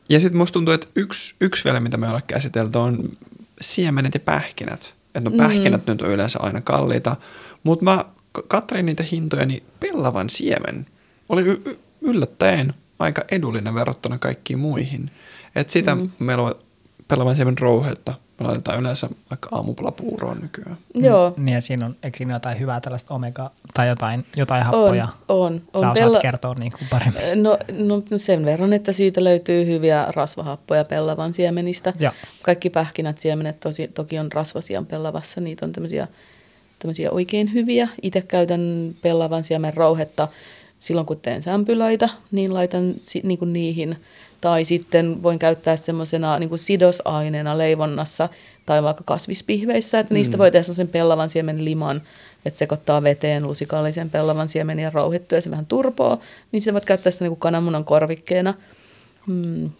Ja 0.08 0.20
sitten 0.20 0.36
musta 0.38 0.52
tuntuu, 0.52 0.74
että 0.74 0.86
yksi, 0.96 1.34
yksi 1.40 1.64
vielä, 1.64 1.80
mitä 1.80 1.96
me 1.96 2.06
ollaan 2.06 2.22
käsitelty, 2.26 2.78
on 2.78 3.16
siemenet 3.60 4.14
ja 4.14 4.20
pähkinät. 4.20 4.94
Että 5.14 5.30
no 5.30 5.36
pähkinät 5.36 5.86
mm. 5.86 5.90
nyt 5.92 6.02
on 6.02 6.10
yleensä 6.10 6.38
aina 6.42 6.60
kalliita, 6.60 7.16
mutta 7.62 7.84
mä 7.84 8.04
katselin 8.42 8.86
niitä 8.86 9.04
hintoja, 9.12 9.46
niin 9.46 9.62
pellavan 9.80 10.30
siemen 10.30 10.86
oli 11.28 11.42
y- 11.42 11.62
y- 11.64 11.78
yllättäen 12.00 12.74
aika 12.98 13.24
edullinen 13.30 13.74
verrattuna 13.74 14.18
kaikkiin 14.18 14.58
muihin. 14.58 15.10
Että 15.56 15.72
sitä 15.72 15.94
mm. 15.94 16.10
meillä 16.18 16.44
on 16.44 16.54
pellavan 17.08 17.36
siemen 17.36 17.58
rouhetta. 17.58 18.14
Me 18.40 18.46
laitetaan 18.46 18.80
yleensä 18.80 19.08
vaikka 19.30 19.48
aamupalapuuroon 19.52 20.38
nykyään. 20.40 20.76
Joo, 20.94 21.34
Niin 21.36 21.54
ja 21.54 21.60
siinä 21.60 21.86
on, 21.86 21.96
eikö 22.02 22.16
siinä 22.18 22.34
jotain 22.34 22.60
hyvää 22.60 22.80
tällaista 22.80 23.14
omega 23.14 23.50
tai 23.74 23.88
jotain, 23.88 24.22
jotain 24.36 24.62
happoja? 24.64 25.08
on, 25.28 25.38
on. 25.38 25.52
on. 25.52 25.60
Sä 25.80 25.90
osaat 25.90 25.96
Pella- 25.98 26.20
kertoa 26.20 26.54
niin 26.54 26.72
kuin 26.72 26.88
paremmin. 26.90 27.22
No, 27.42 27.58
no 27.78 28.02
sen 28.18 28.44
verran, 28.44 28.72
että 28.72 28.92
siitä 28.92 29.24
löytyy 29.24 29.66
hyviä 29.66 30.06
rasvahappoja 30.08 30.84
pellavan 30.84 31.34
siemenistä. 31.34 31.92
Joo. 31.98 32.12
Kaikki 32.42 32.70
pähkinät, 32.70 33.18
siemenet 33.18 33.60
tosi, 33.60 33.88
toki 33.88 34.18
on 34.18 34.32
rasvasia 34.32 34.82
pellavassa, 34.82 35.40
niitä 35.40 35.66
on 35.66 35.72
tämmöisiä, 35.72 36.08
tämmöisiä 36.78 37.10
oikein 37.10 37.52
hyviä. 37.52 37.88
Itse 38.02 38.22
käytän 38.22 38.94
pellavan 39.02 39.44
siemen 39.44 39.74
rouhetta 39.74 40.28
silloin, 40.80 41.06
kun 41.06 41.20
teen 41.20 41.42
sämpylöitä, 41.42 42.08
niin 42.30 42.54
laitan 42.54 42.94
niin 43.22 43.38
kuin 43.38 43.52
niihin. 43.52 43.96
Tai 44.40 44.64
sitten 44.64 45.22
voin 45.22 45.38
käyttää 45.38 45.76
semmoisena 45.76 46.38
niin 46.38 46.48
kuin 46.48 46.58
sidosaineena 46.58 47.58
leivonnassa 47.58 48.28
tai 48.66 48.82
vaikka 48.82 49.04
kasvispihveissä, 49.06 49.98
että 49.98 50.14
niistä 50.14 50.38
voi 50.38 50.50
tehdä 50.50 50.62
semmoisen 50.62 50.88
pellavan 50.88 51.30
siemen 51.30 51.64
liman, 51.64 52.02
että 52.44 52.58
sekoittaa 52.58 53.02
veteen 53.02 53.46
lusikallisen 53.46 54.10
pellavan 54.10 54.48
siemen 54.48 54.78
ja 54.78 54.90
rauhittua 54.90 55.36
ja 55.36 55.42
se 55.42 55.50
vähän 55.50 55.66
turpoo, 55.66 56.20
niin 56.52 56.60
sitä 56.60 56.72
voit 56.72 56.84
käyttää 56.84 57.12
sitä 57.12 57.24
niin 57.24 57.36
kananmunan 57.36 57.84
korvikkeena. 57.84 58.54
Hmm. 59.26 59.70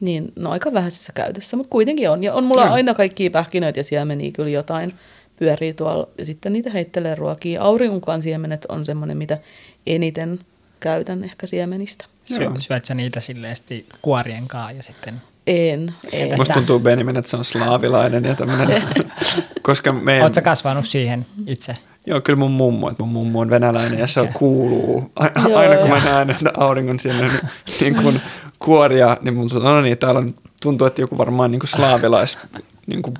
Niin, 0.00 0.32
no 0.36 0.50
aika 0.50 0.72
vähäisessä 0.72 1.12
käytössä, 1.12 1.56
mutta 1.56 1.70
kuitenkin 1.70 2.10
on. 2.10 2.24
Ja 2.24 2.34
on 2.34 2.46
mulla 2.46 2.64
Joo. 2.64 2.74
aina 2.74 2.94
kaikkia 2.94 3.30
pähkinöitä 3.30 3.80
ja 3.80 3.84
siemeniä 3.84 4.32
kyllä 4.32 4.50
jotain 4.50 4.94
pyörii 5.38 5.74
tuolla. 5.74 6.08
Ja 6.18 6.24
sitten 6.24 6.52
niitä 6.52 6.70
heittelee 6.70 7.14
ruokia. 7.14 7.62
Auringonkaan 7.62 8.22
siemenet 8.22 8.64
on 8.68 8.86
semmoinen, 8.86 9.16
mitä 9.16 9.38
eniten 9.86 10.40
käytän 10.80 11.24
ehkä 11.24 11.46
siemenistä. 11.46 12.04
Syö, 12.24 12.50
syöt 12.58 12.84
sä 12.84 12.94
niitä 12.94 13.20
silleen 13.20 13.56
sitten 13.56 13.84
kuorien 14.02 14.48
kanssa 14.48 14.70
ja 14.72 14.82
sitten... 14.82 15.22
En, 15.46 15.94
en. 16.12 16.36
Musta 16.36 16.54
tuntuu 16.54 16.80
Benjamin, 16.80 17.16
että 17.16 17.30
se 17.30 17.36
on 17.36 17.44
slaavilainen 17.44 18.24
ja 18.24 18.34
tämmöinen, 18.34 18.82
koska 19.62 19.92
meidän... 19.92 20.22
Oletko 20.22 20.34
sä 20.34 20.42
kasvanut 20.42 20.86
siihen 20.86 21.26
itse? 21.46 21.76
Joo, 22.06 22.20
kyllä 22.20 22.38
mun 22.38 22.50
mummo, 22.50 22.90
että 22.90 23.02
mun 23.02 23.12
mummo 23.12 23.40
on 23.40 23.50
venäläinen 23.50 23.98
ja 23.98 24.06
se 24.06 24.20
Okei. 24.20 24.32
kuuluu. 24.32 25.12
A- 25.16 25.48
Joo, 25.48 25.58
aina 25.58 25.76
kun 25.76 25.90
mä 25.90 26.04
näen 26.04 26.30
että 26.30 26.50
auringon 26.56 27.00
sinne 27.00 27.22
niin, 27.22 27.40
niin 27.80 28.02
kuin 28.02 28.20
kuoria, 28.64 29.16
niin 29.22 29.34
mun 29.34 29.48
tuntuu, 29.48 29.68
no 29.68 29.80
niin, 29.80 29.98
täällä 29.98 30.18
on, 30.18 30.34
tuntuu, 30.62 30.86
että 30.86 31.00
joku 31.00 31.18
varmaan 31.18 31.50
niin 31.50 31.60
kuin 31.60 31.70
slaavilais, 31.70 32.38
niin 32.86 33.02
kuin 33.02 33.14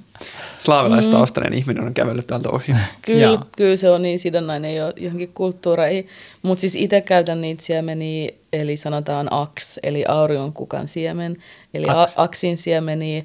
slaavilaistaustainen 0.58 1.52
mm. 1.52 1.58
ihminen 1.58 1.84
on 1.84 1.94
kävellyt 1.94 2.26
täältä 2.26 2.48
ohi. 2.48 2.72
Kyllä, 3.02 3.38
kyllä 3.56 3.76
se 3.76 3.90
on 3.90 4.02
niin 4.02 4.18
sidonnainen 4.18 4.76
jo 4.76 4.92
johonkin 4.96 5.30
kulttuureihin. 5.34 6.08
Mutta 6.42 6.60
siis 6.60 6.74
itse 6.74 7.00
käytän 7.00 7.40
niitä 7.40 7.62
siemeniä, 7.62 8.30
eli 8.52 8.76
sanotaan 8.76 9.28
aks, 9.30 9.80
eli 9.82 10.04
auringonkukan 10.08 10.88
siemen, 10.88 11.36
eli 11.74 11.86
Aks. 11.88 11.98
aks. 11.98 12.14
aksin 12.16 12.56
siemeniä 12.56 13.18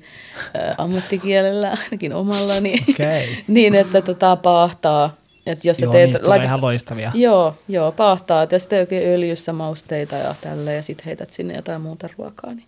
äh, 0.55 0.75
ammattikielellä, 0.77 1.77
ainakin 1.83 2.13
omallani. 2.13 2.85
Okei. 2.89 3.37
niin, 3.47 3.75
että 3.75 4.01
tota 4.01 4.35
paahtaa 4.35 5.15
Et 5.49 5.65
jos 5.65 5.79
Joo, 5.79 5.91
teet, 5.91 6.21
tulee 6.23 6.43
ihan 6.43 6.61
loistavia. 6.61 7.11
Joo, 7.15 7.55
joo, 7.67 7.91
paahtaa. 7.91 8.47
Ja 8.51 8.59
sitten 8.59 8.79
oikein 8.79 9.09
öljyssä 9.09 9.53
mausteita 9.53 10.15
ja 10.15 10.35
tälleen 10.41 10.75
ja 10.75 10.83
sitten 10.83 11.05
heität 11.05 11.29
sinne 11.29 11.55
jotain 11.55 11.81
muuta 11.81 12.09
ruokaa. 12.17 12.53
Niin 12.53 12.67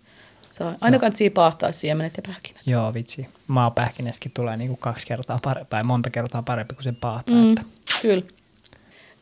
saa. 0.51 0.75
Aina 0.81 0.99
kannattaa 0.99 1.27
paahtaa 1.33 1.71
siemenet 1.71 2.17
ja 2.17 2.23
pähkinät. 2.27 2.61
Joo, 2.65 2.93
vitsi. 2.93 3.27
Maapähkinäskin 3.47 4.31
tulee 4.35 4.57
niinku 4.57 4.75
kaksi 4.75 5.07
kertaa 5.07 5.39
parempi, 5.43 5.69
tai 5.69 5.83
monta 5.83 6.09
kertaa 6.09 6.43
parempi 6.43 6.75
kuin 6.75 6.83
se 6.83 6.91
paahtaa. 6.91 7.35
Mm, 7.35 7.49
Että. 7.49 7.61
kyllä. 8.01 8.23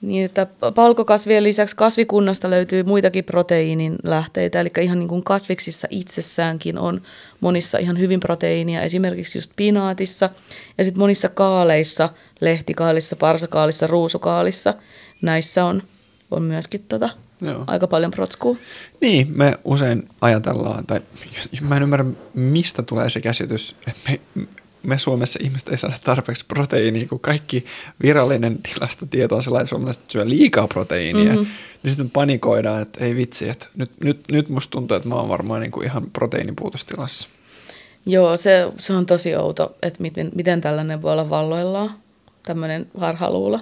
Niin, 0.02 0.26
että 0.26 0.48
palkokasvien 0.76 1.44
lisäksi 1.44 1.76
kasvikunnasta 1.76 2.50
löytyy 2.50 2.84
muitakin 2.84 3.24
proteiinin 3.24 3.96
lähteitä, 4.04 4.60
eli 4.62 4.72
ihan 4.82 5.00
niin 5.00 5.08
kuin 5.08 5.24
kasviksissa 5.24 5.88
itsessäänkin 5.92 6.78
on 6.78 7.02
monissa 7.40 7.78
ihan 7.78 8.00
hyvin 8.00 8.20
proteiinia, 8.20 8.82
esimerkiksi 8.82 9.38
just 9.38 9.52
pinaatissa 9.56 10.30
ja 10.78 10.84
sitten 10.84 11.00
monissa 11.00 11.30
kaaleissa, 11.30 12.10
lehtikaalissa, 12.42 13.16
parsakaalissa, 13.16 13.88
ruusukaalissa, 13.88 14.74
näissä 15.22 15.66
on, 15.66 15.84
on 16.32 16.44
myöskin 16.44 16.86
tota, 16.88 17.10
Joo. 17.42 17.64
aika 17.68 17.88
paljon 17.88 18.12
protskua. 18.12 18.58
Niin, 19.02 19.28
me 19.36 19.60
usein 19.66 20.10
ajatellaan, 20.22 20.86
tai 20.86 21.02
mä 21.62 21.78
en 21.78 21.84
ymmärrä, 21.84 22.06
mistä 22.34 22.84
tulee 22.84 23.10
se 23.10 23.22
käsitys, 23.22 23.76
että 23.88 24.12
me, 24.12 24.20
me 24.84 24.98
Suomessa 24.98 25.40
ihmiset 25.44 25.70
ei 25.70 25.78
saada 25.78 25.96
tarpeeksi 26.04 26.46
proteiinia, 26.46 27.08
kun 27.08 27.20
kaikki 27.20 27.66
virallinen 28.04 28.58
tilastotieto 28.58 29.36
on 29.36 29.44
sellainen, 29.44 29.64
että 29.64 29.70
suomalaiset 29.70 30.10
syö 30.10 30.30
liikaa 30.30 30.68
proteiinia, 30.68 31.34
mm-hmm. 31.34 31.48
niin 31.84 31.92
sitten 31.92 32.10
panikoidaan, 32.10 32.82
että 32.82 33.06
ei 33.06 33.16
vitsi, 33.16 33.50
että 33.50 33.66
nyt, 33.76 33.92
nyt, 34.04 34.20
nyt 34.32 34.50
musta 34.50 34.72
tuntuu, 34.72 34.98
että 34.98 35.10
mä 35.10 35.16
oon 35.16 35.30
varmaan 35.30 35.62
niin 35.62 35.72
kuin 35.72 35.86
ihan 35.86 36.12
proteiinipuutostilassa. 36.14 37.30
Joo, 38.06 38.38
se, 38.38 38.72
se 38.78 38.94
on 38.94 39.06
tosi 39.06 39.36
outo, 39.36 39.76
että 39.82 40.02
miten, 40.02 40.32
miten 40.36 40.62
tällainen 40.62 41.02
voi 41.02 41.12
olla 41.12 41.30
valloillaan, 41.30 41.92
tämmöinen 42.44 42.88
harhaluulo. 42.98 43.60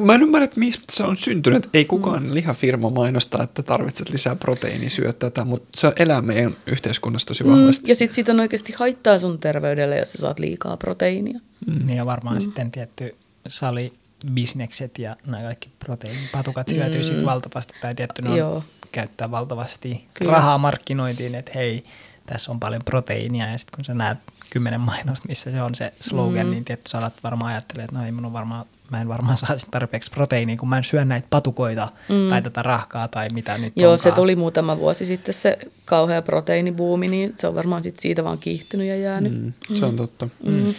Mä 0.00 0.14
en 0.14 0.22
ymmärrä, 0.22 0.44
että 0.44 0.60
mistä 0.60 0.84
se 0.90 1.04
on 1.04 1.16
syntynyt. 1.16 1.68
Ei 1.74 1.84
kukaan 1.84 2.22
mm. 2.22 2.34
lihafirma 2.34 2.90
mainosta, 2.90 3.42
että 3.42 3.62
tarvitset 3.62 4.10
lisää 4.10 4.36
proteiinia, 4.36 4.90
syö 4.90 5.12
tätä, 5.12 5.44
mutta 5.44 5.68
se 5.80 5.92
elää 5.96 6.22
meidän 6.22 6.56
yhteiskunnassa 6.66 7.28
tosi 7.28 7.44
vahvasti. 7.44 7.84
Mm, 7.84 7.88
ja 7.88 7.96
sitten 7.96 8.14
siitä 8.14 8.32
on 8.32 8.40
oikeasti 8.40 8.72
haittaa 8.72 9.18
sun 9.18 9.38
terveydelle, 9.38 9.98
jos 9.98 10.12
sä 10.12 10.18
saat 10.18 10.38
liikaa 10.38 10.76
proteiinia. 10.76 11.40
Mm. 11.66 11.86
Niin 11.86 11.96
ja 11.96 12.06
varmaan 12.06 12.36
mm. 12.36 12.40
sitten 12.40 12.70
tietty 12.70 13.16
sali 13.48 13.92
bisnekset 14.32 14.98
ja 14.98 15.16
nämä 15.26 15.42
kaikki 15.42 15.70
proteiinipatukat 15.78 16.68
mm. 16.68 16.74
hyötyy 16.74 17.02
siitä 17.02 17.24
valtavasti, 17.24 17.74
tai 17.80 17.94
tietty 17.94 18.22
ne 18.22 18.30
on 18.30 18.36
Joo. 18.36 18.64
käyttää 18.92 19.30
valtavasti 19.30 20.04
Kyllä. 20.14 20.32
rahaa 20.32 20.58
markkinointiin, 20.58 21.34
että 21.34 21.52
hei, 21.54 21.84
tässä 22.30 22.52
on 22.52 22.60
paljon 22.60 22.82
proteiinia, 22.84 23.50
ja 23.50 23.58
sitten 23.58 23.76
kun 23.76 23.84
sä 23.84 23.94
näet 23.94 24.18
kymmenen 24.50 24.80
mainosta, 24.80 25.28
missä 25.28 25.50
se 25.50 25.62
on 25.62 25.74
se 25.74 25.92
slogan, 26.00 26.46
mm. 26.46 26.50
niin 26.50 26.64
tietty 26.64 26.90
sä 26.90 26.98
alat 26.98 27.12
varmaan 27.24 27.52
ajattelee, 27.52 27.84
että 27.84 27.96
no 27.96 28.04
ei 28.04 28.12
mun 28.12 28.24
on 28.24 28.32
varmaan, 28.32 28.66
mä 28.90 29.00
en 29.00 29.08
varmaan 29.08 29.36
saa 29.38 29.58
sit 29.58 29.70
tarpeeksi 29.70 30.10
proteiinia, 30.10 30.56
kun 30.56 30.68
mä 30.68 30.76
en 30.76 30.84
syö 30.84 31.04
näitä 31.04 31.26
patukoita 31.30 31.88
mm. 32.08 32.28
tai 32.28 32.42
tätä 32.42 32.62
rahkaa 32.62 33.08
tai 33.08 33.28
mitä 33.32 33.58
nyt 33.58 33.72
Joo, 33.76 33.92
onkaan. 33.92 33.98
se 33.98 34.10
tuli 34.10 34.36
muutama 34.36 34.78
vuosi 34.78 35.06
sitten 35.06 35.34
se 35.34 35.58
kauhea 35.84 36.22
proteiinibuumi, 36.22 37.08
niin 37.08 37.34
se 37.36 37.46
on 37.46 37.54
varmaan 37.54 37.82
sit 37.82 37.98
siitä 37.98 38.24
vaan 38.24 38.38
kiihtynyt 38.38 38.86
ja 38.86 38.96
jäänyt. 38.96 39.32
Mm, 39.32 39.52
se 39.74 39.84
on 39.84 39.96
totta. 39.96 40.28
Mm. 40.44 40.74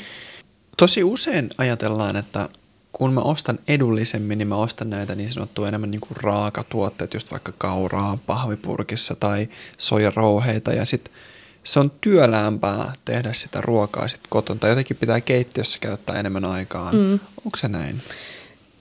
Tosi 0.77 1.03
usein 1.03 1.49
ajatellaan, 1.57 2.15
että 2.15 2.49
kun 2.91 3.13
mä 3.13 3.21
ostan 3.21 3.59
edullisemmin, 3.67 4.37
niin 4.37 4.47
mä 4.47 4.55
ostan 4.55 4.89
näitä 4.89 5.15
niin 5.15 5.33
sanottuja 5.33 5.67
enemmän 5.67 5.91
niin 5.91 6.01
kuin 6.01 6.17
raakatuotteet, 6.17 7.13
just 7.13 7.31
vaikka 7.31 7.53
kauraa 7.57 8.17
pahvipurkissa 8.27 9.15
tai 9.15 9.49
soijarouheita 9.77 10.73
ja 10.73 10.85
sit 10.85 11.11
se 11.63 11.79
on 11.79 11.91
työläämpää 12.01 12.93
tehdä 13.05 13.33
sitä 13.33 13.61
ruokaa 13.61 14.07
sit 14.07 14.21
kotona 14.29 14.59
tai 14.59 14.69
jotenkin 14.69 14.97
pitää 14.97 15.21
keittiössä 15.21 15.79
käyttää 15.79 16.19
enemmän 16.19 16.45
aikaa. 16.45 16.91
Mm. 16.91 17.19
Onko 17.45 17.57
se 17.57 17.67
näin? 17.67 18.01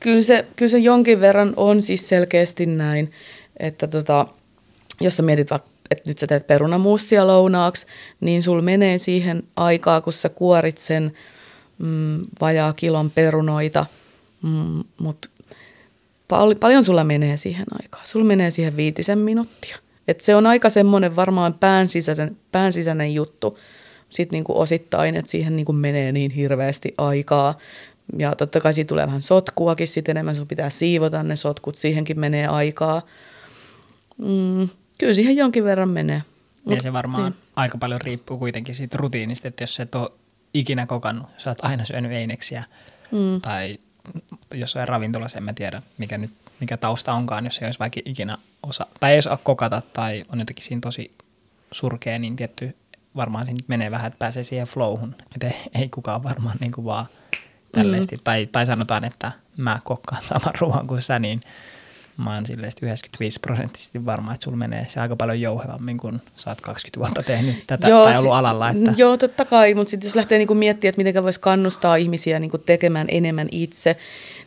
Kyllä 0.00 0.22
se, 0.22 0.46
kyllä 0.56 0.70
se 0.70 0.78
jonkin 0.78 1.20
verran 1.20 1.52
on 1.56 1.82
siis 1.82 2.08
selkeästi 2.08 2.66
näin, 2.66 3.12
että 3.56 3.86
tota, 3.86 4.26
jos 5.00 5.16
sä 5.16 5.22
mietit 5.22 5.50
vaikka, 5.50 5.68
että 5.90 6.10
nyt 6.10 6.18
sä 6.18 6.26
teet 6.26 6.46
perunamuussia 6.46 7.26
lounaaksi, 7.26 7.86
niin 8.20 8.42
sul 8.42 8.60
menee 8.60 8.98
siihen 8.98 9.42
aikaa, 9.56 10.00
kun 10.00 10.12
sä 10.12 10.28
kuorit 10.28 10.78
sen 10.78 11.12
mm, 11.78 12.20
vajaa 12.40 12.72
kilon 12.72 13.10
perunoita, 13.10 13.86
mm, 14.42 14.84
mutta 14.98 15.28
pal- 16.28 16.54
paljon 16.54 16.84
sulla 16.84 17.04
menee 17.04 17.36
siihen 17.36 17.66
aikaa. 17.82 18.00
Sulla 18.04 18.24
menee 18.24 18.50
siihen 18.50 18.76
viitisen 18.76 19.18
minuuttia. 19.18 19.76
Et 20.10 20.20
se 20.20 20.36
on 20.36 20.46
aika 20.46 20.70
semmoinen 20.70 21.16
varmaan 21.16 21.54
päänsisäinen, 21.54 22.36
päänsisäinen 22.52 23.14
juttu 23.14 23.58
sitten 24.08 24.36
niinku 24.36 24.60
osittain, 24.60 25.16
että 25.16 25.30
siihen 25.30 25.56
niinku 25.56 25.72
menee 25.72 26.12
niin 26.12 26.30
hirveästi 26.30 26.94
aikaa. 26.98 27.58
Ja 28.18 28.34
totta 28.36 28.60
kai 28.60 28.74
siitä 28.74 28.88
tulee 28.88 29.06
vähän 29.06 29.22
sotkuakin, 29.22 29.88
sitten 29.88 30.12
enemmän 30.12 30.36
sun 30.36 30.46
pitää 30.46 30.70
siivota 30.70 31.22
ne 31.22 31.36
sotkut, 31.36 31.76
siihenkin 31.76 32.20
menee 32.20 32.46
aikaa. 32.46 33.02
Mm, 34.18 34.68
kyllä 34.98 35.14
siihen 35.14 35.36
jonkin 35.36 35.64
verran 35.64 35.88
menee. 35.88 36.22
Ja 36.66 36.82
se 36.82 36.92
varmaan 36.92 37.32
niin. 37.32 37.42
aika 37.56 37.78
paljon 37.78 38.00
riippuu 38.00 38.38
kuitenkin 38.38 38.74
siitä 38.74 38.98
rutiinista, 38.98 39.48
että 39.48 39.62
jos 39.62 39.80
et 39.80 39.94
ole 39.94 40.10
ikinä 40.54 40.86
kokannut, 40.86 41.28
sä 41.38 41.50
oot 41.50 41.58
aina 41.62 41.84
syönyt 41.84 42.12
eineksiä, 42.12 42.64
mm. 43.12 43.40
tai 43.40 43.78
jossain 44.54 44.88
ravintolassa, 44.88 45.38
en 45.38 45.44
mä 45.44 45.52
tiedä 45.52 45.82
mikä, 45.98 46.18
nyt, 46.18 46.30
mikä 46.60 46.76
tausta 46.76 47.12
onkaan, 47.12 47.44
jos 47.44 47.58
ei 47.58 47.66
olisi 47.66 47.78
vaikka 47.78 48.00
ikinä 48.04 48.38
osa, 48.62 48.86
tai 49.00 49.12
ei 49.12 49.18
osaa 49.18 49.36
kokata, 49.36 49.82
tai 49.92 50.24
on 50.32 50.38
jotenkin 50.38 50.64
siinä 50.64 50.80
tosi 50.80 51.12
surkea, 51.72 52.18
niin 52.18 52.36
tietty 52.36 52.76
varmaan 53.16 53.44
siinä 53.44 53.64
menee 53.68 53.90
vähän, 53.90 54.06
että 54.06 54.18
pääsee 54.18 54.42
siihen 54.42 54.66
flowhun, 54.66 55.14
että 55.34 55.46
ei, 55.46 55.82
ei 55.82 55.88
kukaan 55.88 56.22
varmaan 56.22 56.56
niin 56.60 56.72
kuin 56.72 56.84
vaan 56.84 57.06
tälleesti, 57.72 58.16
mm. 58.16 58.22
tai, 58.24 58.48
tai 58.52 58.66
sanotaan, 58.66 59.04
että 59.04 59.32
mä 59.56 59.78
kokkaan 59.84 60.22
saman 60.24 60.54
ruoan 60.60 60.86
kuin 60.86 61.02
sä, 61.02 61.18
niin 61.18 61.40
mä 62.16 62.34
oon 62.34 62.46
silleen 62.46 62.72
95 62.82 63.40
prosenttisesti 63.40 64.06
varma, 64.06 64.34
että 64.34 64.44
sulla 64.44 64.56
menee 64.56 64.86
se 64.88 65.00
aika 65.00 65.16
paljon 65.16 65.40
jouhevammin, 65.40 65.98
kun 65.98 66.20
sä 66.36 66.50
oot 66.50 66.60
20 66.60 67.00
vuotta 67.00 67.22
tehnyt 67.22 67.66
tätä 67.66 67.88
joo, 67.88 68.04
tai 68.04 68.18
ollut 68.18 68.32
alalla. 68.32 68.68
Että... 68.70 68.92
Joo, 68.96 69.16
totta 69.16 69.44
kai, 69.44 69.74
mutta 69.74 69.90
sitten 69.90 70.08
jos 70.08 70.16
lähtee 70.16 70.38
niinku 70.38 70.54
miettimään, 70.54 70.90
että 70.90 70.98
miten 70.98 71.22
voisi 71.22 71.40
kannustaa 71.40 71.96
ihmisiä 71.96 72.38
niinku 72.38 72.58
tekemään 72.58 73.06
enemmän 73.10 73.48
itse, 73.50 73.96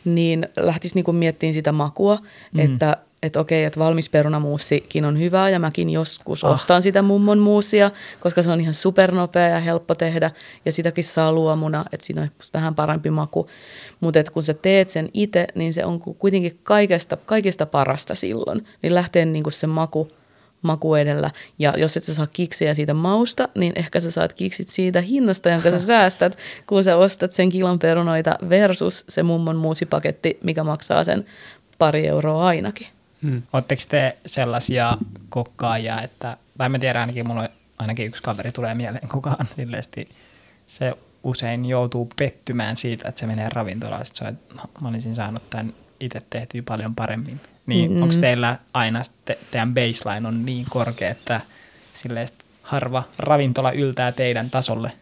niin 0.04 0.48
lähtisi 0.56 0.94
niinku 0.94 1.12
miettimään 1.12 1.54
sitä 1.54 1.72
makua, 1.72 2.18
mm. 2.52 2.60
että 2.60 2.96
että 3.24 3.40
okei, 3.40 3.64
että 3.64 3.80
valmis 3.80 4.08
perunamuussikin 4.08 5.04
on 5.04 5.18
hyvää 5.18 5.50
ja 5.50 5.58
mäkin 5.58 5.90
joskus 5.90 6.44
Ah. 6.44 6.50
ostan 6.50 6.82
sitä 6.82 7.02
mummon 7.02 7.38
muusia, 7.38 7.90
koska 8.20 8.42
se 8.42 8.50
on 8.50 8.60
ihan 8.60 8.74
supernopea 8.74 9.48
ja 9.48 9.60
helppo 9.60 9.94
tehdä 9.94 10.30
ja 10.64 10.72
sitäkin 10.72 11.04
saa 11.04 11.32
luomuna, 11.32 11.84
että 11.92 12.06
siinä 12.06 12.22
on 12.22 12.30
vähän 12.54 12.74
parempi 12.74 13.10
maku. 13.10 13.48
Mutta 14.00 14.24
kun 14.32 14.42
sä 14.42 14.54
teet 14.54 14.88
sen 14.88 15.08
itse, 15.14 15.46
niin 15.54 15.74
se 15.74 15.84
on 15.84 16.00
kuitenkin 16.00 16.58
kaikesta, 16.62 17.16
kaikista 17.16 17.66
parasta 17.66 18.14
silloin. 18.14 18.66
Niin 18.82 18.94
lähtee 18.94 19.24
niinku 19.24 19.50
se 19.50 19.66
maku, 19.66 20.08
maku 20.64 20.94
edellä. 20.94 21.30
Ja 21.58 21.74
jos 21.76 21.96
et 21.96 22.02
sä 22.02 22.14
saa 22.14 22.26
kiksiä 22.26 22.74
siitä 22.74 22.94
mausta, 22.94 23.48
niin 23.54 23.72
ehkä 23.76 24.00
sä 24.00 24.10
saat 24.10 24.32
kiksit 24.32 24.68
siitä 24.68 25.00
hinnasta, 25.00 25.48
jonka 25.48 25.70
sä 25.70 25.78
säästät, 25.94 26.38
kun 26.66 26.84
sä 26.84 26.96
ostat 26.96 27.32
sen 27.32 27.48
kilon 27.48 27.78
perunoita 27.78 28.38
versus 28.48 29.04
se 29.08 29.22
mummon 29.22 29.56
muusipaketti, 29.56 30.38
mikä 30.42 30.64
maksaa 30.64 31.04
sen 31.04 31.24
pari 31.78 32.06
euroa 32.06 32.46
ainakin. 32.46 32.86
Hmm. 33.22 33.42
Oletteko 33.52 33.82
te 33.88 34.16
sellaisia 34.26 34.98
kokkaajia, 35.28 36.02
että, 36.02 36.36
tai 36.58 36.68
mä 36.68 36.78
tiedän 36.78 37.00
ainakin, 37.00 37.26
mulla 37.26 37.42
on 37.42 37.48
ainakin 37.78 38.06
yksi 38.06 38.22
kaveri 38.22 38.52
tulee 38.52 38.74
mieleen, 38.74 39.08
kuka 39.08 39.36
on 39.40 39.46
silleesti, 39.56 40.08
se 40.66 40.94
usein 41.22 41.64
joutuu 41.64 42.10
pettymään 42.18 42.76
siitä, 42.76 43.08
että 43.08 43.20
se 43.20 43.26
menee 43.26 43.48
ravintolaan, 43.48 44.04
se 44.12 44.24
on, 44.24 44.30
että 44.30 44.54
mä 44.80 44.88
olisin 44.88 45.14
saanut 45.14 45.50
tämän 45.50 45.74
itse 46.00 46.22
tehtyä 46.30 46.62
paljon 46.66 46.94
paremmin. 46.94 47.40
Niin 47.66 47.90
mm-hmm. 47.90 48.02
onko 48.02 48.14
teillä 48.20 48.58
aina, 48.72 49.02
te, 49.24 49.38
teidän 49.50 49.74
baseline 49.74 50.28
on 50.28 50.46
niin 50.46 50.66
korkea, 50.70 51.10
että 51.10 51.40
silleen 51.94 52.28
harva 52.62 53.02
ravintola 53.18 53.72
yltää 53.72 54.12
teidän 54.12 54.50
tasolle? 54.50 54.92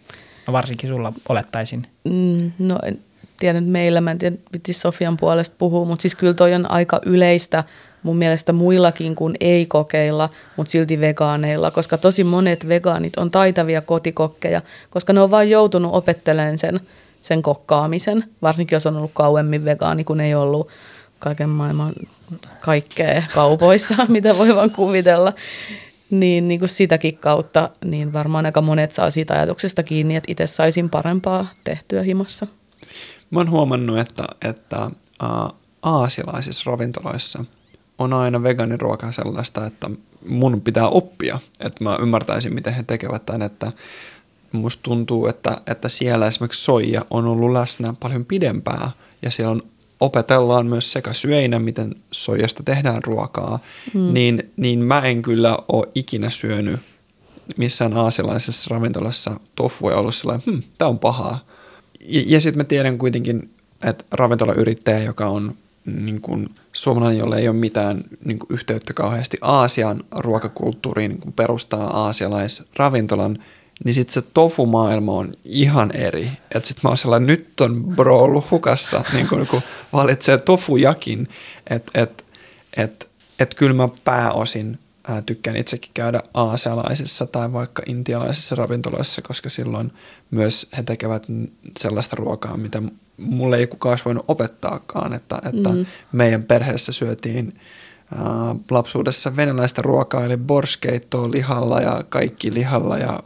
No 0.47 0.53
varsinkin 0.53 0.91
sulla 0.91 1.13
olettaisin. 1.29 1.87
Mm, 2.05 2.53
no 2.59 2.79
en 2.85 2.99
tiedä, 3.39 3.59
että 3.59 3.71
meillä, 3.71 4.01
mä 4.01 4.11
en 4.11 4.19
tiedä, 4.19 4.37
piti 4.53 4.73
Sofian 4.73 5.17
puolesta 5.17 5.57
puhua, 5.59 5.85
mutta 5.85 6.03
siis 6.03 6.15
kyllä 6.15 6.35
toi 6.35 6.55
on 6.55 6.71
aika 6.71 7.01
yleistä 7.07 7.65
mun 8.03 8.17
mielestä 8.17 8.53
muillakin 8.53 9.15
kuin 9.15 9.35
ei-kokeilla, 9.41 10.29
mutta 10.57 10.71
silti 10.71 11.01
vegaaneilla, 11.01 11.71
koska 11.71 11.99
tosi 11.99 12.25
monet 12.25 12.69
vegaanit 12.69 13.17
on 13.17 13.31
taitavia 13.31 13.81
kotikokkeja, 13.81 14.63
koska 14.91 15.13
ne 15.13 15.21
on 15.21 15.31
vain 15.31 15.51
joutunut 15.51 15.95
opettelemaan 15.95 16.59
sen, 16.59 16.81
sen 17.23 17.43
kokkaamisen, 17.43 18.25
varsinkin 18.43 18.77
jos 18.77 18.87
on 18.87 18.97
ollut 18.97 19.11
kauemmin 19.15 19.65
vegaani, 19.65 20.05
kun 20.05 20.21
ei 20.21 20.35
ollut 20.35 20.69
kaiken 21.19 21.49
maailman 21.49 21.93
kaikkea 22.61 23.23
kaupoissa, 23.35 23.95
mitä 24.09 24.39
voi 24.39 24.57
vaan 24.57 24.71
kuvitella. 24.71 25.33
Niin, 26.11 26.49
niin 26.49 26.61
kuin 26.61 26.69
sitäkin 26.69 27.17
kautta, 27.17 27.71
niin 27.85 28.13
varmaan 28.13 28.47
aika 28.47 28.61
monet 28.61 28.93
saa 28.93 29.11
siitä 29.11 29.35
ajatuksesta 29.35 29.83
kiinni, 29.83 30.17
että 30.17 30.33
itse 30.33 30.47
saisin 30.47 30.91
parempaa 30.91 31.47
tehtyä 31.65 32.03
himassa. 32.03 32.47
Mä 33.31 33.41
oon 33.41 33.51
huomannut, 33.51 33.99
että, 33.99 34.25
että 34.49 34.91
aasialaisissa 35.83 36.71
ravintoloissa 36.71 37.45
on 37.99 38.13
aina 38.13 38.43
vegaaniruoka 38.43 39.13
sellaista, 39.13 39.67
että 39.67 39.91
mun 40.29 40.61
pitää 40.61 40.89
oppia, 40.89 41.39
että 41.61 41.85
mä 41.85 41.99
ymmärtäisin, 42.01 42.55
miten 42.55 42.75
he 42.75 42.83
tekevät 42.83 43.27
tämän, 43.27 43.43
että 43.43 43.73
musta 44.53 44.83
tuntuu, 44.83 45.27
että, 45.27 45.61
että 45.67 45.89
siellä 45.89 46.27
esimerkiksi 46.27 46.65
soija 46.65 47.05
on 47.11 47.27
ollut 47.27 47.53
läsnä 47.53 47.95
paljon 48.01 48.25
pidempää 48.25 48.91
ja 49.23 49.31
siellä 49.31 49.51
on 49.51 49.63
opetellaan 50.01 50.67
myös 50.67 50.93
sekä 50.93 51.13
syeinä, 51.13 51.59
miten 51.59 51.95
soijasta 52.11 52.63
tehdään 52.63 53.05
ruokaa, 53.05 53.59
mm. 53.95 54.15
niin, 54.15 54.53
niin 54.57 54.79
mä 54.79 55.01
en 55.01 55.23
kyllä 55.23 55.59
ole 55.69 55.89
ikinä 55.95 56.31
syönyt 56.31 56.81
missään 57.57 57.93
aasialaisessa 57.93 58.69
ravintolassa 58.71 59.41
tofu 59.55 59.91
ja 59.91 59.97
ollut 59.97 60.15
sellainen, 60.15 60.47
hm, 60.47 60.63
tämä 60.79 60.89
on 60.89 60.99
pahaa. 60.99 61.45
Ja, 62.01 62.23
ja 62.27 62.41
sitten 62.41 62.59
mä 62.59 62.65
tiedän 62.65 62.99
kuitenkin, 62.99 63.51
että 63.85 64.05
ravintolayrittäjä, 64.11 64.99
joka 64.99 65.27
on 65.27 65.55
niin 65.85 66.21
kuin 66.21 66.49
suomalainen, 66.73 67.19
jolle 67.19 67.39
ei 67.39 67.49
ole 67.49 67.57
mitään 67.57 68.05
niin 68.25 68.39
kuin 68.39 68.49
yhteyttä 68.53 68.95
kauheasti 68.95 69.39
Aasian 69.41 70.01
ruokakulttuuriin, 70.11 71.09
niin 71.09 71.21
kuin 71.21 71.33
perustaa 71.33 72.05
aasialaisravintolan, 72.05 73.39
niin 73.85 73.95
sitten 73.95 74.15
se 74.15 74.23
tofu-maailma 74.35 75.13
on 75.13 75.33
ihan 75.45 75.97
eri. 75.97 76.31
Että 76.55 76.69
sitten 76.69 76.81
mä 76.85 76.89
oon 76.89 76.99
sellainen, 76.99 77.27
nyt 77.27 77.61
on 77.61 77.85
bro 77.85 78.19
ollut 78.19 78.51
hukassa, 78.51 79.05
niin 79.13 79.29
kun, 79.29 79.47
kun 79.47 79.63
valitsee 79.93 80.39
tofujakin, 80.39 81.29
että 81.67 82.03
et, 82.03 82.25
et, 82.77 83.11
et 83.39 83.55
kyllä 83.55 83.75
mä 83.75 83.89
pääosin 84.05 84.79
ää, 85.09 85.23
tykkään 85.23 85.57
itsekin 85.57 85.91
käydä 85.95 86.23
aasialaisissa 86.35 87.27
tai 87.27 87.53
vaikka 87.53 87.83
intialaisissa 87.87 88.55
ravintoloissa, 88.55 89.23
koska 89.23 89.49
silloin 89.49 89.93
myös 90.31 90.69
he 90.77 90.83
tekevät 90.83 91.27
sellaista 91.79 92.17
ruokaa, 92.17 92.57
mitä 92.57 92.83
mulle 93.17 93.57
ei 93.57 93.67
kukaan 93.67 93.91
olisi 93.93 94.05
voinut 94.05 94.25
opettaakaan, 94.29 95.13
että, 95.13 95.37
että 95.37 95.69
mm. 95.69 95.87
meidän 96.13 96.43
perheessä 96.43 96.93
syötiin 96.93 97.61
ää, 98.15 98.55
lapsuudessa 98.71 99.37
venäläistä 99.37 99.83
ruokaa, 99.83 100.25
eli 100.25 100.37
borskeittoa 100.37 101.31
lihalla 101.31 101.81
ja 101.81 102.05
kaikki 102.09 102.55
lihalla 102.55 102.99
ja 102.99 103.23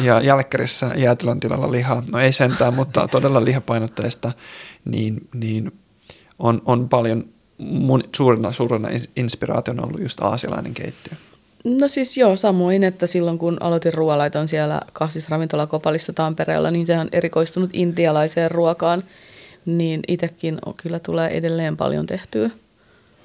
ja 0.00 0.20
jälkkärissä 0.20 0.90
jäätelön 0.96 1.40
tilalla 1.40 1.72
lihaa, 1.72 2.02
no 2.12 2.18
ei 2.18 2.32
sentään, 2.32 2.74
mutta 2.74 3.08
todella 3.08 3.44
lihapainotteista, 3.44 4.32
niin, 4.84 5.28
niin 5.34 5.72
on, 6.38 6.62
on 6.64 6.88
paljon 6.88 7.24
mun 7.58 8.04
suurena, 8.16 8.52
suurena 8.52 8.88
inspiraationa 9.16 9.82
ollut 9.82 10.02
just 10.02 10.22
aasialainen 10.22 10.74
keittiö. 10.74 11.12
No 11.64 11.88
siis 11.88 12.16
joo, 12.16 12.36
samoin, 12.36 12.84
että 12.84 13.06
silloin 13.06 13.38
kun 13.38 13.56
aloitin 13.60 13.94
ruoalaiton 13.94 14.48
siellä 14.48 14.80
kasvisravintolakopalissa 14.92 16.12
Tampereella, 16.12 16.70
niin 16.70 16.86
sehän 16.86 17.06
on 17.06 17.08
erikoistunut 17.12 17.70
intialaiseen 17.72 18.50
ruokaan, 18.50 19.04
niin 19.66 20.00
itsekin 20.08 20.58
kyllä 20.82 20.98
tulee 20.98 21.28
edelleen 21.30 21.76
paljon 21.76 22.06
tehtyä 22.06 22.50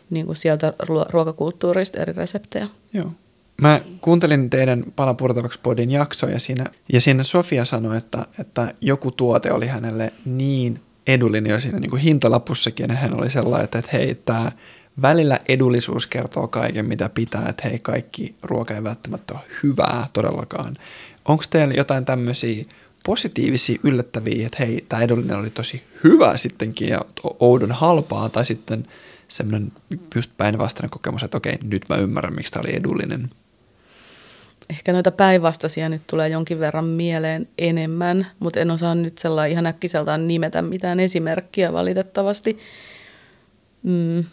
niin 0.09 0.25
kuin 0.25 0.35
sieltä 0.35 0.73
ruokakulttuurista 1.09 1.99
eri 1.99 2.13
reseptejä. 2.13 2.67
Joo. 2.93 3.11
Mä 3.61 3.81
kuuntelin 4.01 4.49
teidän 4.49 4.83
Palapurtavaksi 4.95 5.59
podin 5.63 5.91
jaksoa 5.91 6.29
ja 6.29 6.39
siinä, 6.39 6.65
ja 6.93 7.01
siinä 7.01 7.23
Sofia 7.23 7.65
sanoi, 7.65 7.97
että, 7.97 8.25
että 8.39 8.73
joku 8.81 9.11
tuote 9.11 9.51
oli 9.51 9.67
hänelle 9.67 10.13
niin 10.25 10.81
edullinen 11.07 11.51
jo 11.51 11.59
siinä 11.59 11.79
niin 11.79 11.89
kuin 11.89 12.01
hintalapussakin, 12.01 12.89
ja 12.89 12.95
hän 12.95 13.19
oli 13.19 13.29
sellainen, 13.29 13.63
että, 13.63 13.79
että 13.79 13.91
hei, 13.93 14.15
tämä 14.15 14.51
välillä 15.01 15.39
edullisuus 15.47 16.07
kertoo 16.07 16.47
kaiken, 16.47 16.85
mitä 16.85 17.09
pitää, 17.09 17.45
että 17.49 17.69
hei, 17.69 17.79
kaikki 17.79 18.35
ruoka 18.43 18.73
ei 18.73 18.83
välttämättä 18.83 19.33
ole 19.33 19.41
hyvää 19.63 20.07
todellakaan. 20.13 20.77
Onko 21.25 21.43
teillä 21.49 21.73
jotain 21.73 22.05
tämmöisiä 22.05 22.65
positiivisia, 23.05 23.79
yllättäviä, 23.83 24.45
että 24.45 24.65
hei, 24.65 24.85
tämä 24.89 25.01
edullinen 25.01 25.37
oli 25.37 25.49
tosi 25.49 25.83
hyvä 26.03 26.37
sittenkin 26.37 26.89
ja 26.89 27.01
oudon 27.39 27.71
halpaa, 27.71 28.29
tai 28.29 28.45
sitten 28.45 28.87
semmoinen 29.27 29.71
just 30.15 30.31
päinvastainen 30.37 30.89
kokemus, 30.89 31.23
että 31.23 31.37
okei, 31.37 31.57
nyt 31.63 31.85
mä 31.89 31.95
ymmärrän, 31.95 32.35
miksi 32.35 32.51
tämä 32.51 32.63
oli 32.67 32.75
edullinen 32.75 33.29
ehkä 34.71 34.93
noita 34.93 35.11
päinvastaisia 35.11 35.89
nyt 35.89 36.01
tulee 36.07 36.29
jonkin 36.29 36.59
verran 36.59 36.85
mieleen 36.85 37.47
enemmän, 37.57 38.27
mutta 38.39 38.59
en 38.59 38.71
osaa 38.71 38.95
nyt 38.95 39.17
sellainen 39.17 39.51
ihan 39.51 39.65
äkkiseltään 39.65 40.27
nimetä 40.27 40.61
mitään 40.61 40.99
esimerkkiä 40.99 41.73
valitettavasti. 41.73 42.59
Mm. 43.83 44.23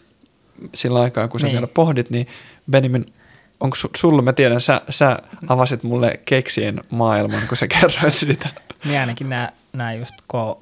Sillä 0.75 1.01
aikaa, 1.01 1.27
kun 1.27 1.39
sä 1.39 1.47
niin. 1.47 1.53
vielä 1.53 1.67
pohdit, 1.67 2.09
niin 2.09 2.27
Benjamin, 2.71 3.13
onko 3.59 3.77
sulla, 3.97 4.21
mä 4.21 4.33
tiedän, 4.33 4.61
sä, 4.61 4.81
sä 4.89 5.19
avasit 5.47 5.83
mulle 5.83 6.17
keksien 6.25 6.81
maailman, 6.89 7.41
kun 7.47 7.57
sä 7.57 7.67
kerroit 7.67 8.13
sitä. 8.13 8.49
Niin 8.85 8.99
ainakin 8.99 9.29
nämä, 9.29 9.51
nämä 9.73 9.93
just 9.93 10.15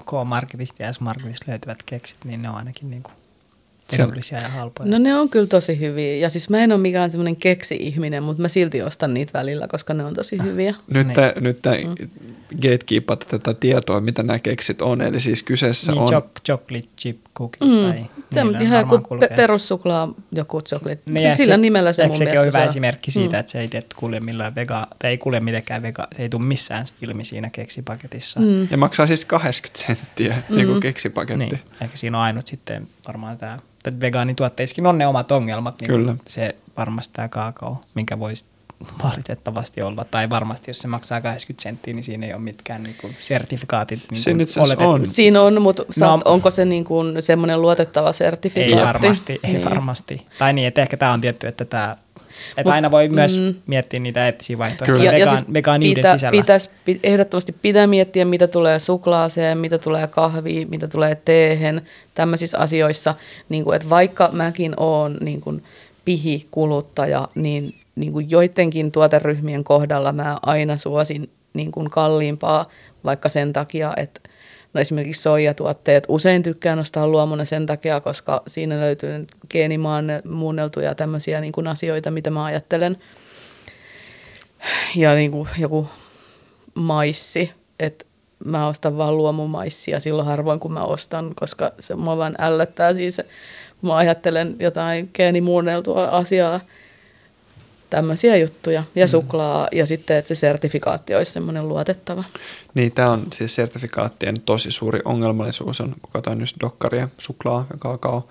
K-Marketista 0.06 0.84
ja 0.84 0.94
S-Marketista 0.94 1.46
löytyvät 1.48 1.84
keksit, 1.84 2.18
niin 2.26 2.42
ne 2.42 2.50
on 2.50 2.56
ainakin 2.56 2.90
niin 2.90 3.04
kuin 3.04 3.14
edullisia 3.94 4.38
ja 4.40 4.50
halpoja. 4.50 4.90
No 4.90 4.98
ne 4.98 5.16
on 5.16 5.30
kyllä 5.30 5.48
tosi 5.48 5.80
hyviä. 5.80 6.16
Ja 6.16 6.30
siis 6.30 6.50
mä 6.50 6.60
en 6.60 6.72
ole 6.72 6.82
mikään 6.82 7.12
semmoinen 7.12 7.36
keksi-ihminen, 7.36 8.24
mutta 8.24 8.42
mä 8.42 8.48
silti 8.48 8.82
ostan 8.82 9.14
niitä 9.14 9.34
välillä, 9.34 9.68
koska 9.68 9.94
ne 9.94 10.06
on 10.06 10.14
tosi 10.14 10.38
hyviä. 10.44 10.76
Nyt, 10.94 11.14
te, 11.14 11.22
niin. 11.22 11.44
nyt 11.44 11.62
te 11.62 11.84
mm. 11.84 12.36
Gatekeepat 12.62 13.26
tätä 13.30 13.54
tietoa, 13.54 14.02
mitä 14.02 14.24
nämä 14.24 14.40
keksit 14.40 14.82
on. 14.82 15.02
Eli 15.02 15.22
siis 15.22 15.44
kyseessä 15.44 15.92
niin, 15.92 16.02
on... 16.02 16.10
Choc- 16.10 16.42
chocolate 16.46 16.88
chip 16.98 17.18
cookies 17.38 17.76
mm. 17.76 17.82
tai... 17.82 18.06
Se 18.32 18.42
on 18.42 18.62
ihan 18.62 18.80
joku 18.80 19.18
pe- 19.20 19.30
perussuklaa, 19.36 20.14
joku 20.32 20.62
chocolate. 20.62 21.02
Niin, 21.06 21.22
siis 21.22 21.38
sillä 21.38 21.54
se, 21.54 21.58
nimellä 21.58 21.94
se 21.94 22.08
mun 22.08 22.18
mielestä 22.18 22.42
on 22.42 22.48
hyvä 22.48 22.64
esimerkki 22.64 23.12
siitä, 23.12 23.36
mm. 23.36 23.40
että 23.40 23.52
se 23.52 23.60
ei 23.60 23.68
tietty 23.68 23.96
kulje 24.00 24.20
millään 24.20 24.56
vega, 24.56 24.88
tai 25.00 25.12
ei 25.12 25.18
kulje 25.18 25.40
mitenkään 25.40 25.82
vega, 25.82 26.08
se 26.16 26.22
ei 26.22 26.30
tule 26.30 26.44
missään 26.44 26.86
ilmi 27.02 27.24
siinä 27.24 27.50
keksipaketissa. 27.50 28.40
Mm. 28.40 28.68
Ja 28.72 28.78
maksaa 28.78 29.08
siis 29.08 29.26
80 29.26 29.88
senttiä, 29.88 30.36
mm. 30.50 30.66
kuin 30.66 30.80
keksipaketti. 30.80 31.46
Niin. 31.46 31.60
Ehkä 31.82 31.98
siinä 31.98 32.18
on 32.18 32.24
ainut 32.24 32.48
sitten 32.48 32.88
varmaan 33.08 33.38
tämä 33.38 33.60
että 33.88 34.02
vegaanituotteissakin 34.02 34.86
on 34.86 34.98
ne 34.98 35.08
omat 35.08 35.32
ongelmat, 35.32 35.82
niin 35.82 35.88
Kyllä. 35.88 36.16
se 36.28 36.56
varmasti 36.78 37.14
tämä 37.14 37.28
kaakao, 37.28 37.82
minkä 37.96 38.20
voisi 38.20 38.46
valitettavasti 39.04 39.82
olla, 39.82 40.06
tai 40.12 40.30
varmasti 40.30 40.70
jos 40.70 40.80
se 40.80 40.88
maksaa 40.88 41.22
80 41.22 41.64
senttiä, 41.64 41.94
niin 41.94 42.04
siinä 42.04 42.26
ei 42.26 42.34
ole 42.34 42.42
mitkään 42.42 42.84
niin 42.84 42.96
kuin 43.02 43.16
sertifikaatit 43.20 44.00
niin 44.12 44.48
kuin 44.78 44.88
on. 44.88 45.06
Siinä 45.06 45.42
on, 45.42 45.62
mutta 45.62 45.84
no, 46.00 46.20
onko 46.26 46.52
se 46.52 46.66
niin 46.66 46.86
kuin 46.86 47.22
semmoinen 47.22 47.62
luotettava 47.62 48.12
sertifikaatti? 48.12 48.80
Ei 48.80 48.86
varmasti, 48.86 49.40
ei 49.44 49.54
niin. 49.54 49.66
varmasti. 49.66 50.26
Tai 50.40 50.54
niin, 50.54 50.68
että 50.68 50.82
ehkä 50.82 50.98
tämä 50.98 51.14
on 51.14 51.22
tietty, 51.22 51.48
että 51.48 51.66
tämä 51.66 51.98
että 52.58 52.74
aina 52.74 52.92
voi 52.92 53.10
myös 53.10 53.38
mm, 53.38 53.56
miettiä 53.68 54.00
niitä 54.00 54.26
eettisiä 54.26 54.58
vaihtoehtoja 54.58 55.12
vegaan, 55.12 55.20
ja 55.20 55.36
siis 55.36 55.54
vegaaniuden 55.54 55.96
pitä, 55.96 56.14
sisällä. 56.14 56.42
Pitäis, 56.42 56.70
pit, 56.86 57.00
ehdottomasti 57.04 57.52
pitää 57.62 57.88
miettiä, 57.88 58.26
mitä 58.26 58.48
tulee 58.48 58.80
suklaaseen, 58.80 59.58
mitä 59.58 59.78
tulee 59.78 60.08
kahviin, 60.08 60.70
mitä 60.70 60.88
tulee 60.88 61.18
teehen, 61.26 61.82
tämmöisissä 62.14 62.58
asioissa. 62.58 63.16
Niin 63.50 63.64
kuin, 63.64 63.76
että 63.76 63.90
vaikka 63.90 64.30
mäkin 64.32 64.74
olen 64.78 65.18
niin 65.22 65.42
kuin, 65.42 65.64
pihikuluttaja, 66.06 67.28
niin, 67.36 67.74
niin 67.98 68.14
kuin 68.14 68.32
joidenkin 68.32 68.92
tuoteryhmien 68.92 69.64
kohdalla 69.64 70.12
mä 70.12 70.38
aina 70.42 70.78
suosin 70.78 71.30
niin 71.54 71.72
kuin 71.72 71.90
kalliimpaa, 71.90 72.70
vaikka 73.04 73.30
sen 73.30 73.54
takia, 73.54 73.94
että 73.98 74.22
No 74.74 74.82
esimerkiksi 74.82 75.22
soijatuotteet 75.22 76.06
usein 76.08 76.44
tykkään 76.44 76.80
ostaa 76.80 77.08
luomuna 77.08 77.46
sen 77.46 77.66
takia, 77.66 78.02
koska 78.02 78.44
siinä 78.48 78.80
löytyy 78.80 79.26
geenimaan 79.50 80.06
muunneltuja 80.30 80.96
tämmöisiä 80.96 81.42
niin 81.42 81.52
kuin 81.52 81.68
asioita, 81.68 82.12
mitä 82.12 82.30
mä 82.30 82.46
ajattelen. 82.46 82.98
Ja 84.96 85.16
niin 85.16 85.32
kuin 85.32 85.50
joku 85.58 85.88
maissi, 86.74 87.52
että 87.80 88.06
mä 88.46 88.68
ostan 88.68 88.98
vaan 88.98 89.18
luomumaissia 89.18 90.00
silloin 90.00 90.28
harvoin, 90.28 90.60
kun 90.60 90.74
mä 90.74 90.84
ostan, 90.84 91.36
koska 91.36 91.72
se 91.80 91.96
mua 91.96 92.18
vaan 92.18 92.36
ällöttää 92.40 92.94
siis, 92.94 93.22
mä 93.82 93.96
ajattelen 93.96 94.56
jotain 94.60 95.10
geenimuunneltua 95.14 96.06
asiaa– 96.06 96.60
tämmöisiä 97.90 98.38
juttuja. 98.38 98.84
Ja 98.96 99.06
mm. 99.06 99.10
suklaa 99.10 99.68
ja 99.72 99.86
sitten, 99.86 100.18
että 100.18 100.28
se 100.28 100.36
sertifikaatti 100.36 101.16
olisi 101.16 101.32
semmoinen 101.32 101.68
luotettava. 101.68 102.24
Niin, 102.74 102.92
tämä 102.92 103.12
on 103.12 103.28
siis 103.34 103.56
sertifikaattien 103.56 104.36
tosi 104.42 104.72
suuri 104.72 105.00
ongelmallisuus, 105.06 105.82
on, 105.82 105.96
kun 106.02 106.12
katsoin 106.14 106.40
just 106.40 106.56
dokkaria, 106.60 107.10
suklaa 107.18 107.66
ja 107.70 107.78
kakao 107.80 108.28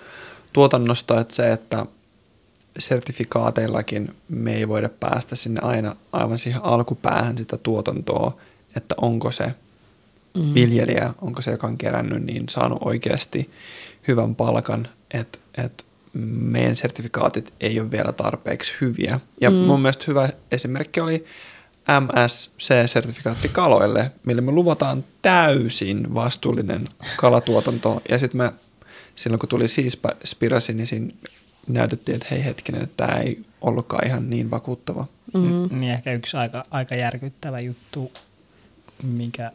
tuotannosta, 0.53 1.21
että 1.21 1.35
se, 1.35 1.53
että 1.53 1.87
sertifikaateillakin 2.79 4.15
me 4.29 4.55
ei 4.55 4.69
voida 4.69 4.89
päästä 4.89 5.37
sinne 5.37 5.61
aina 5.65 5.97
aivan 6.13 6.39
siihen 6.39 6.65
alkupäähän 6.65 7.39
sitä 7.39 7.57
tuotantoa, 7.57 8.37
että 8.77 8.95
onko 9.01 9.33
se 9.33 9.55
mm. 10.35 10.55
viljelijä, 10.55 11.15
onko 11.23 11.43
se, 11.43 11.51
joka 11.51 11.67
on 11.67 11.79
kerännyt, 11.79 12.25
niin 12.25 12.49
saanut 12.49 12.79
oikeasti 12.85 13.51
hyvän 14.09 14.35
palkan, 14.35 14.89
että, 15.11 15.39
että 15.59 15.85
meidän 16.25 16.77
sertifikaatit 16.77 17.53
ei 17.61 17.81
ole 17.81 17.91
vielä 17.91 18.13
tarpeeksi 18.13 18.73
hyviä. 18.81 19.21
Ja 19.41 19.51
mm. 19.51 19.57
mun 19.57 19.81
mielestä 19.81 20.05
hyvä 20.07 20.29
esimerkki 20.53 21.01
oli 21.01 21.25
MSC-sertifikaatti 22.01 23.49
kaloille, 23.53 24.11
millä 24.25 24.43
me 24.43 24.53
luvataan 24.53 25.05
täysin 25.23 26.15
vastuullinen 26.15 26.85
kalatuotanto. 27.17 28.03
Ja 28.09 28.19
sitten 28.19 28.39
me 28.39 28.53
silloin 29.17 29.39
kun 29.39 29.49
tuli 29.49 29.69
Seaspiracy, 29.69 30.73
niin 30.73 30.87
siinä 30.87 31.13
näytettiin, 31.69 32.17
että 32.17 32.29
hei 32.31 32.45
hetkinen, 32.45 32.83
että 32.83 33.07
tämä 33.07 33.19
ei 33.19 33.41
ollutkaan 33.61 34.07
ihan 34.07 34.31
niin 34.31 34.51
vakuuttava. 34.51 35.07
Mm. 35.35 35.81
Niin 35.81 35.93
ehkä 35.93 36.13
yksi 36.13 36.37
aika, 36.37 36.65
aika 36.71 36.95
järkyttävä 36.95 37.61
juttu, 37.61 38.13
mikä 39.03 39.53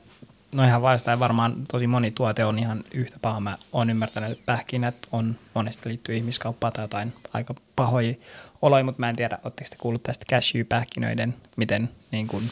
No 0.56 0.64
ihan 0.64 0.82
vastaan 0.82 1.20
varmaan 1.20 1.56
tosi 1.72 1.88
moni 1.88 2.12
tuote 2.12 2.46
on 2.46 2.60
ihan 2.60 2.84
yhtä 2.94 3.18
paha. 3.22 3.40
Mä 3.40 3.58
oon 3.72 3.90
ymmärtänyt, 3.90 4.32
että 4.32 4.44
pähkinät 4.46 4.96
on 5.12 5.36
monesti 5.54 5.90
liittyy 5.90 6.16
ihmiskauppaan 6.16 6.74
tai 6.74 6.84
jotain 6.84 7.14
aika 7.34 7.56
pahoja 7.76 8.14
oloja, 8.62 8.84
mutta 8.84 9.00
mä 9.00 9.10
en 9.10 9.16
tiedä, 9.16 9.40
oletteko 9.44 9.70
te 9.70 9.76
kuullut 9.76 10.04
tästä 10.04 10.26
cashew-pähkinöiden, 10.32 11.34
miten 11.58 11.90
niin 12.12 12.28
kun, 12.28 12.44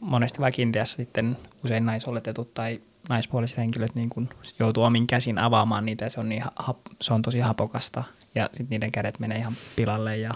monesti 0.00 0.40
vaikka 0.40 0.62
Intiassa 0.62 0.96
sitten 0.96 1.36
usein 1.64 1.86
naisoletetut 1.86 2.54
tai 2.54 2.80
naispuoliset 3.08 3.56
henkilöt 3.58 3.94
niin 3.94 4.10
kuin 4.10 4.28
joutuu 4.58 4.82
omin 4.82 5.06
käsin 5.06 5.38
avaamaan 5.38 5.86
niitä 5.86 6.04
ja 6.04 6.10
se 6.10 6.20
on, 6.20 6.28
niin 6.28 6.44
se 7.00 7.14
on 7.14 7.22
tosi 7.22 7.38
hapokasta 7.38 8.04
ja 8.34 8.44
sitten 8.44 8.66
niiden 8.70 8.92
kädet 8.92 9.18
menee 9.18 9.38
ihan 9.38 9.56
pilalle 9.76 10.16
ja 10.16 10.30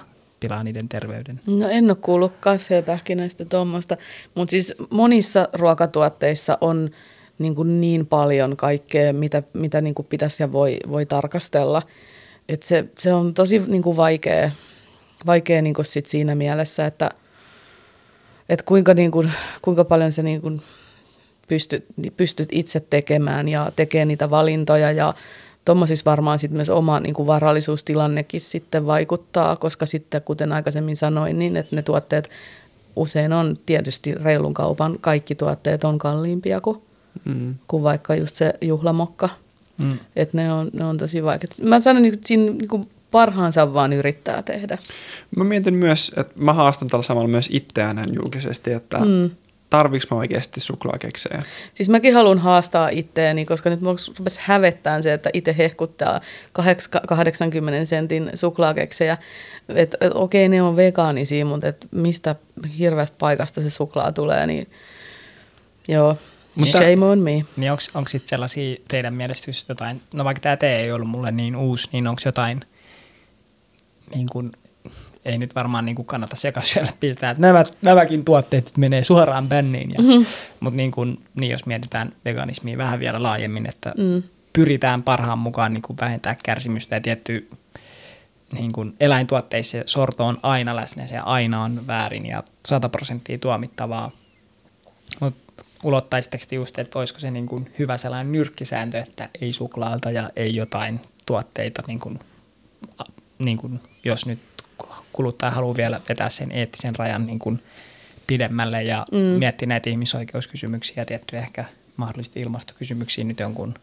pilaa 0.44 0.62
niiden 0.62 0.88
terveyden. 0.88 1.40
No 1.46 1.68
en 1.68 1.90
ole 1.90 1.96
kuullut 2.00 2.32
kasseepähkinöistä 2.40 3.44
tuommoista, 3.44 3.96
mutta 4.34 4.50
siis 4.50 4.74
monissa 4.90 5.48
ruokatuotteissa 5.52 6.58
on 6.60 6.90
niin, 7.38 7.54
kuin 7.54 7.80
niin 7.80 8.06
paljon 8.06 8.56
kaikkea, 8.56 9.12
mitä, 9.12 9.42
mitä 9.52 9.80
niin 9.80 9.94
kuin 9.94 10.06
pitäisi 10.06 10.42
ja 10.42 10.52
voi, 10.52 10.76
voi 10.90 11.06
tarkastella. 11.06 11.82
Et 12.48 12.62
se, 12.62 12.84
se 12.98 13.12
on 13.12 13.34
tosi 13.34 13.62
niin 13.66 13.82
kuin 13.82 13.96
vaikea, 13.96 14.50
vaikea 15.26 15.62
niin 15.62 15.74
kuin 15.74 15.84
sit 15.84 16.06
siinä 16.06 16.34
mielessä, 16.34 16.86
että, 16.86 17.10
että 18.48 18.64
kuinka, 18.64 18.94
niin 18.94 19.10
kuin, 19.10 19.32
kuinka 19.62 19.84
paljon 19.84 20.12
se 20.12 20.22
niin 20.22 20.40
kuin 20.40 20.62
pystyt, 21.48 21.84
pystyt 22.16 22.48
itse 22.52 22.80
tekemään 22.80 23.48
ja 23.48 23.72
tekee 23.76 24.04
niitä 24.04 24.30
valintoja 24.30 24.92
ja 24.92 25.14
tuommoisissa 25.64 26.10
varmaan 26.10 26.38
sitten 26.38 26.56
myös 26.56 26.70
oma 26.70 27.00
niin 27.00 27.14
kuin 27.14 27.26
varallisuustilannekin 27.26 28.40
sitten 28.40 28.86
vaikuttaa, 28.86 29.56
koska 29.56 29.86
sitten 29.86 30.22
kuten 30.22 30.52
aikaisemmin 30.52 30.96
sanoin, 30.96 31.38
niin 31.38 31.56
että 31.56 31.76
ne 31.76 31.82
tuotteet 31.82 32.30
usein 32.96 33.32
on 33.32 33.56
tietysti 33.66 34.14
reilun 34.14 34.54
kaupan, 34.54 34.98
kaikki 35.00 35.34
tuotteet 35.34 35.84
on 35.84 35.98
kalliimpia 35.98 36.60
kuin, 36.60 36.82
mm. 37.24 37.54
kuin 37.68 37.82
vaikka 37.82 38.14
just 38.14 38.36
se 38.36 38.54
juhlamokka. 38.60 39.28
Mm. 39.78 39.98
Että 40.16 40.36
ne 40.36 40.52
on, 40.52 40.70
ne 40.72 40.84
on 40.84 40.96
tosi 40.96 41.24
vaikeat. 41.24 41.50
Mä 41.62 41.80
sanon, 41.80 42.04
että 42.04 42.28
siinä 42.28 42.52
niin 42.52 42.68
kuin 42.68 42.88
parhaansa 43.10 43.74
vaan 43.74 43.92
yrittää 43.92 44.42
tehdä. 44.42 44.78
Mä 45.36 45.44
mietin 45.44 45.74
myös, 45.74 46.12
että 46.16 46.34
mä 46.36 46.52
haastan 46.52 46.88
tällä 46.88 47.02
samalla 47.02 47.28
myös 47.28 47.48
itseään 47.52 48.04
julkisesti, 48.16 48.72
että 48.72 48.98
mm 48.98 49.30
tarviks 49.70 50.10
mä 50.10 50.16
oikeasti 50.16 50.60
suklaakeksejä? 50.60 51.42
Siis 51.74 51.88
mäkin 51.88 52.14
haluan 52.14 52.38
haastaa 52.38 52.88
itteeni, 52.88 53.44
koska 53.44 53.70
nyt 53.70 53.80
mulla 53.80 53.96
rupesi 54.18 54.40
hävettään 54.42 55.02
se, 55.02 55.12
että 55.12 55.30
itse 55.32 55.54
hehkuttaa 55.58 56.20
80 57.06 57.84
sentin 57.84 58.30
suklaakeksejä. 58.34 59.18
Että 59.68 59.96
et, 60.00 60.12
okei, 60.14 60.48
ne 60.48 60.62
on 60.62 60.76
vegaanisia, 60.76 61.44
mutta 61.44 61.68
et 61.68 61.86
mistä 61.90 62.34
hirveästä 62.78 63.16
paikasta 63.18 63.62
se 63.62 63.70
suklaa 63.70 64.12
tulee, 64.12 64.46
niin 64.46 64.70
joo. 65.88 66.16
Mutta, 66.56 66.78
Shame 66.78 67.06
on 67.06 67.18
me. 67.18 67.44
Niin 67.56 67.72
onko 67.72 68.08
sitten 68.08 68.28
sellaisia 68.28 68.76
teidän 68.88 69.14
mielestä 69.14 69.50
jotain, 69.68 70.02
no 70.12 70.24
vaikka 70.24 70.40
tämä 70.40 70.56
tee 70.56 70.80
ei 70.80 70.92
ollut 70.92 71.08
mulle 71.08 71.30
niin 71.30 71.56
uusi, 71.56 71.88
niin 71.92 72.06
onko 72.06 72.22
jotain 72.24 72.60
niin 74.14 74.28
kuin 74.28 74.52
ei 75.24 75.38
nyt 75.38 75.54
varmaan 75.54 75.84
niin 75.84 75.96
kuin 75.96 76.06
kannata 76.06 76.36
sekasyöllä 76.36 76.92
pistää, 77.00 77.30
että 77.30 77.40
nämä, 77.40 77.64
nämäkin 77.82 78.24
tuotteet 78.24 78.72
menee 78.76 79.04
suoraan 79.04 79.48
bänniin. 79.48 79.90
Ja, 79.90 80.02
mm-hmm. 80.02 80.26
Mutta 80.60 80.76
niin, 80.76 80.90
kuin, 80.90 81.24
niin 81.34 81.52
jos 81.52 81.66
mietitään 81.66 82.12
veganismia 82.24 82.78
vähän 82.78 83.00
vielä 83.00 83.22
laajemmin, 83.22 83.68
että 83.68 83.92
mm. 83.96 84.22
pyritään 84.52 85.02
parhaan 85.02 85.38
mukaan 85.38 85.74
niin 85.74 85.82
kuin 85.82 85.96
vähentää 86.00 86.36
kärsimystä 86.44 86.96
ja 86.96 87.00
tietty 87.00 87.48
niin 88.52 88.72
kuin 88.72 88.94
eläintuotteissa 89.00 89.78
sorto 89.86 90.26
on 90.26 90.38
aina 90.42 90.76
läsnä, 90.76 91.06
se 91.06 91.18
aina 91.18 91.62
on 91.62 91.86
väärin 91.86 92.26
ja 92.26 92.42
100 92.68 92.88
prosenttia 92.88 93.38
tuomittavaa. 93.38 94.10
Mutta 95.20 95.64
ulottaisitteko 95.82 96.44
just, 96.50 96.78
että 96.78 96.98
olisiko 96.98 97.20
se 97.20 97.30
niin 97.30 97.46
kuin 97.46 97.72
hyvä 97.78 97.96
sellainen 97.96 98.32
nyrkkisääntö, 98.32 98.98
että 98.98 99.28
ei 99.40 99.52
suklaata 99.52 100.10
ja 100.10 100.30
ei 100.36 100.54
jotain 100.54 101.00
tuotteita, 101.26 101.82
niin 101.86 101.98
kuin, 101.98 102.18
niin 103.38 103.58
kuin, 103.58 103.80
jos 104.04 104.26
nyt 104.26 104.38
kuluttaja 105.14 105.50
haluaa 105.50 105.76
vielä 105.76 106.00
vetää 106.08 106.30
sen 106.30 106.52
eettisen 106.52 106.96
rajan 106.96 107.26
niin 107.26 107.38
kuin 107.38 107.62
pidemmälle 108.26 108.82
ja 108.82 109.06
mm. 109.12 109.18
miettiä 109.18 109.68
näitä 109.68 109.90
ihmisoikeuskysymyksiä 109.90 110.94
ja 110.96 111.04
tiettyjä 111.04 111.42
ehkä 111.42 111.64
mahdollisesti 111.96 112.40
ilmastokysymyksiä 112.40 113.24
nyt 113.24 113.40
jonkun 113.40 113.74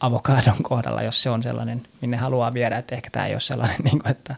avokadon 0.00 0.62
kohdalla, 0.62 1.02
jos 1.02 1.22
se 1.22 1.30
on 1.30 1.42
sellainen, 1.42 1.82
minne 2.00 2.16
haluaa 2.16 2.54
viedä, 2.54 2.78
että 2.78 2.94
ehkä 2.94 3.10
tämä 3.10 3.26
ei 3.26 3.34
ole 3.34 3.40
sellainen, 3.40 3.78
niin 3.84 3.98
kuin, 3.98 4.10
että 4.10 4.36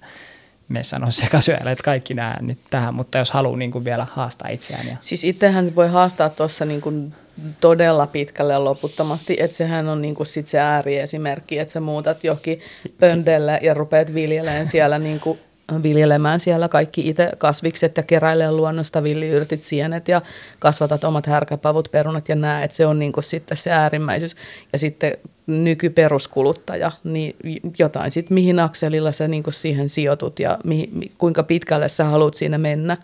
me 0.68 0.82
sano 0.82 1.10
sekasyöjälle, 1.10 1.72
että 1.72 1.84
kaikki 1.84 2.14
nämä 2.14 2.36
nyt 2.40 2.58
tähän, 2.70 2.94
mutta 2.94 3.18
jos 3.18 3.30
haluaa 3.30 3.56
niin 3.56 3.70
kuin 3.70 3.84
vielä 3.84 4.06
haastaa 4.10 4.48
itseään. 4.48 4.86
Ja... 4.86 4.96
Siis 5.00 5.24
itsehän 5.24 5.74
voi 5.74 5.88
haastaa 5.88 6.30
tuossa 6.30 6.64
niin 6.64 6.80
kuin 6.80 7.14
todella 7.60 8.06
pitkälle 8.06 8.52
ja 8.52 8.64
loputtomasti, 8.64 9.36
että 9.40 9.56
sehän 9.56 9.88
on 9.88 10.02
niin 10.02 10.14
kuin 10.14 10.26
sit 10.26 10.46
se 10.46 10.58
ääriesimerkki, 10.58 11.58
että 11.58 11.72
sä 11.72 11.80
muutat 11.80 12.24
johonkin 12.24 12.60
pöndelle 13.00 13.58
ja 13.62 13.74
rupeat 13.74 14.14
viljelemään 14.14 14.66
siellä 14.66 14.98
niin 14.98 15.20
kuin 15.20 15.38
viljelemään 15.82 16.40
siellä 16.40 16.68
kaikki 16.68 17.08
itse 17.08 17.30
kasvikset 17.38 17.96
ja 17.96 18.02
keräilee 18.02 18.52
luonnosta 18.52 19.02
villiyrtit, 19.02 19.62
sienet 19.62 20.08
ja 20.08 20.22
kasvatat 20.58 21.04
omat 21.04 21.26
härkäpavut, 21.26 21.88
perunat 21.92 22.28
ja 22.28 22.34
nää, 22.34 22.64
että 22.64 22.76
se 22.76 22.86
on 22.86 22.98
niin 22.98 23.12
kuin 23.12 23.24
sitten 23.24 23.56
se 23.56 23.70
äärimmäisyys. 23.70 24.36
Ja 24.72 24.78
sitten 24.78 25.12
nykyperuskuluttaja, 25.46 26.92
niin 27.04 27.36
jotain 27.78 28.10
sitten 28.10 28.34
mihin 28.34 28.60
akselilla 28.60 29.12
sä 29.12 29.28
niin 29.28 29.42
kuin 29.42 29.54
siihen 29.54 29.88
sijoitut 29.88 30.38
ja 30.38 30.58
mihin, 30.64 31.12
kuinka 31.18 31.42
pitkälle 31.42 31.88
sä 31.88 32.04
haluat 32.04 32.34
siinä 32.34 32.58
mennä. 32.58 32.96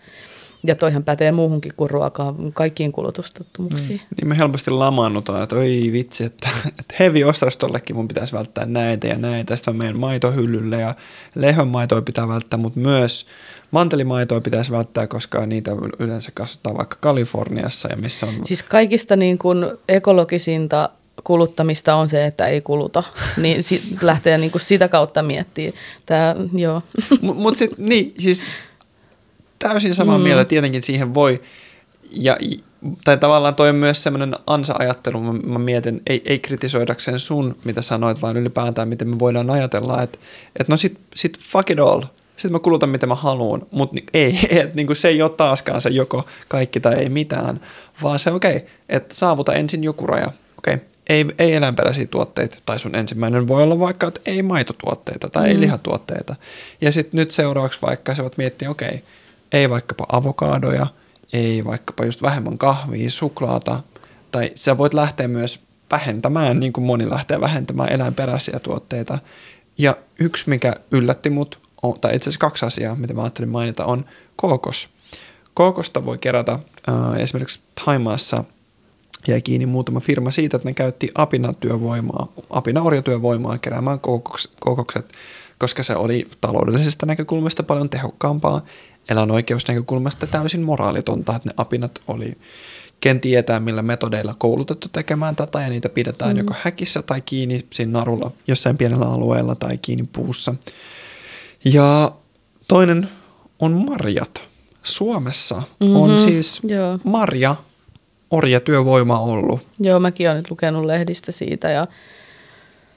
Ja 0.63 0.75
toihan 0.75 1.03
pätee 1.03 1.31
muuhunkin 1.31 1.73
kuin 1.77 1.89
ruokaa, 1.89 2.35
kaikkiin 2.53 2.91
kulutustottumuksiin. 2.91 4.01
Mm. 4.09 4.15
Niin 4.17 4.27
me 4.27 4.37
helposti 4.37 4.71
lamaannutaan, 4.71 5.43
että 5.43 5.55
oi 5.55 5.89
vitsi, 5.91 6.23
että, 6.23 6.49
että 6.65 6.95
heavy 6.99 7.23
ostastollekin 7.23 7.95
mun 7.95 8.07
pitäisi 8.07 8.33
välttää 8.33 8.65
näitä 8.65 9.07
ja 9.07 9.17
näitä. 9.17 9.55
Sitten 9.55 9.75
meidän 9.75 9.99
maitohyllylle 9.99 10.81
ja 10.81 10.95
lehmänmaitoa 11.35 12.01
pitää 12.01 12.27
välttää, 12.27 12.59
mutta 12.59 12.79
myös 12.79 13.25
mantelimaitoa 13.71 14.41
pitäisi 14.41 14.71
välttää, 14.71 15.07
koska 15.07 15.45
niitä 15.45 15.71
yleensä 15.99 16.31
kasvataan 16.33 16.77
vaikka 16.77 16.97
Kaliforniassa 16.99 17.89
ja 17.89 17.97
missä 17.97 18.25
on... 18.25 18.33
Siis 18.43 18.63
kaikista 18.63 19.15
niin 19.15 19.37
kuin 19.37 19.65
ekologisinta 19.89 20.89
kuluttamista 21.23 21.95
on 21.95 22.09
se, 22.09 22.25
että 22.25 22.47
ei 22.47 22.61
kuluta, 22.61 23.03
niin 23.41 23.63
sit 23.63 23.83
lähtee 24.01 24.37
niin 24.37 24.51
kuin 24.51 24.61
sitä 24.61 24.87
kautta 24.87 25.23
miettimään. 25.23 25.73
Tää, 26.05 26.35
joo. 26.53 26.81
Mutta 27.21 27.41
mut 27.41 27.57
sitten, 27.57 27.85
niin, 27.87 28.13
siis 28.19 28.45
täysin 29.63 29.95
samaa 29.95 30.17
mm. 30.17 30.23
mieltä, 30.23 30.45
tietenkin 30.45 30.83
siihen 30.83 31.13
voi, 31.13 31.41
ja, 32.11 32.37
tai 33.03 33.17
tavallaan 33.17 33.55
toi 33.55 33.69
on 33.69 33.75
myös 33.75 34.03
semmoinen 34.03 34.35
ansa-ajattelu, 34.47 35.21
mä, 35.21 35.33
mä 35.33 35.59
mietin, 35.59 36.01
ei, 36.07 36.21
ei 36.25 36.39
kritisoidakseen 36.39 37.19
sun, 37.19 37.57
mitä 37.63 37.81
sanoit, 37.81 38.21
vaan 38.21 38.37
ylipäätään, 38.37 38.87
miten 38.87 39.09
me 39.09 39.19
voidaan 39.19 39.49
ajatella, 39.49 40.01
että 40.01 40.19
et 40.59 40.67
no 40.67 40.77
sit, 40.77 40.99
sit 41.15 41.39
fuck 41.39 41.69
it 41.69 41.79
all, 41.79 42.01
sitten 42.27 42.51
mä 42.51 42.59
kulutan 42.59 42.89
mitä 42.89 43.07
mä 43.07 43.15
haluan, 43.15 43.65
mutta 43.71 43.95
ei, 44.13 44.39
et, 44.59 44.75
niin 44.75 44.95
se 44.95 45.07
ei 45.07 45.21
ole 45.21 45.31
taaskaan 45.31 45.81
se 45.81 45.89
joko 45.89 46.25
kaikki 46.47 46.79
tai 46.79 46.95
ei 46.95 47.09
mitään, 47.09 47.59
vaan 48.03 48.19
se 48.19 48.31
okei, 48.31 48.55
okay, 48.55 48.67
että 48.89 49.15
saavuta 49.15 49.53
ensin 49.53 49.83
joku 49.83 50.07
raja, 50.07 50.31
okei, 50.57 50.73
okay, 50.73 50.87
ei, 51.07 51.25
ei 51.39 51.53
eläinperäisiä 51.53 52.07
tuotteita, 52.07 52.57
tai 52.65 52.79
sun 52.79 52.95
ensimmäinen 52.95 53.47
voi 53.47 53.63
olla 53.63 53.79
vaikka, 53.79 54.07
että 54.07 54.21
ei 54.25 54.43
maitotuotteita 54.43 55.29
tai 55.29 55.43
mm. 55.43 55.49
ei 55.49 55.59
lihatuotteita. 55.59 56.35
Ja 56.81 56.91
sitten 56.91 57.17
nyt 57.17 57.31
seuraavaksi 57.31 57.81
vaikka 57.81 58.15
sä 58.15 58.23
voit 58.23 58.37
miettiä, 58.37 58.69
okei, 58.69 58.87
okay, 58.87 58.99
ei 59.53 59.69
vaikkapa 59.69 60.05
avokadoja, 60.11 60.87
ei 61.33 61.65
vaikkapa 61.65 62.05
just 62.05 62.21
vähemmän 62.21 62.57
kahvia, 62.57 63.09
suklaata, 63.09 63.83
tai 64.31 64.51
sä 64.55 64.77
voit 64.77 64.93
lähteä 64.93 65.27
myös 65.27 65.61
vähentämään, 65.91 66.59
niin 66.59 66.73
kuin 66.73 66.85
moni 66.85 67.09
lähtee 67.09 67.41
vähentämään 67.41 67.91
eläinperäisiä 67.91 68.59
tuotteita. 68.59 69.19
Ja 69.77 69.97
yksi, 70.19 70.49
mikä 70.49 70.73
yllätti 70.91 71.29
mut, 71.29 71.59
tai 72.01 72.15
itse 72.15 72.29
asiassa 72.29 72.39
kaksi 72.39 72.65
asiaa, 72.65 72.95
mitä 72.95 73.13
mä 73.13 73.21
ajattelin 73.21 73.49
mainita, 73.49 73.85
on 73.85 74.05
kookos. 74.35 74.89
Kookosta 75.53 76.05
voi 76.05 76.17
kerätä 76.17 76.51
äh, 76.51 77.21
esimerkiksi 77.21 77.59
Taimaassa 77.85 78.43
jäi 79.27 79.41
kiinni 79.41 79.65
muutama 79.65 79.99
firma 79.99 80.31
siitä, 80.31 80.57
että 80.57 80.69
ne 80.69 80.73
käytti 80.73 81.11
apinatyövoimaa, 81.15 82.27
apinaorjatyövoimaa 82.49 83.57
keräämään 83.57 83.99
kookokset, 84.59 85.13
koska 85.57 85.83
se 85.83 85.95
oli 85.95 86.27
taloudellisesta 86.41 87.05
näkökulmasta 87.05 87.63
paljon 87.63 87.89
tehokkaampaa 87.89 88.61
elän 89.09 89.31
oikeusnäkökulmasta 89.31 90.27
täysin 90.27 90.61
moraalitonta, 90.61 91.35
että 91.35 91.49
ne 91.49 91.53
apinat 91.57 92.01
oli 92.07 92.37
ken 92.99 93.19
tietää 93.19 93.59
millä 93.59 93.81
metodeilla 93.81 94.35
koulutettu 94.37 94.89
tekemään 94.89 95.35
tätä 95.35 95.61
ja 95.61 95.69
niitä 95.69 95.89
pidetään 95.89 96.31
mm. 96.31 96.37
joko 96.37 96.53
häkissä 96.61 97.01
tai 97.01 97.21
kiinni 97.21 97.65
siinä 97.73 97.91
narulla 97.91 98.31
jossain 98.47 98.77
pienellä 98.77 99.05
alueella 99.05 99.55
tai 99.55 99.77
kiinni 99.77 100.09
puussa. 100.13 100.55
Ja 101.65 102.11
toinen 102.67 103.09
on 103.59 103.85
marjat. 103.89 104.41
Suomessa 104.83 105.55
mm-hmm. 105.55 105.95
on 105.95 106.19
siis 106.19 106.61
Joo. 106.63 106.99
marja 107.03 107.55
orjatyövoima 108.31 109.19
ollut. 109.19 109.59
Joo, 109.79 109.99
mäkin 109.99 110.27
olen 110.27 110.37
nyt 110.37 110.51
lukenut 110.51 110.85
lehdistä 110.85 111.31
siitä 111.31 111.69
ja 111.69 111.87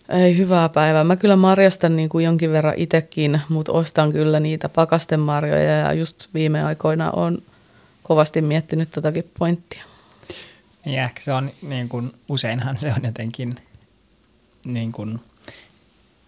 ei 0.08 0.36
hyvää 0.36 0.68
päivää. 0.68 1.04
Mä 1.04 1.16
kyllä 1.16 1.36
marjastan 1.36 1.96
niin 1.96 2.08
kuin 2.08 2.24
jonkin 2.24 2.52
verran 2.52 2.74
itsekin, 2.76 3.40
mutta 3.48 3.72
ostan 3.72 4.12
kyllä 4.12 4.40
niitä 4.40 4.68
pakastemarjoja 4.68 5.78
ja 5.78 5.92
just 5.92 6.28
viime 6.34 6.64
aikoina 6.64 7.10
on 7.10 7.42
kovasti 8.02 8.40
miettinyt 8.40 8.90
tätäkin 8.90 9.30
pointtia. 9.38 9.84
Niin 10.84 10.98
ehkä 10.98 11.20
se 11.20 11.32
on 11.32 11.50
niin 11.62 11.88
kuin, 11.88 12.12
useinhan 12.28 12.78
se 12.78 12.92
on 12.96 13.04
jotenkin 13.04 13.54
niin 14.66 14.92
kuin, 14.92 15.20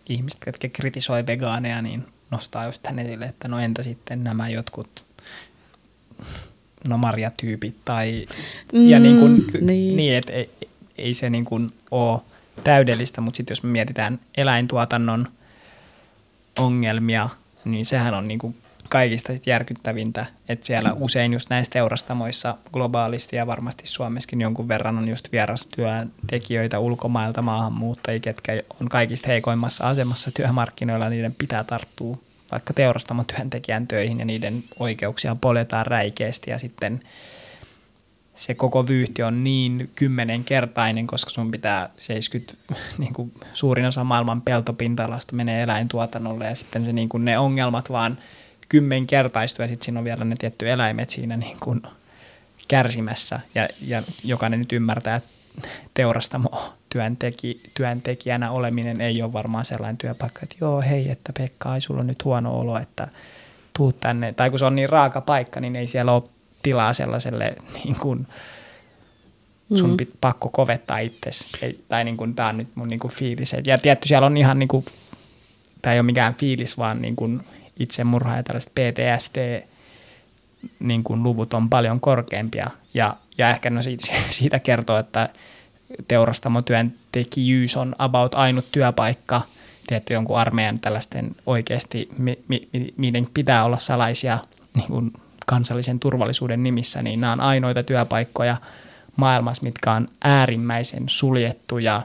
ihmiset, 0.08 0.40
jotka 0.46 0.68
kritisoi 0.68 1.26
vegaaneja, 1.26 1.82
niin 1.82 2.06
nostaa 2.30 2.64
just 2.64 2.82
tänne 2.82 3.02
esille, 3.02 3.24
että 3.24 3.48
no 3.48 3.58
entä 3.58 3.82
sitten 3.82 4.24
nämä 4.24 4.48
jotkut 4.48 5.04
no 6.84 6.98
marjatyypit 6.98 7.76
tai 7.84 8.26
mm, 8.72 8.88
ja 8.88 8.98
niin, 8.98 9.18
kuin, 9.20 9.46
niin. 9.60 9.96
niin 9.96 10.14
että 10.14 10.32
ei 10.98 11.14
se 11.14 11.30
niin 11.30 11.44
kuin 11.44 11.72
ole 11.90 12.20
täydellistä, 12.64 13.20
mutta 13.20 13.36
sitten 13.36 13.52
jos 13.52 13.62
me 13.62 13.70
mietitään 13.70 14.20
eläintuotannon 14.36 15.28
ongelmia, 16.58 17.28
niin 17.64 17.86
sehän 17.86 18.14
on 18.14 18.28
niin 18.28 18.38
kuin 18.38 18.56
kaikista 18.88 19.32
sit 19.32 19.46
järkyttävintä, 19.46 20.26
että 20.48 20.66
siellä 20.66 20.92
usein 20.92 21.32
just 21.32 21.50
näissä 21.50 21.72
teurastamoissa 21.72 22.56
globaalisti 22.72 23.36
ja 23.36 23.46
varmasti 23.46 23.86
Suomessakin 23.86 24.40
jonkun 24.40 24.68
verran 24.68 24.98
on 24.98 25.08
just 25.08 25.32
vierastyöntekijöitä 25.32 26.78
ulkomailta 26.78 27.42
maahanmuuttajia, 27.42 28.20
ketkä 28.20 28.62
on 28.80 28.88
kaikista 28.88 29.28
heikoimmassa 29.28 29.88
asemassa 29.88 30.30
työmarkkinoilla, 30.30 31.08
niiden 31.08 31.34
pitää 31.38 31.64
tarttua 31.64 32.18
vaikka 32.52 32.72
teurastamon 32.72 33.24
työntekijän 33.26 33.86
töihin 33.88 34.18
ja 34.18 34.24
niiden 34.24 34.64
oikeuksia 34.78 35.36
poljetaan 35.40 35.86
räikeästi 35.86 36.50
ja 36.50 36.58
sitten 36.58 37.00
se 38.38 38.54
koko 38.54 38.88
vyyhti 38.88 39.22
on 39.22 39.44
niin 39.44 39.90
kymmenenkertainen, 39.94 41.06
koska 41.06 41.30
sun 41.30 41.50
pitää 41.50 41.90
70, 41.96 42.74
niin 42.98 43.14
kuin 43.14 43.32
suurin 43.52 43.86
osa 43.86 44.04
maailman 44.04 44.42
peltopinta-alasta 44.42 45.36
menee 45.36 45.62
eläintuotannolle 45.62 46.44
ja 46.44 46.54
sitten 46.54 46.84
se, 46.84 46.92
niin 46.92 47.08
kuin 47.08 47.24
ne 47.24 47.38
ongelmat 47.38 47.90
vaan 47.90 48.18
kymmenkertaistuu 48.68 49.62
ja 49.62 49.68
sitten 49.68 49.84
siinä 49.84 50.00
on 50.00 50.04
vielä 50.04 50.24
ne 50.24 50.36
tietty 50.38 50.70
eläimet 50.70 51.10
siinä 51.10 51.36
niin 51.36 51.56
kuin 51.60 51.82
kärsimässä 52.68 53.40
ja, 53.54 53.68
ja 53.86 54.02
jokainen 54.24 54.58
nyt 54.58 54.72
ymmärtää, 54.72 55.16
että 55.16 55.30
teurastamo 55.94 56.74
työnteki, 56.88 57.60
työntekijänä 57.74 58.50
oleminen 58.50 59.00
ei 59.00 59.22
ole 59.22 59.32
varmaan 59.32 59.64
sellainen 59.64 59.98
työpaikka, 59.98 60.40
että 60.42 60.56
joo 60.60 60.80
hei, 60.80 61.10
että 61.10 61.32
Pekka, 61.38 61.70
ai 61.70 61.80
sulla 61.80 62.00
on 62.00 62.06
nyt 62.06 62.24
huono 62.24 62.60
olo, 62.60 62.78
että 62.78 63.08
tuu 63.76 63.92
tänne. 63.92 64.32
Tai 64.32 64.50
kun 64.50 64.58
se 64.58 64.64
on 64.64 64.74
niin 64.74 64.88
raaka 64.88 65.20
paikka, 65.20 65.60
niin 65.60 65.76
ei 65.76 65.86
siellä 65.86 66.12
ole 66.12 66.22
tilaa 66.68 66.92
sellaiselle 66.92 67.56
niin 67.84 67.96
kuin, 67.96 68.26
sun 69.76 69.90
mm. 69.90 70.06
pakko 70.20 70.48
kovettaa 70.48 70.98
itsesi. 70.98 71.48
Tai 71.88 72.04
niin 72.04 72.16
kuin, 72.16 72.34
tämä 72.34 72.48
on 72.48 72.56
nyt 72.56 72.68
mun 72.74 72.86
niin 72.88 73.00
kuin 73.00 73.12
fiilis. 73.12 73.56
Ja 73.66 73.78
tietty 73.78 74.08
siellä 74.08 74.26
on 74.26 74.36
ihan, 74.36 74.58
niin 74.58 74.68
kuin, 74.68 74.84
tämä 75.82 75.94
ei 75.94 76.00
ole 76.00 76.06
mikään 76.06 76.34
fiilis, 76.34 76.78
vaan 76.78 77.02
niin 77.02 77.16
kuin 77.16 77.40
itsemurha 77.80 78.36
ja 78.36 78.42
tällaiset 78.42 78.72
PTSD 78.74 79.62
niin 80.80 81.04
kuin 81.04 81.22
luvut 81.22 81.54
on 81.54 81.70
paljon 81.70 82.00
korkeampia. 82.00 82.70
Ja, 82.94 83.16
ja 83.38 83.50
ehkä 83.50 83.70
no 83.70 83.82
siitä, 83.82 84.06
siitä 84.38 84.58
kertoo, 84.58 84.98
että 84.98 85.28
teurastamotyöntekijyys 86.08 87.76
on 87.76 87.94
about 87.98 88.34
ainut 88.34 88.72
työpaikka, 88.72 89.42
tietty 89.86 90.14
jonkun 90.14 90.38
armeijan 90.38 90.78
tällaisten 90.78 91.36
oikeasti, 91.46 92.08
mi, 92.18 92.38
mi, 92.48 92.68
niiden 92.96 93.28
pitää 93.34 93.64
olla 93.64 93.78
salaisia 93.78 94.38
niin 94.74 94.86
kuin 94.86 95.12
kansallisen 95.48 96.00
turvallisuuden 96.00 96.62
nimissä, 96.62 97.02
niin 97.02 97.20
nämä 97.20 97.32
on 97.32 97.40
ainoita 97.40 97.82
työpaikkoja 97.82 98.56
maailmassa, 99.16 99.62
mitkä 99.62 99.92
on 99.92 100.08
äärimmäisen 100.24 101.04
suljettu 101.06 101.78
ja 101.78 102.02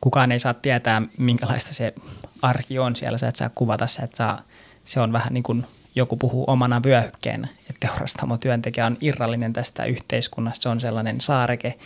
kukaan 0.00 0.32
ei 0.32 0.38
saa 0.38 0.54
tietää, 0.54 1.02
minkälaista 1.18 1.74
se 1.74 1.94
arki 2.42 2.78
on 2.78 2.96
siellä. 2.96 3.18
Sä 3.18 3.28
et 3.28 3.36
saa 3.36 3.50
kuvata 3.54 3.86
se, 3.86 4.02
että 4.02 4.16
saa, 4.16 4.42
se 4.84 5.00
on 5.00 5.12
vähän 5.12 5.32
niin 5.34 5.42
kuin 5.42 5.66
joku 5.94 6.16
puhuu 6.16 6.44
omana 6.46 6.82
vyöhykkeenä, 6.82 7.48
että 7.60 7.88
teurastamo 7.88 8.38
työntekijä 8.38 8.86
on 8.86 8.96
irrallinen 9.00 9.52
tästä 9.52 9.84
yhteiskunnasta. 9.84 10.62
Se 10.62 10.68
on 10.68 10.80
sellainen 10.80 11.20
saareke, 11.20 11.78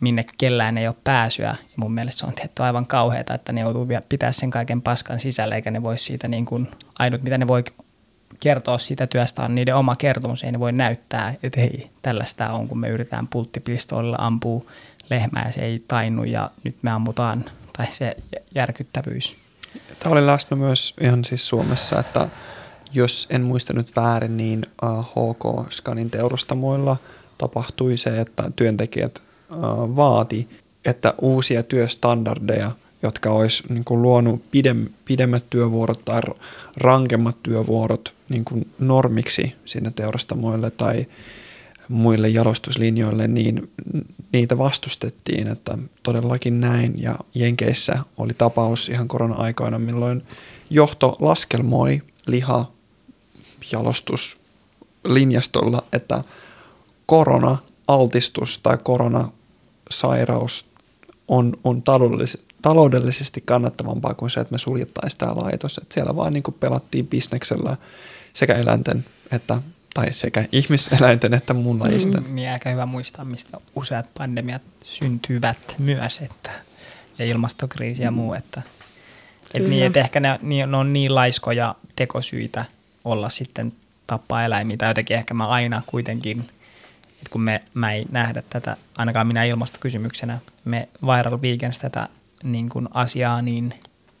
minne 0.00 0.24
kellään 0.38 0.78
ei 0.78 0.88
ole 0.88 0.96
pääsyä. 1.04 1.48
Ja 1.48 1.76
mun 1.76 1.92
mielestä 1.92 2.20
se 2.20 2.26
on 2.26 2.32
tietty 2.32 2.62
aivan 2.62 2.86
kauheata, 2.86 3.34
että 3.34 3.52
ne 3.52 3.60
joutuu 3.60 3.88
vielä 3.88 4.02
pitää 4.08 4.32
sen 4.32 4.50
kaiken 4.50 4.82
paskan 4.82 5.20
sisällä, 5.20 5.54
eikä 5.54 5.70
ne 5.70 5.82
voi 5.82 5.98
siitä 5.98 6.28
niin 6.28 6.46
kuin, 6.46 6.68
ainut 6.98 7.22
mitä 7.22 7.38
ne 7.38 7.46
voi 7.46 7.64
kertoa 8.40 8.78
sitä 8.78 9.06
työstä 9.06 9.42
on 9.42 9.54
niiden 9.54 9.76
oma 9.76 9.96
kertomus, 9.96 10.44
ei 10.44 10.52
ne 10.52 10.60
voi 10.60 10.72
näyttää, 10.72 11.34
että 11.42 11.60
hei, 11.60 11.90
tällaista 12.02 12.52
on, 12.52 12.68
kun 12.68 12.78
me 12.78 12.88
yritetään 12.88 13.28
pulttipistoolilla 13.28 14.16
ampua 14.20 14.64
lehmää 15.10 15.44
ja 15.46 15.52
se 15.52 15.60
ei 15.60 15.84
tainnu 15.88 16.24
ja 16.24 16.50
nyt 16.64 16.76
me 16.82 16.90
ammutaan, 16.90 17.44
tai 17.76 17.86
se 17.90 18.16
järkyttävyys. 18.54 19.36
Tämä 19.98 20.12
oli 20.12 20.26
läsnä 20.26 20.56
myös 20.56 20.94
ihan 21.00 21.24
siis 21.24 21.48
Suomessa, 21.48 22.00
että 22.00 22.28
jos 22.94 23.26
en 23.30 23.42
muista 23.42 23.72
nyt 23.72 23.96
väärin, 23.96 24.36
niin 24.36 24.66
HK 25.02 25.72
Scanin 25.72 26.10
teurastamoilla 26.10 26.96
tapahtui 27.38 27.96
se, 27.96 28.20
että 28.20 28.50
työntekijät 28.56 29.22
vaati, 29.96 30.48
että 30.84 31.14
uusia 31.20 31.62
työstandardeja, 31.62 32.70
jotka 33.02 33.30
olisi 33.30 33.62
niin 33.68 33.84
kuin 33.84 34.02
luonut 34.02 34.42
pidem, 34.50 34.88
pidemmät 35.04 35.44
työvuorot 35.50 36.04
tai 36.04 36.20
rankemmat 36.76 37.36
työvuorot 37.42 38.14
niin 38.30 38.44
kuin 38.44 38.70
normiksi 38.78 39.54
sinne 39.64 39.90
teurastamoille 39.90 40.70
tai 40.70 41.06
muille 41.88 42.28
jalostuslinjoille, 42.28 43.28
niin 43.28 43.70
niitä 44.32 44.58
vastustettiin, 44.58 45.48
että 45.48 45.78
todellakin 46.02 46.60
näin. 46.60 47.02
Ja 47.02 47.14
Jenkeissä 47.34 47.98
oli 48.16 48.34
tapaus 48.34 48.88
ihan 48.88 49.08
korona-aikoina, 49.08 49.78
milloin 49.78 50.22
johto 50.70 51.16
laskelmoi 51.20 52.02
liha 52.26 52.70
jalostuslinjastolla, 53.72 55.84
että 55.92 56.24
korona 57.06 57.56
altistus 57.88 58.58
tai 58.58 58.78
koronasairaus 58.82 60.66
on, 61.28 61.56
on 61.64 61.82
taloudellisesti, 61.82 62.46
taloudellisesti 62.62 63.42
kannattavampaa 63.44 64.14
kuin 64.14 64.30
se, 64.30 64.40
että 64.40 64.52
me 64.52 64.58
suljettaisiin 64.58 65.18
tämä 65.18 65.36
laitos. 65.36 65.78
Että 65.78 65.94
siellä 65.94 66.16
vaan 66.16 66.32
niin 66.32 66.42
pelattiin 66.60 67.06
bisneksellä 67.06 67.76
sekä 68.32 68.54
eläinten 68.54 69.04
että 69.32 69.62
tai 69.94 70.12
sekä 70.12 70.44
ihmiseläinten 70.52 71.34
että 71.34 71.54
muun 71.54 71.80
lajisten. 71.80 72.24
Mm, 72.24 72.34
niin 72.34 72.50
aika 72.50 72.70
hyvä 72.70 72.86
muistaa, 72.86 73.24
mistä 73.24 73.58
useat 73.76 74.06
pandemiat 74.18 74.62
syntyvät 74.82 75.74
myös, 75.78 76.20
että, 76.20 76.50
ja 77.18 77.24
ilmastokriisi 77.24 78.02
ja 78.02 78.10
muu, 78.10 78.34
että, 78.34 78.62
et 79.54 79.68
niin, 79.68 79.86
että 79.86 80.00
ehkä 80.00 80.20
ne, 80.20 80.38
ne 80.42 80.76
on 80.76 80.92
niin 80.92 81.14
laiskoja 81.14 81.74
tekosyitä 81.96 82.64
olla 83.04 83.28
sitten 83.28 83.72
tappaa 84.06 84.44
eläimiä, 84.44 84.76
tai 84.76 84.90
jotenkin 84.90 85.16
ehkä 85.16 85.34
mä 85.34 85.46
aina 85.46 85.82
kuitenkin, 85.86 86.40
että 87.08 87.30
kun 87.30 87.40
me, 87.40 87.62
mä 87.74 87.92
ei 87.92 88.06
nähdä 88.10 88.42
tätä, 88.50 88.76
ainakaan 88.96 89.26
minä 89.26 89.44
ilmastokysymyksenä, 89.44 90.38
me 90.64 90.88
Viral 91.02 91.40
Weekends 91.40 91.78
tätä 91.78 92.08
niin 92.42 92.68
kuin 92.68 92.88
asiaa 92.94 93.42
niin, 93.42 93.74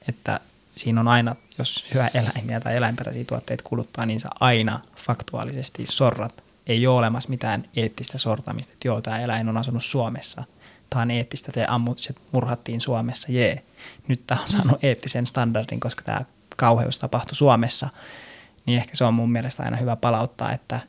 että 0.08 0.40
siinä 0.80 1.00
on 1.00 1.08
aina, 1.08 1.36
jos 1.58 1.74
syö 1.74 2.06
eläimiä 2.14 2.60
tai 2.60 2.76
eläinperäisiä 2.76 3.24
tuotteita 3.24 3.64
kuluttaa, 3.64 4.06
niin 4.06 4.20
sä 4.20 4.28
aina 4.40 4.80
faktuaalisesti 4.96 5.86
sorrat. 5.86 6.44
Ei 6.66 6.86
ole 6.86 6.98
olemassa 6.98 7.28
mitään 7.28 7.62
eettistä 7.76 8.18
sortamista, 8.18 8.72
että 8.72 8.88
joo, 8.88 9.00
tämä 9.00 9.18
eläin 9.18 9.48
on 9.48 9.56
asunut 9.56 9.84
Suomessa. 9.84 10.44
Tämä 10.90 11.02
on 11.02 11.10
eettistä, 11.10 11.52
te 11.52 11.64
ammut, 11.68 11.98
se 11.98 12.14
murhattiin 12.32 12.80
Suomessa, 12.80 13.32
jee. 13.32 13.62
Nyt 14.08 14.26
tämä 14.26 14.42
on 14.42 14.48
saanut 14.48 14.84
eettisen 14.84 15.26
standardin, 15.26 15.80
koska 15.80 16.02
tämä 16.02 16.20
kauheus 16.56 16.98
tapahtui 16.98 17.34
Suomessa. 17.34 17.88
Niin 18.66 18.78
ehkä 18.78 18.96
se 18.96 19.04
on 19.04 19.14
mun 19.14 19.32
mielestä 19.32 19.62
aina 19.62 19.76
hyvä 19.76 19.96
palauttaa, 19.96 20.52
että 20.52 20.80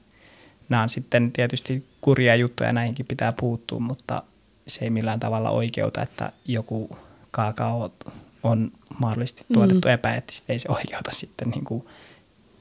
nämä 0.70 0.84
on 0.84 0.89
sitten 0.89 1.32
tietysti 1.32 1.88
kurjia 2.02 2.36
juttuja, 2.36 2.74
näihinkin 2.74 3.06
pitää 3.06 3.32
puuttua, 3.32 3.80
mutta 3.80 4.24
se 4.68 4.86
ei 4.86 4.89
millään 4.89 5.20
tavalla 5.20 5.50
oikeuta, 5.50 6.02
että 6.02 6.32
joku 6.46 6.98
kaakao 7.32 7.92
on 8.44 8.72
mahdollisesti 9.00 9.46
tuotettu 9.54 9.88
mm. 9.88 9.94
epäeettisesti, 9.94 10.54
ei 10.54 10.60
se 10.60 10.70
oikeuta 10.72 11.12
sitten 11.12 11.50
niin 11.50 11.66
kuin 11.66 11.88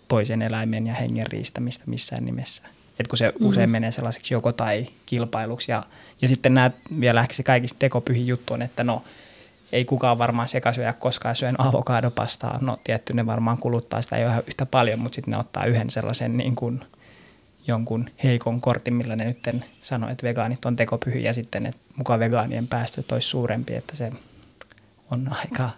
toisen 0.09 0.43
eläimen 0.43 0.87
ja 0.87 0.95
hengen 0.95 1.27
riistämistä 1.27 1.85
missään 1.87 2.25
nimessä. 2.25 2.63
Et 3.01 3.09
kun 3.09 3.19
se 3.19 3.33
mm. 3.41 3.47
usein 3.47 3.71
menee 3.71 3.93
sellaiseksi 3.93 4.35
joko 4.35 4.53
tai 4.53 4.87
kilpailuksi. 5.07 5.73
Ja, 5.73 5.83
ja 6.23 6.29
sitten 6.29 6.55
nämä 6.55 6.71
vielä 7.01 7.21
ehkä 7.21 7.35
se 7.35 7.43
kaikista 7.43 7.79
tekopyhin 7.79 8.27
juttu 8.27 8.55
on, 8.55 8.63
että 8.63 8.85
no 8.85 9.03
ei 9.73 9.85
kukaan 9.85 10.19
varmaan 10.19 10.49
sekasyöjä 10.49 10.93
koskaan 10.93 11.37
syön 11.37 11.61
avokadopastaa. 11.61 12.59
No 12.61 12.79
tietty 12.85 13.13
ne 13.13 13.27
varmaan 13.27 13.59
kuluttaa 13.59 14.03
sitä 14.03 14.17
ei 14.17 14.25
ole 14.25 14.45
yhtä 14.47 14.67
paljon, 14.67 14.99
mutta 14.99 15.17
sitten 15.17 15.33
ne 15.33 15.39
ottaa 15.39 15.65
yhden 15.65 15.91
sellaisen 15.91 16.37
niin 16.37 16.57
kuin 16.57 16.85
jonkun 17.67 18.11
heikon 18.25 18.61
kortin, 18.61 18.95
millä 18.95 19.17
ne 19.17 19.25
nyt 19.25 19.39
sanoo, 19.83 20.11
että 20.11 20.27
vegaanit 20.27 20.65
on 20.65 20.77
tekopyhiä 20.77 21.21
ja 21.21 21.35
sitten 21.35 21.67
että 21.67 21.81
mukaan 21.97 22.21
vegaanien 22.21 22.69
päästöt 22.69 23.13
olisi 23.13 23.29
suurempi, 23.29 23.75
että 23.75 23.97
se 23.97 24.13
on 25.11 25.29
aika 25.41 25.71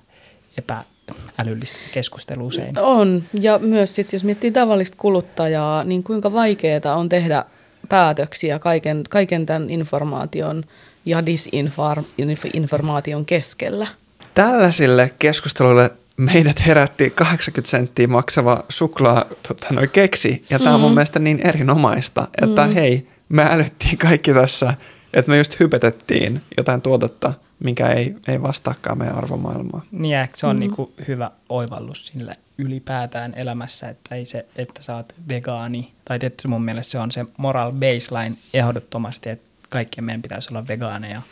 epäälyllistä 0.59 1.78
keskustelua 1.93 2.47
usein. 2.47 2.78
On, 2.78 3.22
ja 3.41 3.59
myös 3.59 3.95
sitten 3.95 4.16
jos 4.16 4.24
miettii 4.24 4.51
tavallista 4.51 4.97
kuluttajaa, 5.01 5.85
niin 5.85 6.03
kuinka 6.03 6.33
vaikeaa 6.33 6.97
on 6.97 7.09
tehdä 7.09 7.45
päätöksiä 7.89 8.59
kaiken, 8.59 9.03
kaiken 9.11 9.47
tämän 9.47 9.70
informaation 9.70 10.64
ja 11.07 11.26
disinformaation 11.26 13.24
keskellä. 13.24 13.87
Tällaisille 14.35 15.12
keskusteluille 15.18 15.91
meidät 16.16 16.66
herätti 16.66 17.11
80 17.11 17.70
senttiä 17.70 18.07
maksava 18.07 18.64
suklaa 18.68 19.24
tota, 19.49 19.66
noi 19.70 19.89
keksi, 19.89 20.45
ja 20.51 20.59
tämä 20.59 20.74
on 20.74 20.80
mun 20.80 20.91
mm. 20.91 20.95
mielestä 20.95 21.18
niin 21.18 21.47
erinomaista, 21.47 22.28
että 22.43 22.66
mm. 22.66 22.72
hei, 22.72 23.07
me 23.28 23.47
älyttiin 23.51 23.99
kaikki 23.99 24.35
tässä, 24.35 24.74
että 25.14 25.30
me 25.30 25.39
just 25.39 25.61
hypetettiin 25.61 26.41
jotain 26.57 26.83
tuotetta, 26.83 27.33
mikä 27.65 27.89
ei, 27.89 28.17
ei 28.29 28.43
vastaakaan 28.43 28.99
meidän 28.99 29.17
arvomaailmaa. 29.17 29.83
Niin, 29.91 30.29
se 30.37 30.47
on 30.47 30.57
mm. 30.57 30.61
niinku 30.61 30.93
hyvä 31.09 31.31
oivallus 31.49 32.07
sille 32.07 32.37
ylipäätään 32.59 33.35
elämässä, 33.37 33.89
että 33.89 34.15
ei 34.15 34.25
se, 34.25 34.47
että 34.57 34.83
sä 34.83 34.97
oot 34.97 35.15
vegaani, 35.29 35.93
tai 36.05 36.19
tietysti 36.19 36.49
mun 36.49 36.65
mielestä 36.65 36.91
se 36.91 36.99
on 36.99 37.11
se 37.11 37.27
moral 37.37 37.73
baseline 37.73 38.37
ehdottomasti, 38.55 39.31
että 39.31 39.49
kaikkien 39.69 40.05
meidän 40.05 40.23
pitäisi 40.23 40.49
olla 40.51 40.69
vegaaneja, 40.69 41.23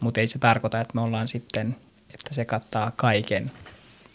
mutta 0.00 0.20
ei 0.20 0.26
se 0.26 0.38
tarkoita, 0.38 0.80
että 0.80 0.94
me 0.94 1.00
ollaan 1.00 1.28
sitten, 1.28 1.76
että 2.14 2.34
se 2.34 2.44
kattaa 2.44 2.92
kaiken, 2.96 3.50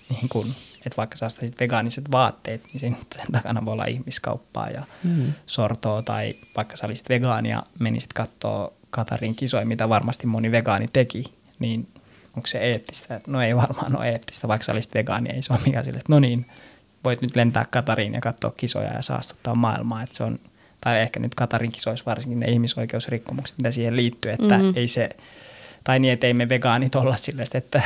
niin 0.09 0.29
kun, 0.29 0.53
että 0.85 0.97
vaikka 0.97 1.17
sä 1.17 1.25
ostaisit 1.25 1.59
vegaaniset 1.59 2.11
vaatteet, 2.11 2.63
niin 2.73 2.79
sen, 2.79 2.97
sen 3.15 3.31
takana 3.31 3.65
voi 3.65 3.73
olla 3.73 3.85
ihmiskauppaa 3.85 4.69
ja 4.69 4.83
mm. 5.03 5.33
sortoa, 5.45 6.01
tai 6.01 6.35
vaikka 6.57 6.75
sä 6.75 6.87
olisit 6.87 7.09
vegaani 7.09 7.49
ja 7.49 7.63
menisit 7.79 8.13
katsoa 8.13 8.73
Katarin 8.89 9.35
kisoja, 9.35 9.65
mitä 9.65 9.89
varmasti 9.89 10.27
moni 10.27 10.51
vegaani 10.51 10.87
teki, 10.93 11.23
niin 11.59 11.87
onko 12.37 12.47
se 12.47 12.57
eettistä? 12.57 13.21
No 13.27 13.41
ei 13.41 13.55
varmaan 13.55 13.95
ole 13.97 14.09
eettistä, 14.09 14.47
vaikka 14.47 14.65
sä 14.65 14.71
olisit 14.71 14.93
vegaani, 14.93 15.29
ei 15.29 15.41
se 15.41 15.53
ole 15.53 15.61
mikään 15.65 15.85
sille, 15.85 15.97
että 15.97 16.13
no 16.13 16.19
niin, 16.19 16.45
voit 17.03 17.21
nyt 17.21 17.35
lentää 17.35 17.65
Katariin 17.71 18.13
ja 18.13 18.21
katsoa 18.21 18.53
kisoja 18.57 18.93
ja 18.93 19.01
saastuttaa 19.01 19.55
maailmaa, 19.55 20.03
että 20.03 20.17
se 20.17 20.23
on, 20.23 20.39
tai 20.81 20.99
ehkä 20.99 21.19
nyt 21.19 21.35
Katarin 21.35 21.71
kisoissa 21.71 22.05
varsinkin 22.05 22.39
ne 22.39 22.47
ihmisoikeusrikkomukset, 22.47 23.57
mitä 23.57 23.71
siihen 23.71 23.95
liittyy, 23.95 24.31
että 24.31 24.57
mm-hmm. 24.57 24.73
ei 24.75 24.87
se, 24.87 25.09
tai 25.83 25.99
niin, 25.99 26.13
että 26.13 26.27
ei 26.27 26.33
me 26.33 26.49
vegaanit 26.49 26.95
olla 26.95 27.15
sille, 27.15 27.45
että 27.53 27.81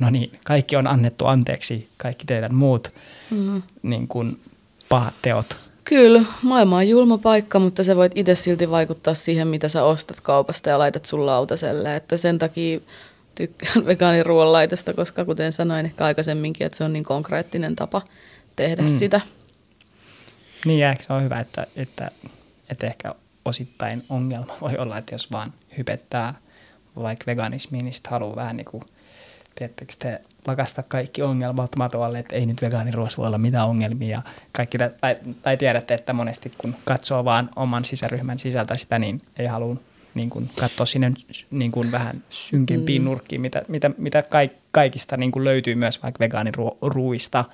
no 0.00 0.10
niin, 0.10 0.32
kaikki 0.44 0.76
on 0.76 0.86
annettu 0.86 1.26
anteeksi, 1.26 1.88
kaikki 1.96 2.26
teidän 2.26 2.54
muut 2.54 2.92
mm-hmm. 3.30 3.62
niin 3.82 4.08
kuin, 4.08 4.40
pahat 4.88 5.14
teot. 5.22 5.56
Kyllä, 5.84 6.22
maailma 6.42 6.76
on 6.76 6.88
julma 6.88 7.18
paikka, 7.18 7.58
mutta 7.58 7.84
sä 7.84 7.96
voit 7.96 8.12
itse 8.14 8.34
silti 8.34 8.70
vaikuttaa 8.70 9.14
siihen, 9.14 9.48
mitä 9.48 9.68
sä 9.68 9.84
ostat 9.84 10.20
kaupasta 10.20 10.70
ja 10.70 10.78
laitat 10.78 11.04
sun 11.04 11.26
lautaselle, 11.26 11.96
että 11.96 12.16
sen 12.16 12.38
takia 12.38 12.80
tykkään 13.34 13.86
vegaaniruoanlaitosta, 13.86 14.94
koska 14.94 15.24
kuten 15.24 15.52
sanoin 15.52 15.86
ehkä 15.86 16.04
aikaisemminkin, 16.04 16.66
että 16.66 16.78
se 16.78 16.84
on 16.84 16.92
niin 16.92 17.04
konkreettinen 17.04 17.76
tapa 17.76 18.02
tehdä 18.56 18.82
mm. 18.82 18.88
sitä. 18.88 19.20
Niin 20.64 20.78
ja 20.78 20.96
se 21.00 21.12
on 21.12 21.22
hyvä, 21.22 21.40
että, 21.40 21.66
että, 21.76 22.10
että 22.70 22.86
ehkä 22.86 23.14
osittain 23.44 24.04
ongelma 24.08 24.56
voi 24.60 24.76
olla, 24.78 24.98
että 24.98 25.14
jos 25.14 25.32
vaan 25.32 25.52
hypettää 25.78 26.34
vaikka 26.96 27.26
veganismiin, 27.26 27.84
niin 27.84 27.94
sitten 27.94 28.10
haluaa 28.10 28.36
vähän 28.36 28.56
niin 28.56 28.64
kuin, 28.64 28.84
tiedättekö 29.54 29.92
te, 29.98 30.20
lakasta 30.46 30.82
kaikki 30.82 31.22
ongelmat 31.22 31.76
matoalle, 31.76 32.18
että 32.18 32.36
ei 32.36 32.46
nyt 32.46 32.62
vegaaniruoassa 32.62 33.16
voi 33.16 33.26
olla 33.26 33.38
mitään 33.38 33.68
ongelmia. 33.68 34.22
Kaikki, 34.52 34.78
tai, 34.78 35.16
tai 35.42 35.56
tiedätte, 35.56 35.94
että 35.94 36.12
monesti 36.12 36.52
kun 36.58 36.74
katsoo 36.84 37.24
vaan 37.24 37.50
oman 37.56 37.84
sisäryhmän 37.84 38.38
sisältä 38.38 38.76
sitä, 38.76 38.98
niin 38.98 39.20
ei 39.36 39.46
halua 39.46 39.76
niin 40.14 40.30
kuin 40.30 40.50
katsoa 40.60 40.86
sinne 40.86 41.12
niin 41.50 41.72
kuin 41.72 41.92
vähän 41.92 42.22
synkempiin 42.28 43.02
mm. 43.02 43.06
nurkkiin, 43.06 43.40
mitä, 43.40 43.62
mitä, 43.68 43.90
mitä 43.98 44.22
kaikista 44.72 45.16
niin 45.16 45.32
kuin 45.32 45.44
löytyy 45.44 45.74
myös 45.74 46.02
vaikka 46.02 46.18
vegaaniruuista, 46.18 47.44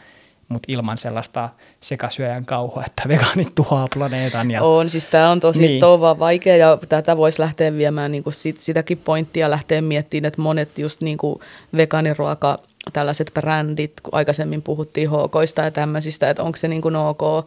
mutta 0.48 0.72
ilman 0.72 0.98
sellaista 0.98 1.48
sekasyöjän 1.80 2.44
kauhua, 2.44 2.84
että 2.86 3.08
vegaanit 3.08 3.54
tuhoaa 3.54 3.88
planeetan. 3.94 4.50
Ja... 4.50 4.62
On, 4.62 4.90
siis 4.90 5.06
tämä 5.06 5.30
on 5.30 5.40
tosi 5.40 5.66
niin. 5.66 5.80
tova 5.80 6.18
vaikea 6.18 6.56
ja 6.56 6.78
tätä 6.88 7.16
voisi 7.16 7.40
lähteä 7.40 7.72
viemään 7.72 8.12
niin 8.12 8.24
kuin 8.24 8.34
sit, 8.34 8.60
sitäkin 8.60 8.98
pointtia 8.98 9.50
lähteä 9.50 9.80
miettimään, 9.80 10.28
että 10.28 10.42
monet 10.42 10.78
just 10.78 11.02
niin 11.02 11.18
kuin 11.18 11.40
vegaaniruoka 11.76 12.58
tällaiset 12.92 13.30
brändit, 13.34 14.00
kun 14.00 14.14
aikaisemmin 14.14 14.62
puhuttiin 14.62 15.10
HKista 15.10 15.62
ja 15.62 15.70
tämmöisistä, 15.70 16.30
että 16.30 16.42
onko 16.42 16.56
se 16.56 16.68
niin 16.68 16.82
kuin 16.82 16.96
ok 16.96 17.46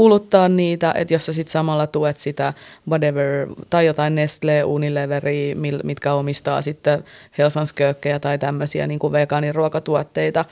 kuluttaa 0.00 0.48
niitä, 0.48 0.92
että 0.96 1.14
jos 1.14 1.26
sä 1.26 1.32
sitten 1.32 1.52
samalla 1.52 1.86
tuet 1.86 2.16
sitä 2.16 2.52
whatever, 2.88 3.46
tai 3.70 3.86
jotain 3.86 4.14
Nestle, 4.14 4.64
Unileveri, 4.64 5.56
mitkä 5.84 6.12
omistaa 6.12 6.62
sitten 6.62 7.04
Helsans 7.38 7.74
tai 8.20 8.38
tämmöisiä 8.38 8.86
niin 8.86 8.98
kuin 8.98 9.12
vegaaniruokatuotteita, 9.12 10.44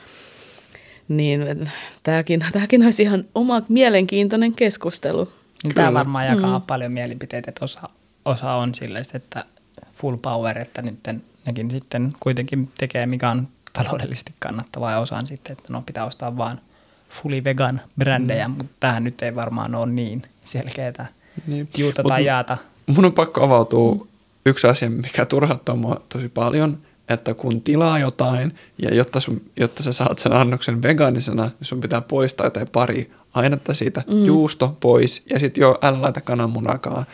niin 1.07 1.69
tämäkin, 2.03 2.45
tämäkin 2.51 2.83
olisi 2.83 3.03
ihan 3.03 3.25
oma 3.35 3.61
mielenkiintoinen 3.69 4.53
keskustelu. 4.53 5.31
Niin 5.63 5.75
tämä 5.75 5.93
varmaan 5.93 6.27
jakaa 6.27 6.59
mm. 6.59 6.65
paljon 6.65 6.93
mielipiteitä, 6.93 7.51
että 7.51 7.65
osa, 7.65 7.89
osa 8.25 8.53
on 8.53 8.75
silleen, 8.75 9.05
että 9.13 9.45
full 9.93 10.17
power, 10.17 10.57
että 10.57 10.81
nyt 10.81 10.99
nekin 11.45 11.71
sitten 11.71 12.13
kuitenkin 12.19 12.69
tekee, 12.77 13.05
mikä 13.05 13.29
on 13.29 13.47
taloudellisesti 13.73 14.33
kannattavaa 14.39 14.91
ja 14.91 14.99
osaan 14.99 15.27
sitten, 15.27 15.53
että 15.53 15.73
no 15.73 15.83
pitää 15.85 16.05
ostaa 16.05 16.37
vaan 16.37 16.61
fully 17.09 17.43
vegan 17.43 17.81
brändejä, 17.99 18.47
mm. 18.47 18.53
mutta 18.53 18.73
tähän 18.79 19.03
nyt 19.03 19.21
ei 19.21 19.35
varmaan 19.35 19.75
ole 19.75 19.91
niin 19.91 20.21
selkeää 20.45 21.07
niin. 21.47 21.69
juuta 21.77 22.03
tai 22.03 22.25
jaata. 22.25 22.57
Mun 22.87 23.05
on 23.05 23.13
pakko 23.13 23.43
avautua 23.43 24.07
yksi 24.45 24.67
asia, 24.67 24.89
mikä 24.89 25.25
turhauttaa 25.25 25.75
mua 25.75 26.01
tosi 26.09 26.29
paljon, 26.29 26.77
että 27.09 27.33
kun 27.33 27.61
tilaa 27.61 27.99
jotain 27.99 28.55
ja 28.77 28.95
jotta, 28.95 29.19
sun, 29.19 29.41
jotta 29.59 29.83
sä 29.83 29.93
saat 29.93 30.19
sen 30.19 30.33
annoksen 30.33 30.83
vegaanisena, 30.83 31.43
niin 31.43 31.53
sun 31.61 31.81
pitää 31.81 32.01
poistaa 32.01 32.45
jotain 32.45 32.67
pari 32.71 33.11
ainetta 33.33 33.73
siitä, 33.73 34.03
mm. 34.07 34.25
juusto 34.25 34.77
pois 34.79 35.23
ja 35.29 35.39
sitten 35.39 35.61
jo 35.61 35.79
älä 35.81 36.01
laita 36.01 36.21
kananmunakaan 36.21 37.05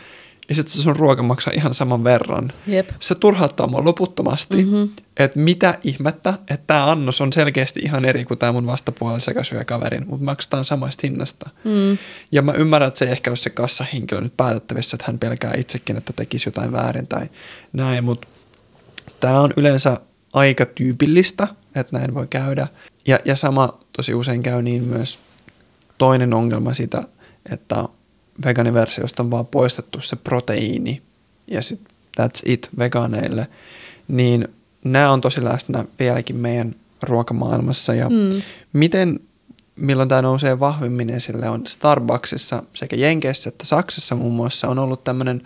ja 0.48 0.54
sitten 0.54 0.74
se 0.74 0.82
sun 0.82 0.96
ruoka 0.96 1.22
maksaa 1.22 1.52
ihan 1.56 1.74
saman 1.74 2.04
verran. 2.04 2.52
Jep. 2.66 2.88
Se 3.00 3.14
turhauttaa 3.14 3.66
mua 3.66 3.84
loputtomasti, 3.84 4.64
mm-hmm. 4.64 4.90
että 5.16 5.38
mitä 5.38 5.78
ihmettä, 5.84 6.30
että 6.30 6.66
tämä 6.66 6.90
annos 6.90 7.20
on 7.20 7.32
selkeästi 7.32 7.80
ihan 7.80 8.04
eri 8.04 8.24
kuin 8.24 8.38
tämä 8.38 8.52
mun 8.52 8.66
vastapuolella 8.66 9.20
sekasyökaverin, 9.20 10.04
mutta 10.08 10.24
maksetaan 10.24 10.64
samasta 10.64 11.00
hinnasta. 11.04 11.50
Mm. 11.64 11.98
Ja 12.32 12.42
mä 12.42 12.52
ymmärrän, 12.52 12.88
että 12.88 12.98
se 12.98 13.04
ei 13.04 13.12
ehkä 13.12 13.30
ole 13.30 13.36
se 13.36 13.50
kassahenkilö 13.50 14.20
nyt 14.20 14.36
päätettävissä, 14.36 14.96
että 14.96 15.04
hän 15.06 15.18
pelkää 15.18 15.54
itsekin, 15.56 15.96
että 15.96 16.12
tekisi 16.12 16.48
jotain 16.48 16.72
väärin 16.72 17.06
tai 17.06 17.26
näin, 17.72 18.04
mutta 18.04 18.28
tämä 19.20 19.40
on 19.40 19.52
yleensä 19.56 20.00
aika 20.32 20.66
tyypillistä, 20.66 21.48
että 21.74 21.98
näin 21.98 22.14
voi 22.14 22.26
käydä. 22.30 22.68
Ja, 23.06 23.18
ja 23.24 23.36
sama 23.36 23.78
tosi 23.96 24.14
usein 24.14 24.42
käy 24.42 24.62
niin 24.62 24.84
myös 24.84 25.18
toinen 25.98 26.34
ongelma 26.34 26.74
sitä, 26.74 27.02
että 27.52 27.84
vegaaniversiosta 28.44 29.22
on 29.22 29.30
vaan 29.30 29.46
poistettu 29.46 30.00
se 30.00 30.16
proteiini 30.16 31.02
ja 31.46 31.62
sitten 31.62 31.96
that's 32.20 32.40
it 32.44 32.68
vegaaneille, 32.78 33.48
niin 34.08 34.48
nämä 34.84 35.10
on 35.10 35.20
tosi 35.20 35.44
läsnä 35.44 35.84
vieläkin 35.98 36.36
meidän 36.36 36.74
ruokamaailmassa 37.02 37.94
ja 37.94 38.08
mm. 38.08 38.42
miten, 38.72 39.20
milloin 39.76 40.08
tämä 40.08 40.22
nousee 40.22 40.60
vahvimmin 40.60 41.10
esille 41.10 41.48
on 41.48 41.66
Starbucksissa 41.66 42.62
sekä 42.74 42.96
Jenkeissä 42.96 43.48
että 43.48 43.64
Saksassa 43.64 44.14
muun 44.14 44.34
muassa 44.34 44.68
on 44.68 44.78
ollut 44.78 45.04
tämmöinen 45.04 45.42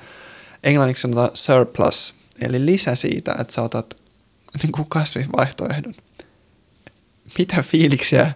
englanniksi 0.64 1.02
sanotaan 1.02 1.30
surplus, 1.34 2.14
eli 2.42 2.66
lisä 2.66 2.94
siitä, 2.94 3.34
että 3.40 3.52
sä 3.52 3.62
otat 3.62 3.96
niin 4.62 4.72
kuin 4.72 4.88
kasvivaihtoehdon. 4.88 5.94
Mitä 7.38 7.62
fiiliksiä 7.62 8.32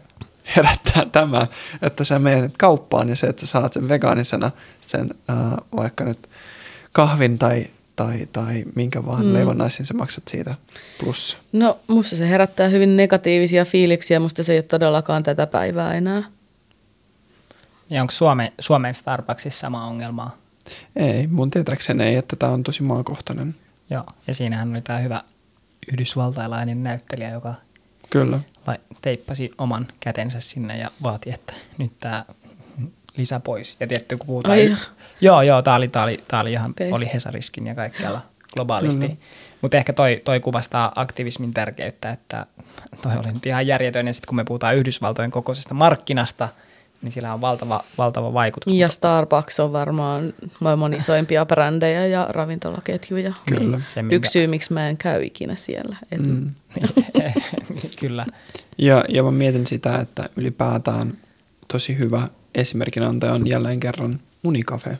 herättää 0.56 1.06
tämä, 1.12 1.46
että 1.82 2.04
sä 2.04 2.18
menet 2.18 2.56
kauppaan 2.58 3.08
ja 3.08 3.16
se, 3.16 3.26
että 3.26 3.46
sä 3.46 3.50
saat 3.50 3.72
sen 3.72 3.88
vegaanisena 3.88 4.50
sen 4.80 5.10
äh, 5.30 5.36
vaikka 5.76 6.04
nyt 6.04 6.28
kahvin 6.92 7.38
tai, 7.38 7.66
tai, 7.96 8.28
tai 8.32 8.64
minkä 8.74 9.06
vaan 9.06 9.26
mm. 9.26 9.32
leivonnaisin 9.32 9.86
sä 9.86 9.94
maksat 9.94 10.28
siitä 10.28 10.54
plus. 11.00 11.38
No 11.52 11.78
musta 11.86 12.16
se 12.16 12.28
herättää 12.28 12.68
hyvin 12.68 12.96
negatiivisia 12.96 13.64
fiiliksiä, 13.64 14.20
musta 14.20 14.42
se 14.42 14.52
ei 14.52 14.58
ole 14.58 14.62
todellakaan 14.62 15.22
tätä 15.22 15.46
päivää 15.46 15.94
enää. 15.94 16.22
Ja 17.90 18.00
onko 18.00 18.10
Suome, 18.10 18.52
Suomen 18.58 18.94
Starbucksissa 18.94 19.60
sama 19.60 19.86
ongelmaa? 19.86 20.36
Ei, 20.96 21.26
mun 21.26 21.50
tietääkseni 21.50 22.04
ei, 22.04 22.16
että 22.16 22.36
tämä 22.36 22.52
on 22.52 22.62
tosi 22.62 22.82
maakohtainen. 22.82 23.54
Joo, 23.90 24.04
ja 24.26 24.34
siinähän 24.34 24.70
oli 24.70 24.80
tämä 24.80 24.98
hyvä 24.98 25.22
yhdysvaltailainen 25.92 26.82
näyttelijä, 26.82 27.30
joka 27.30 27.54
Kyllä. 28.10 28.40
Vai 28.66 28.76
teippasi 29.02 29.50
oman 29.58 29.86
kätensä 30.00 30.40
sinne 30.40 30.78
ja 30.78 30.88
vaati, 31.02 31.30
että 31.30 31.52
nyt 31.78 31.92
tämä 32.00 32.24
lisä 33.16 33.40
pois. 33.40 33.76
Ja 33.80 33.86
tietty, 33.86 34.16
kun 34.16 34.26
puhutaan... 34.26 34.58
Ai. 34.58 34.76
Joo, 35.20 35.42
joo, 35.42 35.62
tämä 35.62 35.76
oli, 35.76 35.88
tää 35.88 36.02
oli, 36.02 36.24
tää 36.28 36.40
oli 36.40 36.52
ihan, 36.52 36.70
okay. 36.70 36.90
oli 36.90 37.10
Hesariskin 37.14 37.66
ja 37.66 37.74
kaikkialla 37.74 38.20
globaalisti. 38.54 39.18
Mutta 39.60 39.76
ehkä 39.76 39.92
toi, 39.92 40.22
toi 40.24 40.40
kuvastaa 40.40 40.92
aktivismin 40.96 41.54
tärkeyttä, 41.54 42.10
että 42.10 42.46
toi 43.02 43.12
oli 43.16 43.32
nyt 43.32 43.46
ihan 43.46 43.66
järjetön. 43.66 44.06
Ja 44.06 44.12
sitten 44.12 44.28
kun 44.28 44.36
me 44.36 44.44
puhutaan 44.44 44.76
Yhdysvaltojen 44.76 45.30
kokoisesta 45.30 45.74
markkinasta– 45.74 46.48
niin 47.04 47.12
sillä 47.12 47.34
on 47.34 47.40
valtava, 47.40 47.84
valtava 47.98 48.32
vaikutus. 48.32 48.72
Ja 48.72 48.88
Starbucks 48.88 49.60
on 49.60 49.72
varmaan 49.72 50.34
maailman 50.60 50.92
isoimpia 50.92 51.46
brändejä 51.54 52.06
ja 52.06 52.26
ravintolaketjuja. 52.30 53.32
Kyllä. 53.46 53.80
Se, 53.86 54.02
minkä... 54.02 54.16
Yksi 54.16 54.30
syy, 54.30 54.46
miksi 54.46 54.72
mä 54.72 54.88
en 54.88 54.96
käy 54.96 55.22
ikinä 55.22 55.54
siellä. 55.54 55.96
Et... 56.12 56.20
Mm. 56.20 56.50
Kyllä. 58.00 58.26
Ja, 58.78 59.04
ja 59.08 59.22
mä 59.22 59.30
mietin 59.30 59.66
sitä, 59.66 59.98
että 59.98 60.28
ylipäätään 60.36 61.18
tosi 61.72 61.98
hyvä 61.98 62.28
esimerkin 62.54 63.02
antaja 63.02 63.32
on 63.32 63.46
jälleen 63.46 63.80
kerran 63.80 64.20
Unicafe, 64.44 64.98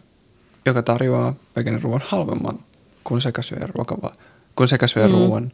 joka 0.67 0.83
tarjoaa 0.83 1.35
ruoan 1.83 2.03
halvemman 2.05 2.59
kuin 3.05 3.21
sekasyöjän, 3.21 3.69
ruokava, 3.75 4.13
kuin 4.57 4.69
sekasyöjän 4.69 5.11
mm. 5.11 5.17
ruoan. 5.17 5.53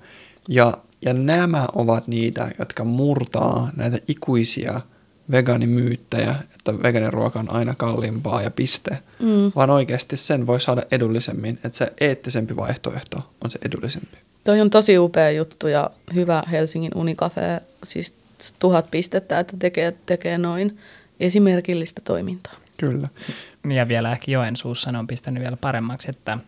Ja, 0.49 0.73
ja 1.03 1.15
nämä 1.15 1.67
ovat 1.75 2.09
niitä, 2.09 2.51
jotka 2.59 2.85
murtaa 2.85 3.71
näitä 3.77 3.99
ikuisia– 4.09 4.81
vegaanimyyttejä, 5.31 6.35
että 6.55 6.83
vegaaniruoka 6.83 7.39
on 7.39 7.53
aina 7.53 7.75
kalliimpaa 7.75 8.43
ja 8.43 8.51
piste, 8.51 8.99
mm. 9.19 9.53
vaan 9.57 9.71
oikeasti 9.71 10.17
sen 10.17 10.47
voi 10.47 10.61
saada 10.61 10.83
edullisemmin, 10.91 11.59
että 11.65 11.79
se 11.79 11.93
eettisempi 12.01 12.57
vaihtoehto 12.57 13.31
on 13.45 13.51
se 13.51 13.59
edullisempi. 13.67 14.19
Toi 14.45 14.61
on 14.61 14.71
tosi 14.71 14.99
upea 14.99 15.31
juttu 15.31 15.69
ja 15.69 15.91
hyvä 16.15 16.43
Helsingin 16.51 16.93
Unicafe, 16.95 17.61
siis 17.85 18.15
tuhat 18.59 18.91
pistettä, 18.91 19.39
että 19.39 19.57
tekee, 19.59 19.95
tekee 20.07 20.39
noin 20.39 20.79
esimerkillistä 21.21 22.01
toimintaa. 22.05 22.55
Kyllä. 22.81 23.09
Ja 23.75 23.89
vielä 23.89 24.13
ehkä 24.13 24.31
Joensuussa 24.31 24.93
ne 24.93 24.99
on 24.99 25.07
pistänyt 25.07 25.43
vielä 25.43 25.57
paremmaksi, 25.57 26.11
että 26.11 26.39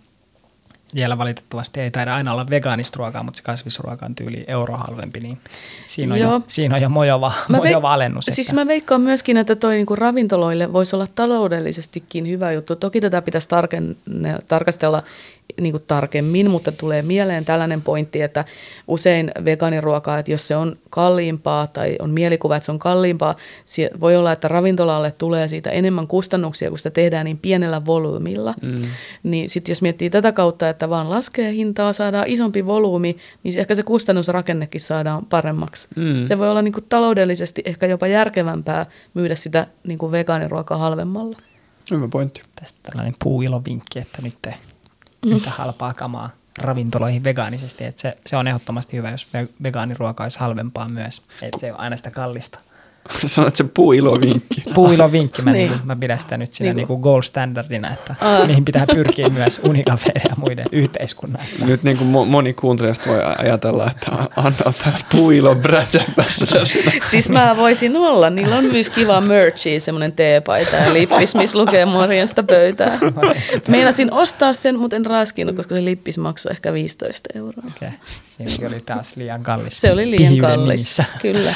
siellä 0.95 1.19
valitettavasti 1.19 1.81
ei 1.81 1.91
taida 1.91 2.15
aina 2.15 2.33
olla 2.33 2.47
vegaanista 2.51 2.97
ruokaa, 2.99 3.23
mutta 3.23 3.37
se 3.37 3.43
kasvisruoka 3.43 4.07
on 4.07 4.15
tyyli 4.15 4.45
euro 4.47 4.75
halvempi, 4.77 5.21
niin 5.21 5.39
siinä 5.87 6.15
on, 6.15 6.21
Joo. 6.21 6.33
jo, 6.33 6.43
siinä 6.47 6.75
on 6.75 6.83
jo 6.83 6.89
mojova, 6.89 7.33
Mä 7.49 7.57
mojova 7.57 7.89
veik- 7.89 7.95
alennus. 7.95 8.25
Siis 8.25 8.49
että- 8.49 8.61
mä 8.61 8.67
veikkaan 8.67 9.01
myöskin, 9.01 9.37
että 9.37 9.57
toi 9.57 9.75
niinku 9.75 9.97
ravintoloille 9.97 10.73
voisi 10.73 10.97
olla 10.97 11.07
taloudellisestikin 11.15 12.29
hyvä 12.29 12.53
juttu. 12.53 12.77
Toki 12.77 13.01
tätä 13.01 13.23
pitäisi 13.23 13.49
tarkenne, 13.49 13.97
tarkastella 14.49 15.03
niinku 15.61 15.79
tarkemmin, 15.79 16.51
mutta 16.51 16.73
tulee 16.73 17.03
mieleen 17.03 17.45
tällainen 17.45 17.83
pointti, 17.83 18.23
että 18.23 18.45
usein 18.89 19.33
vegaaniruokaa, 19.45 20.19
että 20.19 20.33
jos 20.33 20.47
se 20.47 20.57
on 20.57 20.77
kalliimpaa 20.91 21.67
tai 21.67 21.97
on 21.99 22.11
mielikuva, 22.11 22.57
että 22.57 22.65
se 22.67 22.73
on 22.73 22.79
kalliimpaa, 22.79 23.37
voi 24.01 24.17
olla, 24.17 24.33
että 24.33 24.49
ravintolalle 24.49 25.13
tulee 25.13 25.49
siitä 25.49 25.71
enemmän 25.71 26.07
kustannuksia, 26.07 26.69
kun 26.69 26.79
sitä 26.79 26.91
tehdään 26.91 27.25
niin 27.25 27.39
pienellä 27.39 27.85
volyymilla. 27.85 28.55
Mm. 28.63 28.83
Niin 29.23 29.49
sitten 29.49 29.73
jos 29.73 29.83
miettii 29.83 30.11
tätä 30.11 30.33
kautta, 30.33 30.69
että 30.69 30.91
vaan 30.91 31.11
laskee 31.11 31.53
hintaa, 31.53 31.93
saadaan 31.93 32.29
isompi 32.29 32.67
volyymi, 32.67 33.17
niin 33.43 33.59
ehkä 33.59 33.75
se 33.75 33.83
kustannusrakennekin 33.83 34.81
saadaan 34.81 35.27
paremmaksi. 35.27 35.89
Mm. 35.97 36.25
Se 36.25 36.39
voi 36.39 36.51
olla 36.51 36.63
niin 36.63 36.73
kuin 36.73 36.85
taloudellisesti 36.89 37.63
ehkä 37.65 37.87
jopa 37.87 38.07
järkevämpää 38.07 38.87
myydä 39.15 39.35
sitä 39.35 39.67
niin 39.87 39.99
kuin 39.99 40.13
vegaaniruokaa 40.13 40.79
halvemmalla. 40.79 41.37
Hyvä 41.91 42.09
pointti. 42.09 42.43
Tästä 42.61 42.79
tällainen 42.83 43.15
puuilovinkki, 43.25 43.99
että 43.99 44.23
nyt 44.23 44.37
te 44.43 44.55
yhtä 45.27 45.51
halpaa 45.51 45.95
kamaa 45.95 46.31
ravintoloihin 46.59 47.25
vegaanisesti. 47.25 47.85
Että 47.85 48.03
se, 48.03 48.17
se 48.27 48.37
on 48.37 48.49
ehdottomasti 48.49 48.97
hyvä, 48.97 49.11
jos 49.11 49.29
ve- 49.37 49.49
vegaaniruoka 49.63 50.23
olisi 50.23 50.39
halvempaa 50.39 50.89
myös. 50.89 51.23
Että 51.43 51.61
se 51.61 51.73
on 51.73 51.81
aina 51.81 51.97
sitä 51.97 52.11
kallista. 52.11 52.59
Sanoit 53.27 53.57
sen 53.57 53.69
puuilovinkki. 53.69 54.63
Puuilovinkki, 54.75 55.43
mä, 55.43 55.53
Niin. 55.53 55.71
niin. 55.71 55.81
mä 55.85 55.97
pidän 55.97 56.19
sitä 56.19 56.37
nyt 56.37 56.53
siinä 56.53 56.69
Niin 56.71 56.77
niin 56.77 56.87
kuin- 56.87 57.01
gold 57.01 57.23
standardina, 57.23 57.91
että 57.93 58.15
Aa. 58.21 58.47
niihin 58.47 58.65
pitää 58.65 58.87
pyrkiä 58.95 59.29
myös 59.29 59.61
unikafeiden 59.65 60.23
ja 60.29 60.35
muiden 60.37 60.67
yhteiskunnan. 60.73 61.43
Nyt 61.67 61.83
niin 61.83 61.97
kuin 61.99 62.11
mo- 62.15 62.27
moni 62.29 62.53
kuuntelijasta 62.53 63.11
voi 63.11 63.19
ajatella, 63.39 63.91
että 63.91 64.11
Anna 64.37 64.73
puuilo 65.13 65.55
brand 65.55 65.87
ambassador. 66.09 66.67
Siis 67.11 67.29
mä 67.29 67.57
voisin 67.57 67.97
olla. 67.97 68.31
Niillä 68.31 68.57
on 68.57 68.65
myös 68.65 68.91
kiva 68.91 69.21
merchia, 69.21 69.81
semmoinen 69.81 70.13
teepaita 70.13 70.77
ja 70.77 70.93
lippis, 70.93 71.35
missä 71.35 71.59
lukee 71.59 71.85
morjesta 71.87 72.43
pöytää. 72.43 72.99
Meinasin 73.69 74.13
ostaa 74.13 74.55
sen, 74.55 74.79
mutta 74.79 74.97
en 74.97 75.07
raskinut, 75.07 75.57
koska 75.57 75.75
se 75.75 75.85
lippis 75.85 76.19
maksoi 76.19 76.53
ehkä 76.53 76.73
15 76.73 77.29
euroa. 77.35 77.63
Okei, 77.67 77.89
okay. 77.89 77.99
siinäkin 78.37 78.67
oli 78.67 78.81
taas 78.81 79.17
liian 79.17 79.43
kallis. 79.43 79.81
Se 79.81 79.93
oli 79.93 80.11
liian 80.11 80.37
kallis. 80.39 80.69
nimissä. 80.69 81.05
Kyllä. 81.23 81.55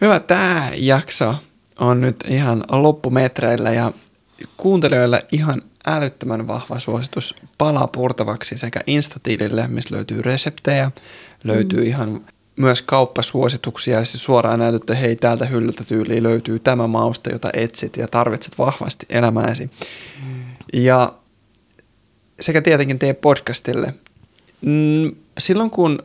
Hyvä, 0.00 0.20
tämä 0.20 0.70
jakso 0.74 1.34
on 1.78 2.00
nyt 2.00 2.16
ihan 2.28 2.64
loppumetreillä 2.70 3.70
ja 3.70 3.92
kuuntelijoille 4.56 5.26
ihan 5.32 5.62
älyttömän 5.86 6.46
vahva 6.46 6.78
suositus 6.78 7.34
palaa 7.58 7.86
purtavaksi 7.86 8.58
sekä 8.58 8.80
Instatilille, 8.86 9.68
missä 9.68 9.94
löytyy 9.94 10.22
reseptejä, 10.22 10.90
löytyy 11.44 11.80
mm. 11.80 11.86
ihan 11.86 12.20
myös 12.56 12.82
kauppasuosituksia 12.82 13.98
ja 13.98 14.04
siis 14.04 14.24
suoraan 14.24 14.58
näytät, 14.58 14.82
että 14.82 14.94
hei 14.94 15.16
täältä 15.16 15.46
hyllyltä 15.46 15.84
tyyliin 15.84 16.22
löytyy 16.22 16.58
tämä 16.58 16.86
mauste, 16.86 17.30
jota 17.30 17.50
etsit 17.52 17.96
ja 17.96 18.08
tarvitset 18.08 18.58
vahvasti 18.58 19.06
elämääsi. 19.10 19.70
Ja 20.72 21.12
sekä 22.40 22.62
tietenkin 22.62 22.98
teidän 22.98 23.16
podcastille. 23.16 23.94
Mm, 24.60 25.12
silloin 25.38 25.70
kun 25.70 25.98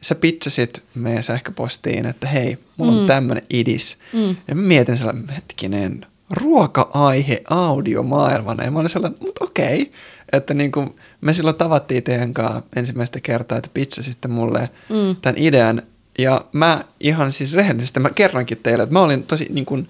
sä 0.00 0.14
pitchasit 0.14 0.82
meidän 0.94 1.22
sähköpostiin, 1.22 2.06
että 2.06 2.26
hei, 2.26 2.58
mulla 2.76 2.92
on 2.92 2.98
Mm. 3.00 3.06
tämmönen 3.06 3.42
idis. 3.50 3.98
Mm. 4.12 4.36
Ja 4.48 4.54
mä 4.54 4.62
mietin 4.62 4.98
sellainen, 4.98 5.28
hetkinen, 5.28 6.06
ruoka-aihe 6.30 7.42
audiomaailmana. 7.50 8.64
Ja 8.64 8.70
mä 8.70 8.78
olin 8.78 8.88
sellainen, 8.90 9.18
mutta 9.20 9.44
okei. 9.44 9.90
Että 10.32 10.54
niin 10.54 10.72
kuin 10.72 10.96
me 11.20 11.34
silloin 11.34 11.56
tavattiin 11.56 12.02
teidän 12.02 12.34
kanssa 12.34 12.62
ensimmäistä 12.76 13.20
kertaa, 13.20 13.58
että 13.58 13.70
pitchasitte 13.74 14.28
mulle 14.28 14.70
Mm. 14.88 15.16
tämän 15.22 15.38
idean. 15.38 15.82
Ja 16.18 16.44
mä 16.52 16.84
ihan 17.00 17.32
siis 17.32 17.52
rehellisesti, 17.52 18.00
mä 18.00 18.10
kerrankin 18.10 18.58
teille, 18.62 18.82
että 18.82 18.92
mä 18.92 19.00
olin 19.00 19.22
tosi 19.22 19.46
niin 19.50 19.66
kuin, 19.66 19.88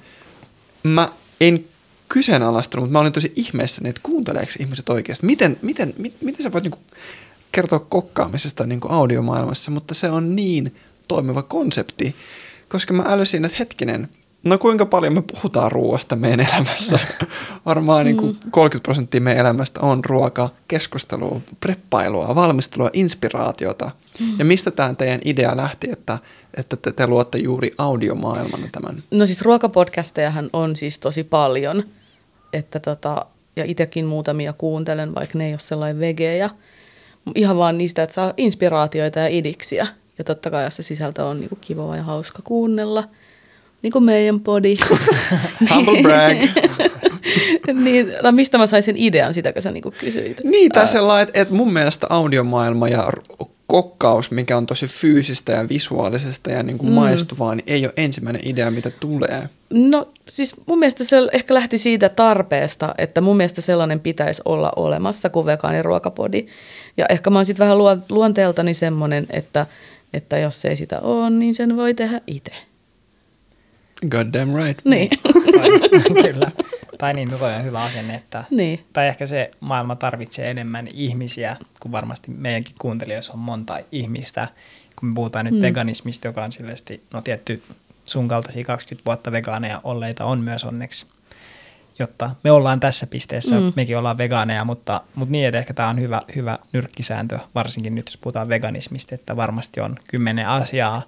mä 0.82 1.08
en 1.40 1.64
kyseenalaistunut, 2.08 2.84
mutta 2.84 2.92
mä 2.92 2.98
olin 3.00 3.12
tosi 3.12 3.32
ihmeessäni, 3.36 3.88
että 3.88 4.00
kuunteleeko 4.02 4.52
ihmiset 4.60 4.88
oikeasti. 4.88 5.26
Miten, 5.26 5.56
miten, 5.62 5.94
mit, 5.98 6.14
miten 6.22 6.42
sä 6.42 6.52
voit 6.52 6.64
niin 6.64 6.70
kuin 6.72 6.82
kertoa 7.56 7.78
kokkaamisesta 7.78 8.66
niin 8.66 8.80
kuin 8.80 8.92
audiomaailmassa, 8.92 9.70
mutta 9.70 9.94
se 9.94 10.10
on 10.10 10.36
niin 10.36 10.74
toimiva 11.08 11.42
konsepti, 11.42 12.14
koska 12.68 12.94
mä 12.94 13.04
älysin, 13.06 13.44
että 13.44 13.56
hetkinen, 13.58 14.08
no 14.44 14.58
kuinka 14.58 14.86
paljon 14.86 15.12
me 15.12 15.22
puhutaan 15.22 15.72
ruoasta 15.72 16.16
meidän 16.16 16.46
elämässä. 16.48 16.98
Varmaan 17.66 18.04
niin 18.04 18.16
kuin 18.16 18.36
30 18.50 18.82
prosenttia 18.82 19.20
meidän 19.20 19.40
elämästä 19.40 19.80
on 19.80 20.04
ruoka, 20.04 20.48
keskustelua, 20.68 21.40
preppailua, 21.60 22.34
valmistelua, 22.34 22.90
inspiraatiota. 22.92 23.90
Ja 24.38 24.44
mistä 24.44 24.70
tämä 24.70 24.94
teidän 24.94 25.20
idea 25.24 25.56
lähti, 25.56 25.90
että, 25.90 26.18
että 26.56 26.76
te, 26.76 26.92
te 26.92 27.06
luotte 27.06 27.38
juuri 27.38 27.70
audiomaailmana 27.78 28.66
tämän? 28.72 29.02
No 29.10 29.26
siis 29.26 29.42
ruokapodcastejahan 29.42 30.50
on 30.52 30.76
siis 30.76 30.98
tosi 30.98 31.24
paljon, 31.24 31.82
että 32.52 32.80
tota, 32.80 33.26
ja 33.56 33.64
itsekin 33.64 34.06
muutamia 34.06 34.52
kuuntelen, 34.52 35.14
vaikka 35.14 35.38
ne 35.38 35.46
ei 35.46 35.52
ole 35.52 35.58
sellainen 35.58 36.00
vegejä. 36.00 36.50
Ihan 37.34 37.56
vaan 37.56 37.78
niistä, 37.78 38.02
että 38.02 38.14
saa 38.14 38.32
inspiraatioita 38.36 39.18
ja 39.18 39.28
idiksiä. 39.28 39.86
Ja 40.18 40.24
totta 40.24 40.50
kai, 40.50 40.64
jos 40.64 40.76
se 40.76 40.82
sisältö 40.82 41.24
on 41.24 41.40
niinku 41.40 41.58
kivaa 41.60 41.96
ja 41.96 42.02
hauska 42.02 42.42
kuunnella, 42.44 43.04
niin 43.82 43.92
kuin 43.92 44.04
meidän 44.04 44.40
podi. 44.40 44.74
Humble 45.74 46.02
brag. 46.02 46.36
niin, 47.84 48.12
no 48.22 48.32
mistä 48.32 48.58
mä 48.58 48.66
sain 48.66 48.82
sen 48.82 48.96
idean, 48.96 49.34
sitäkö 49.34 49.60
sä 49.60 49.70
niinku 49.70 49.94
kysyit? 49.98 50.40
Niin, 50.44 50.72
tai 50.72 50.88
sellainen, 50.88 51.28
että, 51.28 51.40
että 51.40 51.54
mun 51.54 51.72
mielestä 51.72 52.06
audiomaailma 52.10 52.88
ja 52.88 53.12
kokkaus, 53.66 54.30
mikä 54.30 54.56
on 54.56 54.66
tosi 54.66 54.86
fyysistä 54.86 55.52
ja 55.52 55.68
visuaalisesta 55.68 56.50
ja 56.50 56.62
niin 56.62 56.78
kuin 56.78 56.88
mm. 56.88 56.94
maistuvaa, 56.94 57.54
niin 57.54 57.64
ei 57.66 57.84
ole 57.84 57.92
ensimmäinen 57.96 58.42
idea, 58.44 58.70
mitä 58.70 58.90
tulee. 58.90 59.48
No 59.70 60.08
siis 60.28 60.54
mun 60.66 60.78
mielestä 60.78 61.04
se 61.04 61.16
ehkä 61.32 61.54
lähti 61.54 61.78
siitä 61.78 62.08
tarpeesta, 62.08 62.94
että 62.98 63.20
mun 63.20 63.36
mielestä 63.36 63.60
sellainen 63.60 64.00
pitäisi 64.00 64.42
olla 64.44 64.72
olemassa 64.76 65.30
kuin 65.30 65.46
vegaaniruokapodi. 65.46 66.46
Ja 66.96 67.06
ehkä 67.08 67.30
mä 67.30 67.38
oon 67.38 67.46
sitten 67.46 67.64
vähän 67.64 67.78
luo- 67.78 68.04
luonteeltani 68.08 68.74
semmoinen, 68.74 69.26
että, 69.30 69.66
että 70.12 70.38
jos 70.38 70.64
ei 70.64 70.76
sitä 70.76 71.00
ole, 71.00 71.30
niin 71.30 71.54
sen 71.54 71.76
voi 71.76 71.94
tehdä 71.94 72.20
itse. 72.26 72.52
God 74.10 74.26
damn 74.32 74.56
right. 74.64 74.84
Niin. 74.84 75.10
Tai, 75.56 75.70
kyllä. 76.22 76.50
Tai 76.98 77.14
niin, 77.14 77.30
toi 77.30 77.54
on 77.54 77.64
hyvä 77.64 77.82
asenne, 77.82 78.14
että 78.14 78.44
niin. 78.50 78.84
tai 78.92 79.06
ehkä 79.08 79.26
se 79.26 79.50
maailma 79.60 79.96
tarvitsee 79.96 80.50
enemmän 80.50 80.88
ihmisiä, 80.94 81.56
kun 81.80 81.92
varmasti 81.92 82.30
meidänkin 82.30 82.74
kuuntelijoissa 82.78 83.32
on 83.32 83.38
monta 83.38 83.78
ihmistä. 83.92 84.48
Kun 85.00 85.08
me 85.08 85.14
puhutaan 85.14 85.44
nyt 85.44 85.54
Mm. 85.54 85.58
mm. 85.58 85.62
veganismista, 85.62 86.26
joka 86.28 86.44
on 86.44 86.52
silleesti, 86.52 87.02
no 87.12 87.20
tietty 87.20 87.62
sun 88.04 88.28
kaltaisia 88.28 88.64
20 88.64 89.06
vuotta 89.06 89.32
vegaaneja 89.32 89.80
olleita 89.84 90.24
on 90.24 90.40
myös 90.40 90.64
onneksi, 90.64 91.06
jotta 91.98 92.30
me 92.44 92.50
ollaan 92.50 92.80
tässä 92.80 93.06
pisteessä, 93.06 93.60
Mm. 93.60 93.72
mekin 93.76 93.98
ollaan 93.98 94.18
vegaaneja, 94.18 94.64
mutta, 94.64 95.00
mutta 95.14 95.32
niin, 95.32 95.46
että 95.46 95.58
ehkä 95.58 95.74
tämä 95.74 95.88
on 95.88 96.00
hyvä, 96.00 96.22
hyvä 96.36 96.58
nyrkkisääntö, 96.72 97.38
varsinkin 97.54 97.94
nyt 97.94 98.06
jos 98.08 98.16
puhutaan 98.16 98.48
veganismista, 98.48 99.14
että 99.14 99.36
varmasti 99.36 99.80
on 99.80 99.96
kymmenen 100.08 100.48
asiaa, 100.48 101.02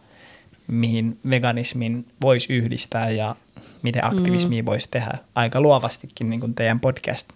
mihin 0.67 1.19
veganismin 1.31 2.07
voisi 2.23 2.53
yhdistää 2.53 3.11
ja 3.11 3.37
miten 3.83 4.05
aktivismia 4.05 4.63
mm. 4.63 4.67
voisi 4.67 4.89
tehdä 4.91 5.19
aika 5.35 5.61
luovastikin, 5.61 6.31
niin 6.31 6.41
kuin 6.41 6.55
teidän 6.55 6.81
podcast. 6.81 7.29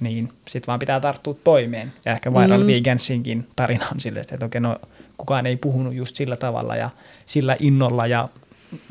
Niin 0.00 0.32
sit 0.48 0.66
vaan 0.66 0.78
pitää 0.78 1.00
tarttua 1.00 1.34
toimeen. 1.44 1.92
Ja 2.04 2.12
ehkä 2.12 2.34
Viral 2.34 2.60
Mm. 2.60 2.66
Vegansinkin 2.66 3.46
tarina 3.56 3.86
on 3.92 4.00
silleen, 4.00 4.26
että 4.32 4.46
okei, 4.46 4.60
no 4.60 4.76
kukaan 5.16 5.46
ei 5.46 5.56
puhunut 5.56 5.94
just 5.94 6.16
sillä 6.16 6.36
tavalla 6.36 6.76
ja 6.76 6.90
sillä 7.26 7.56
innolla 7.60 8.06
ja 8.06 8.28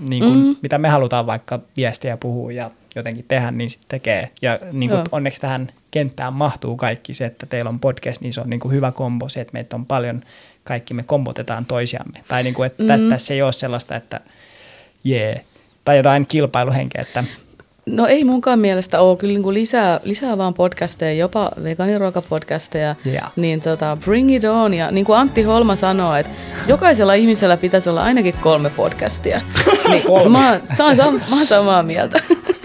niin 0.10 0.24
kuin, 0.24 0.38
mm. 0.40 0.56
mitä 0.62 0.78
me 0.78 0.90
halutaan 0.90 1.26
vaikka 1.26 1.60
viestiä 1.78 2.18
puhua 2.18 2.52
ja 2.52 2.72
jotenkin 2.96 3.26
tehdä, 3.28 3.52
niin 3.52 3.70
sitten 3.70 3.88
tekee. 3.90 4.30
Ja 4.42 4.60
niin 4.72 4.90
kuin, 4.90 5.02
onneksi 5.12 5.42
tähän 5.42 5.68
kenttään 5.92 6.34
mahtuu 6.34 6.76
kaikki 6.78 7.14
se, 7.14 7.26
että 7.26 7.46
teillä 7.46 7.70
on 7.70 7.80
podcast, 7.80 8.22
niin 8.22 8.34
se 8.34 8.42
on 8.42 8.50
niin 8.50 8.60
kuin 8.60 8.72
hyvä 8.74 8.92
kombo 8.92 9.30
se, 9.30 9.42
että 9.42 9.54
meitä 9.54 9.76
on 9.76 9.86
paljon, 9.86 10.22
kaikki 10.64 10.94
me 10.94 11.04
kombotetaan 11.04 11.66
toisiamme. 11.66 12.24
Tai 12.28 12.44
niin 12.44 12.54
kuin, 12.54 12.68
että 12.68 12.98
Mm. 12.98 13.04
mm. 13.04 13.10
tässä 13.10 13.34
ei 13.34 13.42
ole 13.42 13.52
sellaista, 13.52 13.96
että 13.96 14.20
jee, 15.04 15.32
yeah. 15.32 15.46
tai 15.86 15.98
jotain 15.98 16.26
kilpailuhenkeä, 16.28 17.02
että 17.02 17.24
No 17.86 18.08
ei 18.08 18.24
munkaan 18.24 18.60
mielestä 18.60 19.02
ole. 19.02 19.18
Kyllä 19.18 19.32
niin 19.34 19.44
kuin 19.44 19.54
lisää, 19.54 20.00
lisää 20.04 20.38
vaan 20.38 20.54
podcasteja, 20.54 21.14
jopa 21.14 21.52
vegaaniruokapodcasteja. 21.64 22.96
Yeah. 23.06 23.32
Niin 23.36 23.62
tota, 23.62 23.98
bring 24.06 24.36
it 24.36 24.44
on. 24.44 24.74
Ja 24.74 24.92
niin 24.92 25.06
kuin 25.06 25.18
Antti 25.20 25.44
Holma 25.44 25.76
sanoo, 25.76 26.16
että 26.16 26.32
jokaisella 26.68 27.14
ihmisellä 27.14 27.58
pitäisi 27.58 27.90
olla 27.90 28.04
ainakin 28.04 28.34
kolme 28.42 28.70
podcastia. 28.70 29.42
Niin, 29.90 30.04
Kolme. 30.04 30.30
Mä, 30.40 30.52
oon- 30.52 30.62
saan, 30.78 30.96
sam- 30.96 31.30
mä 31.30 31.36
oon 31.36 31.46
samaa 31.46 31.84
mieltä. 31.84 32.20